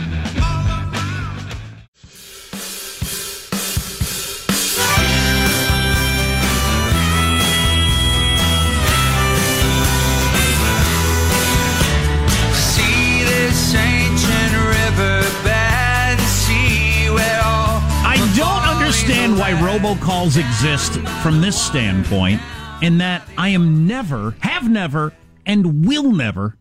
Robocalls 19.71 20.37
exist 20.37 20.95
from 21.23 21.41
this 21.41 21.57
standpoint, 21.61 22.41
in 22.83 22.99
that 22.99 23.23
I 23.39 23.51
am 23.51 23.87
never, 23.87 24.35
have 24.41 24.69
never, 24.69 25.13
and 25.47 25.87
will 25.87 26.11
never 26.11 26.57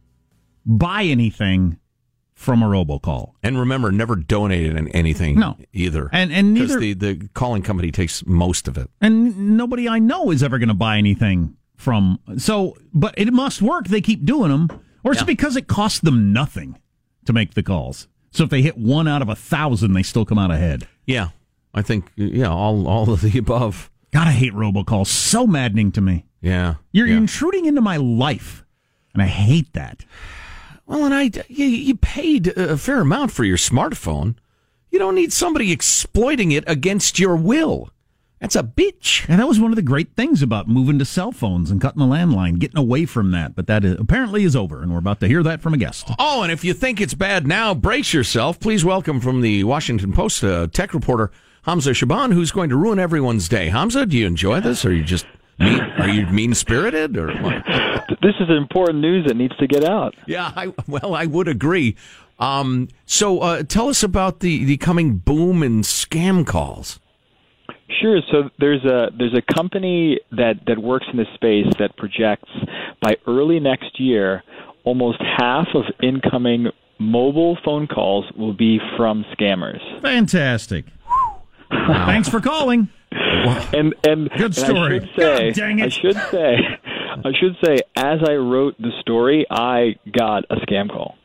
buy 0.63 1.03
anything 1.05 1.79
from 2.35 2.61
a 2.61 2.67
robocall. 2.67 3.31
And 3.41 3.57
remember, 3.57 3.91
never 3.91 4.15
donated 4.15 4.75
in 4.77 4.89
anything 4.89 5.39
No. 5.39 5.57
either. 5.73 6.09
And- 6.13 6.31
and 6.31 6.53
neither- 6.53 6.79
the, 6.79 6.93
the 6.93 7.29
calling 7.33 7.63
company 7.63 7.91
takes 7.91 8.23
most 8.27 8.67
of 8.67 8.77
it. 8.77 8.87
And 9.01 9.57
nobody 9.57 9.89
I 9.89 9.97
know 9.97 10.29
is 10.29 10.43
ever 10.43 10.59
going 10.59 10.69
to 10.69 10.75
buy 10.75 10.97
anything 10.99 11.55
from. 11.77 12.19
So, 12.37 12.77
but 12.93 13.15
it 13.17 13.33
must 13.33 13.59
work. 13.59 13.87
They 13.87 14.01
keep 14.01 14.23
doing 14.23 14.51
them, 14.51 14.67
or 15.03 15.13
it's 15.13 15.23
because 15.23 15.55
it 15.55 15.65
costs 15.67 15.99
them 15.99 16.31
nothing 16.31 16.77
to 17.25 17.33
make 17.33 17.55
the 17.55 17.63
calls. 17.63 18.07
So 18.29 18.43
if 18.43 18.51
they 18.51 18.61
hit 18.61 18.77
one 18.77 19.07
out 19.07 19.23
of 19.23 19.29
a 19.29 19.35
thousand, 19.35 19.93
they 19.93 20.03
still 20.03 20.25
come 20.25 20.37
out 20.37 20.51
ahead. 20.51 20.87
Yeah. 21.07 21.29
I 21.73 21.81
think, 21.81 22.11
yeah, 22.15 22.49
all, 22.49 22.87
all 22.87 23.11
of 23.11 23.21
the 23.21 23.37
above. 23.37 23.91
God, 24.11 24.27
I 24.27 24.31
hate 24.31 24.53
robocalls. 24.53 25.07
So 25.07 25.45
maddening 25.45 25.91
to 25.93 26.01
me. 26.01 26.25
Yeah. 26.41 26.75
You're 26.91 27.07
yeah. 27.07 27.17
intruding 27.17 27.65
into 27.65 27.81
my 27.81 27.97
life, 27.97 28.65
and 29.13 29.21
I 29.21 29.27
hate 29.27 29.73
that. 29.73 30.05
Well, 30.85 31.05
and 31.05 31.13
I, 31.13 31.29
you, 31.47 31.65
you 31.65 31.95
paid 31.95 32.47
a 32.47 32.77
fair 32.77 33.01
amount 33.01 33.31
for 33.31 33.43
your 33.43 33.57
smartphone. 33.57 34.35
You 34.89 34.97
don't 34.97 35.13
need 35.13 35.31
somebody 35.31 35.71
exploiting 35.71 36.51
it 36.51 36.63
against 36.65 37.19
your 37.19 37.35
will. 37.35 37.91
That's 38.39 38.55
a 38.55 38.63
bitch. 38.63 39.25
And 39.27 39.39
that 39.39 39.47
was 39.47 39.59
one 39.59 39.71
of 39.71 39.75
the 39.75 39.81
great 39.81 40.15
things 40.15 40.41
about 40.41 40.67
moving 40.67 40.97
to 40.97 41.05
cell 41.05 41.31
phones 41.31 41.69
and 41.69 41.81
cutting 41.81 41.99
the 41.99 42.05
landline, 42.05 42.57
getting 42.57 42.77
away 42.77 43.05
from 43.05 43.31
that. 43.31 43.53
But 43.53 43.67
that 43.67 43.83
is, 43.83 43.97
apparently 43.99 44.43
is 44.45 44.55
over, 44.55 44.81
and 44.81 44.91
we're 44.91 44.97
about 44.97 45.19
to 45.19 45.27
hear 45.27 45.43
that 45.43 45.61
from 45.61 45.73
a 45.73 45.77
guest. 45.77 46.09
Oh, 46.17 46.41
and 46.41 46.51
if 46.51 46.63
you 46.63 46.73
think 46.73 47.01
it's 47.01 47.13
bad 47.13 47.45
now, 47.45 47.75
brace 47.75 48.13
yourself. 48.13 48.59
Please 48.59 48.83
welcome 48.83 49.19
from 49.19 49.41
the 49.41 49.65
Washington 49.65 50.13
Post 50.13 50.43
uh, 50.43 50.67
tech 50.67 50.93
reporter 50.93 51.31
Hamza 51.69 51.93
Shaban, 51.93 52.31
who's 52.31 52.49
going 52.49 52.71
to 52.71 52.75
ruin 52.75 52.97
everyone's 52.97 53.47
day. 53.47 53.69
Hamza, 53.69 54.03
do 54.07 54.17
you 54.17 54.25
enjoy 54.25 54.59
this, 54.59 54.83
or 54.83 54.89
are 54.89 54.91
you 54.91 55.03
just 55.03 55.27
mean, 55.59 55.79
are 55.79 56.09
you 56.09 56.25
mean 56.25 56.55
spirited, 56.55 57.15
or 57.15 57.27
what? 57.27 57.63
This 58.23 58.33
is 58.39 58.49
important 58.49 59.01
news 59.01 59.27
that 59.27 59.35
needs 59.35 59.55
to 59.57 59.67
get 59.67 59.83
out. 59.83 60.15
Yeah, 60.25 60.51
I, 60.55 60.73
well, 60.87 61.13
I 61.13 61.27
would 61.27 61.47
agree. 61.47 61.95
Um, 62.39 62.87
so, 63.05 63.39
uh, 63.41 63.61
tell 63.61 63.87
us 63.87 64.01
about 64.01 64.39
the, 64.39 64.65
the 64.65 64.77
coming 64.77 65.17
boom 65.17 65.61
in 65.61 65.81
scam 65.81 66.45
calls. 66.45 66.99
Sure. 68.01 68.19
So 68.31 68.49
there's 68.57 68.83
a 68.83 69.11
there's 69.15 69.37
a 69.37 69.53
company 69.53 70.19
that 70.31 70.55
that 70.65 70.79
works 70.79 71.05
in 71.11 71.17
this 71.17 71.27
space 71.35 71.67
that 71.77 71.95
projects 71.97 72.49
by 73.01 73.15
early 73.27 73.59
next 73.59 73.99
year, 73.99 74.43
almost 74.85 75.19
half 75.37 75.67
of 75.75 75.83
incoming 76.01 76.71
mobile 76.99 77.57
phone 77.63 77.87
calls 77.87 78.25
will 78.35 78.53
be 78.53 78.79
from 78.97 79.23
scammers. 79.37 79.79
Fantastic. 80.01 80.85
Thanks 81.87 82.29
for 82.29 82.39
calling. 82.39 82.89
And 83.11 83.95
and 84.03 84.29
Good 84.31 84.41
and 84.41 84.55
story. 84.55 84.99
I 84.99 84.99
should 84.99 85.09
say, 85.17 85.47
God 85.51 85.55
dang 85.55 85.79
it. 85.79 85.85
I 85.85 85.89
should 85.89 86.15
say, 86.31 86.57
I 87.25 87.31
should 87.39 87.55
say, 87.63 87.77
as 87.95 88.19
I 88.27 88.33
wrote 88.35 88.75
the 88.79 88.91
story, 89.01 89.45
I 89.49 89.95
got 90.11 90.45
a 90.49 90.55
scam 90.57 90.89
call. 90.89 91.15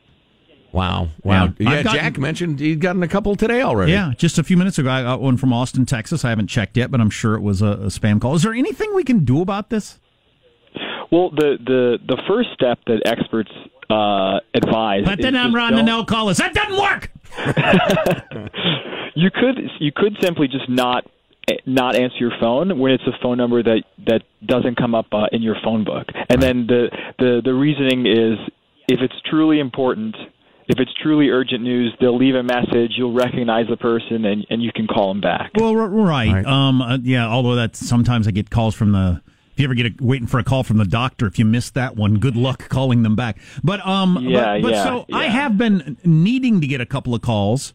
Wow. 0.71 1.07
Wow. 1.23 1.53
Yeah. 1.57 1.71
Yeah, 1.71 1.83
gotten- 1.83 1.99
Jack 2.01 2.17
mentioned 2.17 2.59
he'd 2.59 2.81
gotten 2.81 3.01
a 3.01 3.07
couple 3.07 3.35
today 3.35 3.61
already. 3.61 3.93
Yeah, 3.93 4.13
just 4.17 4.37
a 4.37 4.43
few 4.43 4.57
minutes 4.57 4.77
ago, 4.77 4.89
I 4.89 5.03
got 5.03 5.21
one 5.21 5.37
from 5.37 5.53
Austin, 5.53 5.85
Texas. 5.85 6.25
I 6.25 6.29
haven't 6.29 6.47
checked 6.47 6.75
yet, 6.75 6.91
but 6.91 6.99
I'm 6.99 7.09
sure 7.09 7.35
it 7.35 7.41
was 7.41 7.61
a, 7.61 7.67
a 7.67 7.85
spam 7.87 8.19
call. 8.19 8.35
Is 8.35 8.43
there 8.43 8.53
anything 8.53 8.93
we 8.93 9.03
can 9.05 9.23
do 9.23 9.41
about 9.41 9.69
this? 9.69 9.99
Well, 11.11 11.29
the 11.31 11.57
the 11.65 11.97
the 12.05 12.21
first 12.27 12.49
step 12.53 12.79
that 12.87 13.03
experts 13.05 13.51
uh, 13.89 14.39
advise. 14.53 15.05
But 15.05 15.21
then 15.21 15.35
I'm 15.35 15.51
just 15.53 15.61
on 15.61 15.71
the 15.71 15.77
don't- 15.77 15.85
no 15.85 16.03
callers. 16.03 16.37
That 16.37 16.53
doesn't 16.53 16.77
work. 16.77 17.11
you 19.15 19.29
could 19.31 19.59
you 19.79 19.91
could 19.95 20.17
simply 20.21 20.47
just 20.47 20.69
not 20.69 21.05
not 21.65 21.95
answer 21.95 22.17
your 22.19 22.31
phone 22.39 22.79
when 22.79 22.91
it's 22.91 23.03
a 23.07 23.13
phone 23.21 23.37
number 23.37 23.61
that 23.61 23.83
that 24.07 24.23
doesn't 24.45 24.75
come 24.77 24.95
up 24.95 25.07
uh, 25.11 25.27
in 25.31 25.41
your 25.41 25.55
phone 25.63 25.83
book. 25.83 26.07
And 26.29 26.41
then 26.41 26.67
the 26.67 26.87
the 27.19 27.41
the 27.43 27.53
reasoning 27.53 28.05
is 28.05 28.37
if 28.87 28.99
it's 29.01 29.15
truly 29.29 29.59
important, 29.59 30.15
if 30.67 30.79
it's 30.79 30.91
truly 31.01 31.29
urgent 31.29 31.61
news, 31.63 31.95
they'll 31.99 32.17
leave 32.17 32.35
a 32.35 32.43
message. 32.43 32.93
You'll 32.97 33.13
recognize 33.13 33.67
the 33.69 33.77
person, 33.77 34.25
and 34.25 34.45
and 34.49 34.63
you 34.63 34.71
can 34.73 34.87
call 34.87 35.09
them 35.09 35.21
back. 35.21 35.51
Well, 35.55 35.77
r- 35.77 35.87
right. 35.87 36.45
Um, 36.45 36.81
uh, 36.81 36.97
yeah. 37.01 37.27
Although 37.27 37.55
that 37.55 37.75
sometimes 37.75 38.27
I 38.27 38.31
get 38.31 38.49
calls 38.49 38.75
from 38.75 38.91
the. 38.91 39.21
If 39.55 39.61
you 39.61 39.67
ever 39.67 39.73
get 39.73 39.85
a, 39.85 40.03
waiting 40.03 40.27
for 40.27 40.37
a 40.37 40.43
call 40.43 40.63
from 40.63 40.75
the 40.77 40.85
doctor, 40.85 41.27
if 41.27 41.39
you 41.39 41.45
missed 41.45 41.75
that 41.75 41.95
one, 41.95 42.17
good 42.19 42.35
luck 42.35 42.67
calling 42.67 43.03
them 43.03 43.15
back. 43.15 43.37
But 43.63 43.79
um, 43.87 44.17
Yeah, 44.21 44.55
but, 44.55 44.63
but 44.63 44.71
yeah, 44.73 44.83
so 44.83 45.05
I 45.13 45.27
have 45.27 45.57
been 45.57 45.95
needing 46.03 46.59
to 46.59 46.67
get 46.67 46.81
a 46.81 46.85
couple 46.85 47.15
of 47.15 47.21
calls 47.21 47.73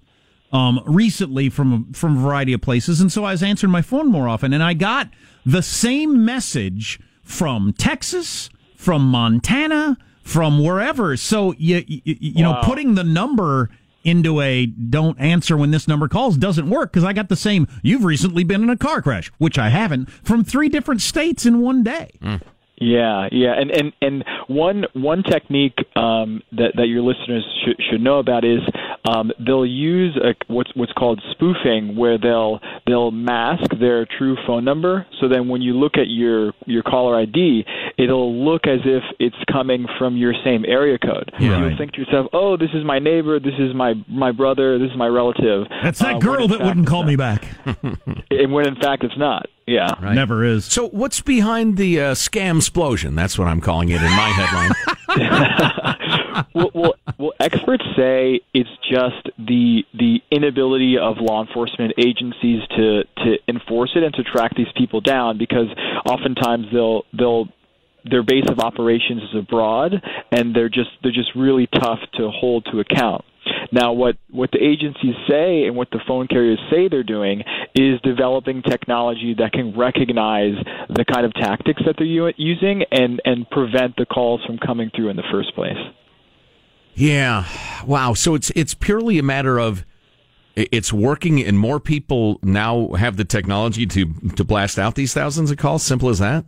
um 0.53 0.83
recently 0.85 1.49
from 1.49 1.90
from 1.95 2.19
a 2.19 2.21
variety 2.21 2.53
of 2.53 2.61
places, 2.61 3.01
and 3.01 3.11
so 3.11 3.25
I 3.25 3.33
was 3.33 3.43
answering 3.43 3.71
my 3.71 3.81
phone 3.83 4.09
more 4.11 4.29
often, 4.29 4.53
and 4.53 4.62
I 4.62 4.75
got 4.75 5.09
the 5.47 5.62
same 5.62 6.23
message 6.23 7.01
from 7.23 7.73
Texas, 7.73 8.51
from 8.77 9.03
Montana, 9.07 9.97
from 10.23 10.62
wherever. 10.62 11.16
So 11.16 11.55
you 11.57 11.83
you, 11.87 12.03
you 12.05 12.43
know, 12.43 12.61
putting 12.62 12.95
the 12.95 13.05
number 13.05 13.71
into 14.05 14.41
a 14.41 14.67
don't 14.67 15.19
answer 15.21 15.57
when 15.57 15.71
this 15.71 15.89
number 15.89 16.09
calls 16.09 16.37
doesn't 16.37 16.71
work 16.71 16.93
because 16.93 17.05
I 17.05 17.13
got 17.13 17.29
the 17.29 17.37
same. 17.37 17.69
You've 17.83 18.05
recently 18.05 18.45
been 18.45 18.63
in 18.63 18.71
a 18.71 18.77
car 18.77 19.03
crash, 19.03 19.31
which 19.39 19.59
I 19.59 19.69
haven't, 19.69 20.11
from 20.11 20.45
three 20.45 20.69
different 20.69 21.01
states 21.01 21.47
in 21.47 21.61
one 21.61 21.83
day. 21.83 22.11
Mm. 22.23 22.41
Yeah, 22.83 23.29
yeah, 23.31 23.53
and 23.61 23.71
and 23.71 23.92
and 24.00 24.25
one 24.48 24.85
one 24.94 25.23
technique 25.23 25.77
um, 25.96 26.42
that 26.52 26.73
that 26.77 26.87
your 26.87 27.02
listeners 27.02 27.44
should 27.63 27.77
should 27.90 28.00
know 28.00 28.19
about 28.21 28.42
is 28.42 28.61
um, 29.07 29.31
they'll 29.44 29.67
use 29.67 30.17
a, 30.17 30.35
what's 30.50 30.71
what's 30.75 30.92
called 30.94 31.21
spoofing, 31.33 31.94
where 31.94 32.17
they'll 32.17 32.59
they'll 32.87 33.11
mask 33.11 33.71
their 33.79 34.07
true 34.19 34.35
phone 34.46 34.65
number. 34.65 35.07
So 35.21 35.29
then 35.29 35.48
when 35.48 35.61
you 35.61 35.75
look 35.75 35.98
at 35.98 36.09
your 36.09 36.52
your 36.65 36.83
caller 36.83 37.17
ID, 37.21 37.67
it'll 37.98 38.35
look 38.44 38.63
as 38.67 38.81
if 38.87 39.02
it's 39.19 39.37
coming 39.52 39.87
from 39.98 40.17
your 40.17 40.33
same 40.42 40.65
area 40.67 40.96
code. 40.98 41.31
Yeah. 41.38 41.59
You'll 41.59 41.69
Right. 41.69 41.77
think 41.79 41.92
to 41.92 42.00
yourself, 42.00 42.29
"Oh, 42.33 42.57
this 42.57 42.71
is 42.73 42.83
my 42.83 42.98
neighbor. 42.98 43.38
This 43.38 43.59
is 43.59 43.75
my 43.75 43.92
my 44.09 44.33
brother. 44.33 44.79
This 44.79 44.90
is 44.90 44.96
my 44.96 45.07
relative." 45.09 45.67
That's 45.83 45.98
that 45.98 46.15
Uh, 46.15 46.19
girl 46.19 46.48
that 46.48 46.61
wouldn't 46.63 46.87
call 46.87 47.02
not. 47.02 47.09
me 47.09 47.17
back. 47.17 47.44
And 48.31 48.52
when 48.52 48.67
in 48.67 48.77
fact 48.77 49.04
it's 49.04 49.19
not. 49.19 49.46
Yeah. 49.71 49.94
Never 50.02 50.44
is. 50.44 50.64
So, 50.64 50.88
what's 50.88 51.21
behind 51.21 51.77
the 51.77 52.00
uh, 52.00 52.14
scam 52.14 52.56
explosion? 52.56 53.14
That's 53.14 53.38
what 53.38 53.46
I'm 53.46 53.60
calling 53.60 53.88
it 53.90 54.02
in 54.02 54.10
my 54.10 54.29
headline. 54.29 54.73
well, 56.54 56.71
well, 56.75 56.94
well, 57.18 57.33
experts 57.38 57.85
say 57.96 58.40
it's 58.52 58.71
just 58.90 59.31
the 59.38 59.85
the 59.94 60.21
inability 60.33 60.96
of 60.98 61.18
law 61.21 61.44
enforcement 61.44 61.92
agencies 61.98 62.62
to 62.77 63.04
to 63.18 63.37
enforce 63.46 63.92
it 63.94 64.02
and 64.02 64.12
to 64.14 64.25
track 64.25 64.52
these 64.56 64.73
people 64.77 65.00
down 65.00 65.38
because 65.38 65.66
oftentimes 66.04 66.66
they'll 66.73 67.04
they'll 67.16 67.46
their 68.04 68.23
base 68.23 68.48
of 68.48 68.58
operations 68.58 69.23
is 69.23 69.37
abroad 69.37 70.02
and 70.33 70.54
they're 70.54 70.68
just 70.68 70.90
they're 71.02 71.12
just 71.12 71.35
really 71.37 71.68
tough 71.68 72.00
to 72.14 72.29
hold 72.31 72.66
to 72.73 72.81
account. 72.81 73.25
Now, 73.73 73.92
what, 73.92 74.17
what 74.31 74.51
the 74.53 74.59
agencies 74.59 75.15
say 75.29 75.65
and 75.65 75.77
what 75.77 75.90
the 75.90 76.01
phone 76.07 76.27
carriers 76.27 76.59
say 76.71 76.88
they're 76.88 77.03
doing 77.03 77.42
is 77.75 78.01
developing 78.03 78.63
technology 78.63 79.35
that 79.38 79.53
can 79.53 79.77
recognize 79.79 80.55
the 80.88 81.05
kind 81.05 81.25
of 81.25 81.33
tactics 81.35 81.83
that 81.87 81.94
they're 81.98 82.33
using 82.37 82.85
and, 82.90 83.21
and 83.25 83.48
prevent 83.51 83.96
the 83.96 84.07
calls 84.07 84.44
from 84.44 84.59
coming 84.59 84.90
through 84.94 85.11
in 85.11 85.17
the 85.17 85.25
first 85.31 85.55
place. 85.55 85.79
Yeah. 86.94 87.46
Wow. 87.87 88.15
So 88.15 88.35
it's 88.35 88.51
it's 88.51 88.75
purely 88.75 89.19
a 89.19 89.23
matter 89.23 89.59
of 89.59 89.87
it's 90.57 90.92
working, 90.92 91.42
and 91.42 91.59
more 91.59 91.81
people 91.81 92.38
now 92.42 92.92
have 92.92 93.17
the 93.17 93.25
technology 93.25 93.87
to 93.87 94.13
to 94.37 94.44
blast 94.44 94.79
out 94.79 94.96
these 94.96 95.15
thousands 95.15 95.51
of 95.51 95.57
calls. 95.57 95.83
Simple 95.83 96.09
as 96.09 96.19
that. 96.19 96.44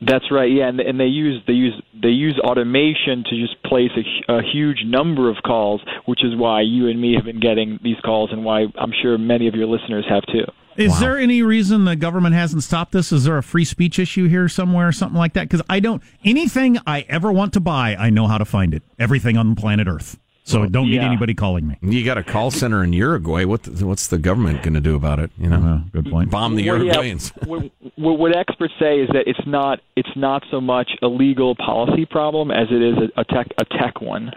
That's 0.00 0.24
right. 0.30 0.50
Yeah, 0.50 0.68
and, 0.68 0.80
and 0.80 0.98
they 0.98 1.04
use 1.04 1.42
they 1.46 1.52
use 1.52 1.74
they 2.02 2.08
use 2.08 2.38
automation 2.42 3.22
to 3.28 3.40
just 3.40 3.62
place 3.64 3.90
a, 3.96 4.32
a 4.38 4.42
huge 4.42 4.82
number 4.86 5.28
of 5.28 5.36
calls, 5.44 5.82
which 6.06 6.24
is 6.24 6.34
why 6.36 6.62
you 6.62 6.88
and 6.88 7.00
me 7.00 7.14
have 7.14 7.24
been 7.24 7.40
getting 7.40 7.78
these 7.82 7.98
calls, 8.04 8.30
and 8.32 8.44
why 8.44 8.66
I'm 8.78 8.92
sure 9.02 9.18
many 9.18 9.46
of 9.46 9.54
your 9.54 9.66
listeners 9.66 10.06
have 10.08 10.24
too. 10.26 10.50
Is 10.76 10.98
there 10.98 11.18
any 11.18 11.42
reason 11.42 11.84
the 11.84 11.96
government 11.96 12.34
hasn't 12.34 12.62
stopped 12.62 12.92
this? 12.92 13.12
Is 13.12 13.24
there 13.24 13.36
a 13.36 13.42
free 13.42 13.66
speech 13.66 13.98
issue 13.98 14.28
here 14.28 14.48
somewhere 14.48 14.88
or 14.88 14.92
something 14.92 15.18
like 15.18 15.34
that? 15.34 15.42
Because 15.42 15.60
I 15.68 15.80
don't, 15.80 16.02
anything 16.24 16.78
I 16.86 17.04
ever 17.08 17.30
want 17.30 17.52
to 17.54 17.60
buy, 17.60 17.96
I 17.96 18.08
know 18.08 18.26
how 18.26 18.38
to 18.38 18.46
find 18.46 18.72
it. 18.72 18.82
Everything 18.98 19.36
on 19.36 19.50
the 19.50 19.60
planet 19.60 19.86
Earth. 19.86 20.18
So 20.50 20.60
Well, 20.60 20.68
don't 20.68 20.90
need 20.90 21.00
anybody 21.00 21.34
calling 21.34 21.68
me. 21.68 21.78
You 21.80 22.04
got 22.04 22.18
a 22.18 22.24
call 22.24 22.50
center 22.50 22.82
in 22.82 22.92
Uruguay. 22.92 23.44
What 23.44 23.62
the, 23.62 23.86
what's 23.86 24.08
the 24.08 24.18
government 24.18 24.62
going 24.62 24.74
to 24.74 24.80
do 24.80 24.96
about 24.96 25.20
it? 25.20 25.30
You 25.38 25.48
know, 25.48 25.56
uh-huh. 25.56 25.78
good 25.92 26.10
point. 26.10 26.30
Bomb 26.30 26.56
the 26.56 26.68
Well, 26.68 26.82
yeah, 26.84 26.94
Uruguayans. 26.94 27.30
what, 27.46 27.70
what 27.96 28.18
what 28.18 28.36
experts 28.36 28.74
say 28.80 29.00
is 29.00 29.08
that 29.12 29.24
it's 29.26 29.46
not 29.46 29.78
it's 29.94 30.10
not 30.16 30.42
so 30.50 30.60
much 30.60 30.90
a 31.02 31.06
legal 31.06 31.54
policy 31.54 32.04
problem 32.04 32.50
as 32.50 32.66
it 32.70 32.82
is 32.82 32.96
a, 32.98 33.20
a 33.20 33.24
tech 33.24 33.46
a 33.60 33.64
tech 33.64 34.00
one. 34.00 34.32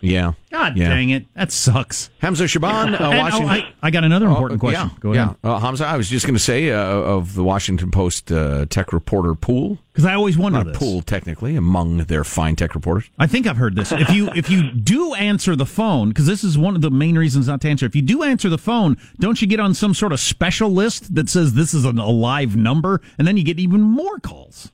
Yeah. 0.00 0.32
God 0.50 0.76
Yeah. 0.76 0.88
dang 0.90 1.10
it. 1.10 1.26
That 1.34 1.50
sucks. 1.52 2.10
Hamza 2.18 2.46
Shaban, 2.46 2.94
uh, 2.94 2.98
oh, 3.00 3.10
Washington. 3.16 3.48
I, 3.48 3.72
I 3.82 3.90
got 3.90 4.04
another 4.04 4.26
important 4.26 4.58
Oh, 4.58 4.60
question. 4.60 4.88
Yeah, 4.90 4.96
Go 5.00 5.12
ahead. 5.12 5.36
Yeah. 5.44 5.50
Uh, 5.50 5.58
Hamza, 5.60 5.86
I 5.86 5.96
was 5.96 6.08
just 6.10 6.26
going 6.26 6.34
to 6.34 6.42
say 6.42 6.70
uh, 6.70 6.78
of 6.78 7.34
the 7.34 7.42
Washington 7.44 7.90
Post 7.90 8.30
uh, 8.32 8.66
tech 8.66 8.92
reporter 8.92 9.34
pool. 9.34 9.78
Because 9.92 10.04
I 10.06 10.14
always 10.14 10.36
wonder 10.36 10.58
Not 10.58 10.66
this. 10.66 10.76
pool, 10.78 11.02
technically, 11.02 11.54
among 11.56 11.98
their 11.98 12.24
fine 12.24 12.56
tech 12.56 12.74
reporters. 12.74 13.08
I 13.18 13.26
think 13.28 13.46
I've 13.46 13.56
heard 13.56 13.76
this. 13.76 13.92
If 13.92 14.10
you 14.10 14.28
if 14.34 14.50
you 14.50 14.72
do 14.72 15.14
answer 15.14 15.54
the 15.54 15.66
phone, 15.66 16.08
because 16.08 16.26
this 16.26 16.42
is 16.42 16.58
one 16.58 16.74
of 16.74 16.80
the 16.82 16.90
main 16.90 17.16
reasons 17.16 17.46
not 17.46 17.60
to 17.60 17.68
answer. 17.68 17.86
If 17.86 17.94
you 17.94 18.02
do 18.02 18.24
answer 18.24 18.48
the 18.48 18.58
phone, 18.58 18.96
don't 19.20 19.40
you 19.40 19.46
get 19.46 19.60
on 19.60 19.72
some 19.72 19.94
sort 19.94 20.12
of 20.12 20.18
special 20.18 20.68
list 20.70 21.14
that 21.14 21.28
says 21.28 21.54
this 21.54 21.74
is 21.74 21.84
an, 21.84 21.98
a 21.98 22.08
live 22.10 22.56
number, 22.56 23.00
and 23.18 23.26
then 23.28 23.36
you 23.36 23.44
get 23.44 23.60
even 23.60 23.80
more 23.82 24.18
calls? 24.18 24.72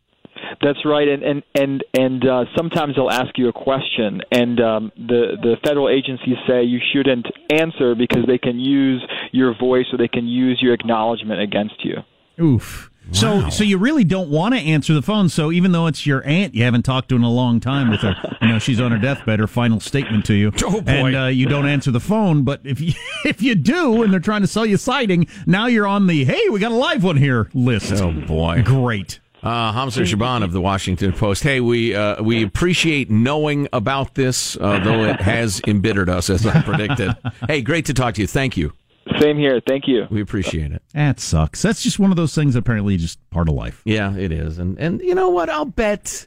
That's 0.63 0.85
right, 0.85 1.09
and 1.09 1.23
and 1.23 1.43
and 1.55 1.85
and 1.99 2.27
uh, 2.29 2.45
sometimes 2.57 2.97
they'll 2.97 3.11
ask 3.11 3.37
you 3.39 3.49
a 3.49 3.53
question, 3.53 4.21
and 4.33 4.61
um, 4.61 4.93
the 4.97 5.37
the 5.43 5.57
federal 5.65 5.89
agencies 5.89 6.37
say 6.47 6.63
you 6.65 6.81
shouldn't 6.93 7.27
answer 7.51 7.95
because 7.95 8.25
they 8.27 8.39
can 8.39 8.59
use 8.59 9.05
your 9.33 9.57
voice 9.59 9.87
or 9.93 9.99
they 9.99 10.09
can 10.09 10.27
use 10.27 10.59
your 10.63 10.75
acknowledgement 10.75 11.41
against 11.41 11.85
you. 11.85 11.97
Oof. 12.43 12.91
So, 13.13 13.49
so 13.51 13.65
you 13.65 13.77
really 13.79 14.05
don't 14.05 14.31
want 14.31 14.55
to 14.55 14.61
answer 14.61 14.95
the 14.95 15.03
phone. 15.03 15.29
So, 15.31 15.51
even 15.51 15.73
though 15.73 15.89
it's 15.89 16.07
your 16.07 16.25
aunt, 16.25 16.55
you 16.55 16.63
haven't 16.63 16.83
talked 16.83 17.09
to 17.09 17.17
in 17.17 17.23
a 17.25 17.31
long 17.31 17.59
time 17.59 17.91
with 17.91 18.01
her, 18.03 18.15
you 18.43 18.49
know, 18.49 18.59
she's 18.61 18.81
on 18.81 18.93
her 18.93 18.99
deathbed. 18.99 19.41
Her 19.41 19.49
final 19.49 19.81
statement 19.81 20.25
to 20.27 20.35
you, 20.35 20.53
Oh, 20.63 20.81
boy. 20.81 20.91
and 20.93 21.17
uh, 21.17 21.27
you 21.27 21.47
don't 21.47 21.67
answer 21.67 21.91
the 21.91 21.99
phone. 21.99 22.45
But 22.45 22.61
if 22.63 22.81
you 22.81 22.93
if 23.25 23.43
you 23.43 23.57
do, 23.57 24.03
and 24.05 24.13
they're 24.13 24.21
trying 24.21 24.43
to 24.43 24.47
sell 24.47 24.65
you 24.65 24.77
siding, 24.77 25.27
now 25.45 25.67
you're 25.67 25.89
on 25.89 26.07
the 26.07 26.25
hey, 26.25 26.41
we 26.51 26.61
got 26.61 26.71
a 26.71 26.77
live 26.77 27.03
one 27.03 27.17
here 27.17 27.51
list. 27.53 27.93
Oh 28.01 28.13
boy, 28.13 28.63
great. 28.63 29.19
Uh, 29.43 29.73
Hamza 29.73 30.05
Shaban 30.05 30.43
of 30.43 30.53
the 30.53 30.61
Washington 30.61 31.13
Post. 31.13 31.43
Hey, 31.43 31.61
we 31.61 31.95
uh, 31.95 32.23
we 32.23 32.43
appreciate 32.43 33.11
knowing 33.11 33.69
about 33.73 34.15
this, 34.15 34.57
uh, 34.61 34.79
though 34.81 35.05
it 35.05 35.21
has 35.21 35.61
embittered 35.67 36.11
us 36.11 36.29
as 36.29 36.47
I 36.47 36.61
predicted. 36.63 37.17
hey, 37.49 37.63
great 37.63 37.87
to 37.87 37.95
talk 37.95 38.15
to 38.15 38.21
you. 38.21 38.27
Thank 38.27 38.57
you. 38.57 38.73
Same 39.19 39.39
here. 39.39 39.61
Thank 39.67 39.89
you. 39.89 40.07
We 40.11 40.21
appreciate 40.21 40.73
it. 40.73 40.83
That 40.93 41.21
sucks. 41.21 41.63
That's 41.63 41.83
just 41.83 41.99
one 41.99 42.11
of 42.11 42.17
those 42.17 42.35
things. 42.35 42.55
Apparently, 42.55 42.97
just 42.97 43.19
part 43.31 43.49
of 43.49 43.55
life. 43.55 43.81
Yeah, 43.85 44.15
it 44.15 44.31
is. 44.31 44.59
And 44.59 44.79
and 44.79 45.01
you 45.01 45.15
know 45.15 45.31
what? 45.31 45.49
I'll 45.49 45.65
bet 45.65 46.27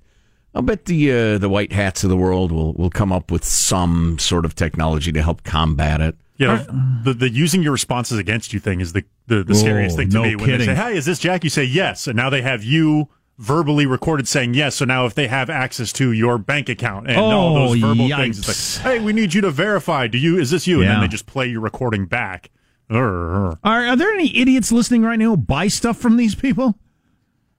I'll 0.56 0.62
bet 0.64 0.86
the 0.86 1.12
uh, 1.12 1.38
the 1.38 1.50
white 1.50 1.72
hats 1.72 2.04
of 2.04 2.10
the 2.10 2.18
world 2.18 2.52
will 2.52 2.74
will 2.74 2.90
come 2.90 3.12
up 3.12 3.32
with 3.32 3.44
some 3.44 4.18
sort 4.20 4.44
of 4.44 4.56
technology 4.56 5.12
to 5.12 5.22
help 5.22 5.44
combat 5.44 6.02
it. 6.02 6.16
Yeah, 6.44 6.66
the, 7.04 7.14
the 7.14 7.30
using 7.30 7.64
your 7.64 7.72
responses 7.72 8.18
against 8.20 8.54
you 8.54 8.60
thing 8.60 8.82
is 8.82 8.94
the, 8.94 9.04
the, 9.28 9.44
the 9.44 9.56
scariest 9.56 9.96
Oh, 9.96 9.98
thing 9.98 10.10
to 10.10 10.16
no 10.16 10.24
me. 10.24 10.36
When 10.36 10.58
they 10.58 10.66
say, 10.66 10.76
hey, 10.76 10.96
is 10.98 11.06
this 11.06 11.20
Jack?" 11.20 11.44
You 11.44 11.50
say 11.50 11.64
yes, 11.64 12.08
and 12.08 12.16
now 12.16 12.30
they 12.30 12.42
have 12.42 12.64
you 12.64 13.10
verbally 13.40 13.86
recorded 13.86 14.28
saying 14.28 14.54
yes. 14.54 14.76
So 14.76 14.86
now, 14.86 15.06
if 15.06 15.16
they 15.16 15.28
have 15.28 15.50
access 15.50 15.92
to 15.94 16.12
your 16.12 16.38
bank 16.38 16.70
account 16.70 17.08
and 17.08 17.18
all 17.18 17.58
Oh, 17.58 17.68
those 17.70 17.80
verbal 17.80 18.06
yikes. 18.08 18.18
things, 18.18 18.40
it's 18.40 18.78
like, 18.84 18.94
"Hey, 18.94 19.00
we 19.04 19.14
need 19.14 19.34
you 19.34 19.42
to 19.42 19.52
verify. 19.52 20.08
Do 20.08 20.18
you? 20.18 20.38
Is 20.40 20.52
this 20.52 20.68
you?" 20.68 20.78
And 20.82 20.86
Yeah. 20.86 20.92
then 20.94 21.02
they 21.02 21.08
just 21.08 21.26
play 21.26 21.48
your 21.48 21.62
recording 21.62 22.06
back. 22.06 22.50
Are, 22.90 23.58
are 23.64 23.96
there 23.96 24.12
any 24.14 24.36
idiots 24.38 24.72
listening 24.72 25.02
right 25.04 25.18
now 25.18 25.30
who 25.32 25.38
buy 25.38 25.68
stuff 25.68 25.98
from 25.98 26.18
these 26.18 26.36
people? 26.36 26.78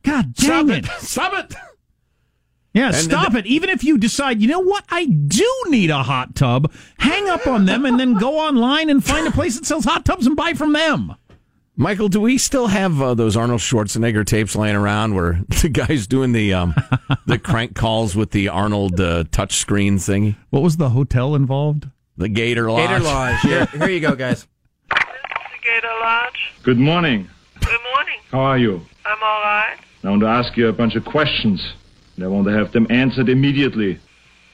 God 0.04 0.34
dang 0.34 0.68
Stop 0.68 0.68
it. 0.68 0.84
it! 0.84 0.90
Stop 1.00 1.32
it! 1.34 1.54
Yeah, 2.74 2.88
And 2.88 2.96
stop 2.96 3.32
the- 3.32 3.38
it. 3.38 3.46
Even 3.46 3.70
if 3.70 3.82
you 3.84 3.96
decide, 3.98 4.42
you 4.42 4.48
know 4.48 4.60
what, 4.60 4.84
I 4.90 5.06
do 5.06 5.48
need 5.68 5.90
a 5.90 6.02
hot 6.02 6.34
tub, 6.34 6.70
hang 6.98 7.28
up 7.28 7.46
on 7.46 7.64
them 7.66 7.86
and 7.86 7.98
then 8.00 8.14
go 8.14 8.38
online 8.38 8.90
and 8.90 9.02
find 9.02 9.26
a 9.26 9.30
place 9.30 9.54
that 9.56 9.64
sells 9.64 9.84
hot 9.84 10.04
tubs 10.04 10.26
and 10.26 10.34
buy 10.36 10.54
from 10.54 10.72
them. 10.72 11.14
Michael, 11.76 12.08
do 12.08 12.20
we 12.20 12.36
still 12.38 12.66
have 12.68 13.00
uh, 13.02 13.14
those 13.14 13.36
Arnold 13.36 13.60
Schwarzenegger 13.60 14.24
tapes 14.26 14.54
laying 14.54 14.76
around 14.76 15.14
where 15.14 15.40
the 15.62 15.68
guy's 15.68 16.06
doing 16.06 16.32
the 16.32 16.52
um, 16.54 16.74
the 17.26 17.38
crank 17.38 17.74
calls 17.74 18.14
with 18.14 18.30
the 18.30 18.48
Arnold 18.48 19.00
uh, 19.00 19.24
touch 19.32 19.54
screen 19.54 19.96
thingy? 19.98 20.36
What 20.50 20.62
was 20.62 20.76
the 20.76 20.90
hotel 20.90 21.34
involved? 21.34 21.88
The 22.16 22.28
Gator 22.28 22.70
Lodge. 22.70 22.88
Gator 22.88 23.00
Lodge. 23.02 23.40
Here, 23.40 23.66
here 23.72 23.88
you 23.88 23.98
go, 24.00 24.14
guys. 24.14 24.46
The 24.88 24.96
Gator 25.64 25.88
Lodge. 26.00 26.52
Good 26.62 26.78
morning. 26.78 27.28
Good 27.60 27.80
morning. 27.92 28.18
How 28.30 28.40
are 28.40 28.58
you? 28.58 28.80
I'm 29.04 29.18
all 29.22 29.40
right. 29.42 29.76
I 30.04 30.10
want 30.10 30.20
to 30.22 30.28
ask 30.28 30.56
you 30.56 30.68
a 30.68 30.72
bunch 30.72 30.94
of 30.94 31.04
questions, 31.04 31.60
and 32.16 32.24
I 32.24 32.28
want 32.28 32.46
to 32.46 32.52
have 32.52 32.72
them 32.72 32.86
answered 32.90 33.28
immediately. 33.28 33.98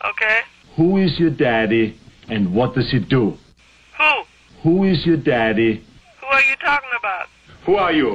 Okay. 0.05 0.41
Who 0.77 0.97
is 0.97 1.19
your 1.19 1.31
daddy, 1.31 1.99
and 2.29 2.55
what 2.55 2.75
does 2.75 2.91
he 2.91 2.99
do? 2.99 3.37
Who? 3.99 4.23
Who 4.63 4.85
is 4.85 5.05
your 5.05 5.17
daddy? 5.17 5.85
Who 6.21 6.27
are 6.27 6.43
you 6.43 6.57
talking 6.57 6.91
about? 6.99 7.27
Who 7.65 7.77
are 7.77 7.93
you? 7.93 8.09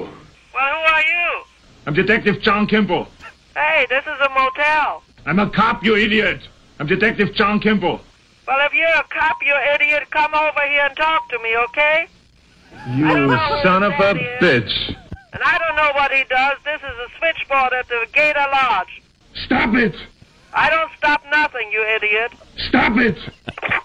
Well, 0.53 0.73
who 0.73 0.93
are 0.93 1.01
you? 1.01 1.43
I'm 1.85 1.93
Detective 1.93 2.41
John 2.41 2.65
Kimball. 2.67 3.07
Hey, 3.55 3.85
this 3.89 4.03
is 4.03 4.19
a 4.21 4.29
motel. 4.29 5.03
I'm 5.25 5.39
a 5.39 5.49
cop, 5.49 5.83
you 5.83 5.95
idiot. 5.95 6.39
I'm 6.79 6.87
Detective 6.87 7.33
John 7.35 7.59
Kimball. 7.59 8.01
Well, 8.47 8.65
if 8.65 8.73
you're 8.73 8.87
a 8.87 9.03
cop, 9.09 9.37
you 9.45 9.55
idiot, 9.75 10.03
come 10.11 10.33
over 10.33 10.61
here 10.69 10.85
and 10.87 10.95
talk 10.97 11.29
to 11.29 11.39
me, 11.39 11.55
okay? 11.69 12.07
You 12.95 13.05
I 13.07 13.13
don't 13.13 13.27
know 13.27 13.59
son 13.63 13.83
of 13.83 13.93
a 13.93 14.11
is. 14.11 14.41
bitch. 14.43 14.95
And 15.33 15.43
I 15.43 15.57
don't 15.57 15.75
know 15.75 15.91
what 15.95 16.11
he 16.11 16.23
does. 16.29 16.57
This 16.63 16.79
is 16.81 16.97
a 16.97 17.07
switchboard 17.17 17.73
at 17.73 17.87
the 17.87 18.05
Gator 18.13 18.45
Lodge. 18.51 19.01
Stop 19.43 19.75
it! 19.75 19.95
I 20.53 20.69
don't 20.69 20.91
stop 20.97 21.23
nothing, 21.31 21.69
you 21.71 21.83
idiot. 21.95 22.31
Stop 22.69 22.97
it! 22.97 23.17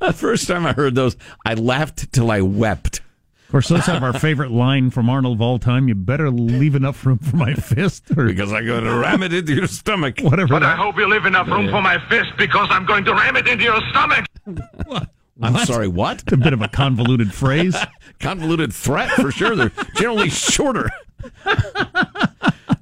The 0.00 0.12
first 0.12 0.48
time 0.48 0.64
I 0.66 0.72
heard 0.72 0.94
those, 0.94 1.16
I 1.44 1.52
laughed 1.54 2.10
till 2.12 2.30
I 2.30 2.40
wept. 2.40 3.00
Of 3.44 3.50
course, 3.52 3.70
let's 3.70 3.86
have 3.86 4.02
our 4.02 4.14
favorite 4.18 4.50
line 4.64 4.88
from 4.90 5.08
Arnold 5.10 5.36
of 5.36 5.42
all 5.42 5.58
time. 5.58 5.86
You 5.86 5.94
better 5.94 6.30
leave 6.30 6.74
enough 6.74 7.04
room 7.04 7.18
for 7.18 7.36
my 7.36 7.52
fist. 7.54 8.04
Or 8.16 8.24
Because 8.26 8.52
I'm 8.54 8.64
going 8.66 8.84
to 8.84 8.94
ram 8.96 9.22
it 9.22 9.34
into 9.34 9.54
your 9.54 9.66
stomach. 9.68 10.18
whatever. 10.20 10.48
But 10.48 10.62
I 10.62 10.74
hope 10.74 10.96
you 10.96 11.06
leave 11.06 11.26
enough 11.26 11.46
room 11.48 11.68
for 11.68 11.82
my 11.82 11.98
fist 12.08 12.30
because 12.38 12.68
I'm 12.70 12.86
going 12.86 13.04
to 13.04 13.12
ram 13.14 13.36
it 13.36 13.46
into 13.46 13.64
your 13.64 13.80
stomach. 13.90 14.24
I'm 15.42 15.52
What? 15.52 15.66
sorry, 15.68 15.88
what? 15.88 16.22
It's 16.22 16.32
a 16.32 16.36
bit 16.38 16.54
of 16.54 16.62
a 16.62 16.68
convoluted 16.68 17.32
phrase. 17.34 17.76
Convoluted 18.18 18.72
threat 18.72 19.10
for 19.10 19.30
sure. 19.30 19.54
They're 19.54 19.72
generally 19.96 20.30
shorter. 20.30 20.90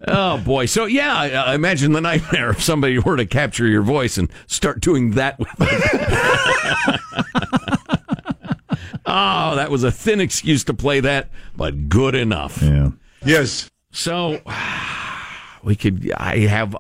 Oh 0.07 0.39
boy! 0.39 0.67
So 0.67 0.87
yeah, 0.87 1.15
I, 1.15 1.31
I 1.31 1.55
imagine 1.55 1.93
the 1.93 2.01
nightmare 2.01 2.51
if 2.51 2.63
somebody 2.63 2.99
were 2.99 3.17
to 3.17 3.27
capture 3.27 3.67
your 3.67 3.83
voice 3.83 4.19
and 4.19 4.31
start 4.47 4.81
doing 4.81 5.13
that 5.13 5.39
with 5.39 5.49
it. 5.61 7.01
Oh, 9.07 9.55
that 9.57 9.71
was 9.71 9.85
a 9.85 9.93
thin 9.93 10.21
excuse 10.21 10.65
to 10.65 10.75
play 10.75 11.01
that, 11.01 11.29
but 11.57 11.89
good 11.89 12.15
enough. 12.15 12.61
Yeah. 12.63 12.91
Yes. 13.25 13.71
So 13.93 14.41
we 15.63 15.77
could. 15.77 16.11
I 16.17 16.39
have. 16.41 16.77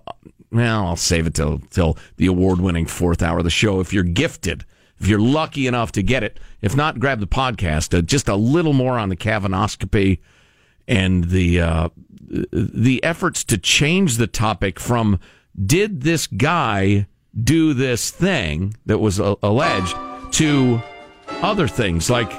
Well, 0.51 0.87
I'll 0.87 0.97
save 0.97 1.27
it 1.27 1.35
till 1.35 1.59
till 1.71 1.99
the 2.17 2.27
award-winning 2.27 2.87
fourth 2.87 3.23
hour 3.23 3.39
of 3.39 3.45
the 3.45 3.51
show. 3.51 3.81
If 3.81 3.93
you're 3.93 4.05
gifted, 4.05 4.65
if 4.99 5.07
you're 5.07 5.21
lucky 5.21 5.67
enough 5.67 5.93
to 5.93 6.03
get 6.03 6.25
it, 6.25 6.41
if 6.63 6.75
not, 6.75 6.99
grab 6.99 7.21
the 7.21 7.27
podcast. 7.27 7.97
Uh, 7.97 8.03
just 8.03 8.29
a 8.29 8.37
little 8.37 8.73
more 8.73 8.99
on 8.99 9.11
the 9.11 9.17
Kavanoscopy 9.17 10.19
and 10.89 11.25
the 11.25 11.61
uh, 11.61 11.89
the 12.53 13.03
efforts 13.03 13.45
to 13.45 13.59
change 13.59 14.17
the 14.17 14.27
topic 14.27 14.81
from 14.81 15.19
"Did 15.61 16.03
this 16.03 16.27
guy 16.27 17.07
do 17.43 17.75
this 17.75 18.11
thing 18.11 18.77
that 18.87 18.99
was 18.99 19.19
alleged?" 19.19 19.97
to 20.33 20.83
other 21.43 21.69
things 21.69 22.11
like 22.11 22.33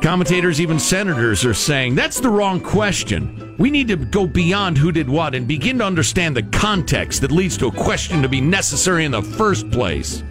Commentators, 0.00 0.60
even 0.60 0.78
senators, 0.78 1.44
are 1.44 1.52
saying 1.52 1.96
that's 1.96 2.20
the 2.20 2.28
wrong 2.28 2.60
question. 2.60 3.56
We 3.58 3.68
need 3.68 3.88
to 3.88 3.96
go 3.96 4.28
beyond 4.28 4.78
who 4.78 4.92
did 4.92 5.08
what 5.08 5.34
and 5.34 5.48
begin 5.48 5.78
to 5.78 5.84
understand 5.84 6.36
the 6.36 6.44
context 6.44 7.20
that 7.22 7.32
leads 7.32 7.56
to 7.58 7.66
a 7.66 7.72
question 7.72 8.22
to 8.22 8.28
be 8.28 8.40
necessary 8.40 9.04
in 9.04 9.10
the 9.10 9.22
first 9.22 9.68
place. 9.72 10.22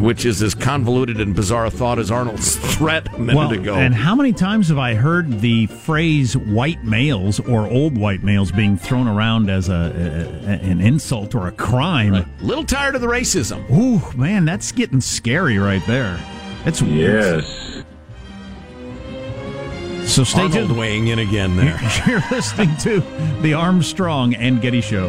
Which 0.00 0.24
is 0.24 0.42
as 0.42 0.54
convoluted 0.54 1.20
and 1.20 1.34
bizarre 1.34 1.66
a 1.66 1.70
thought 1.70 1.98
as 1.98 2.10
Arnold's 2.10 2.56
threat 2.74 3.12
a 3.14 3.18
minute 3.18 3.36
well, 3.36 3.52
ago. 3.52 3.74
And 3.74 3.94
how 3.94 4.14
many 4.14 4.32
times 4.32 4.68
have 4.68 4.78
I 4.78 4.94
heard 4.94 5.40
the 5.40 5.66
phrase 5.66 6.36
white 6.36 6.82
males 6.84 7.38
or 7.40 7.68
old 7.68 7.98
white 7.98 8.22
males 8.22 8.50
being 8.50 8.76
thrown 8.76 9.06
around 9.06 9.50
as 9.50 9.68
a, 9.68 9.72
a 10.44 10.50
an 10.64 10.80
insult 10.80 11.34
or 11.34 11.46
a 11.48 11.52
crime? 11.52 12.14
A 12.14 12.26
little 12.40 12.64
tired 12.64 12.94
of 12.94 13.00
the 13.00 13.06
racism. 13.06 13.68
Ooh, 13.70 14.16
man, 14.16 14.44
that's 14.44 14.72
getting 14.72 15.00
scary 15.00 15.58
right 15.58 15.84
there. 15.86 16.18
That's 16.64 16.80
Yes. 16.82 17.84
So 20.04 20.24
stay 20.24 20.40
Arnold 20.42 20.68
tuned. 20.68 20.78
weighing 20.78 21.06
in 21.08 21.20
again 21.20 21.56
there. 21.56 21.78
You're 22.06 22.22
listening 22.30 22.76
to 22.78 23.00
the 23.42 23.54
Armstrong 23.54 24.34
and 24.34 24.60
Getty 24.60 24.80
Show. 24.80 25.08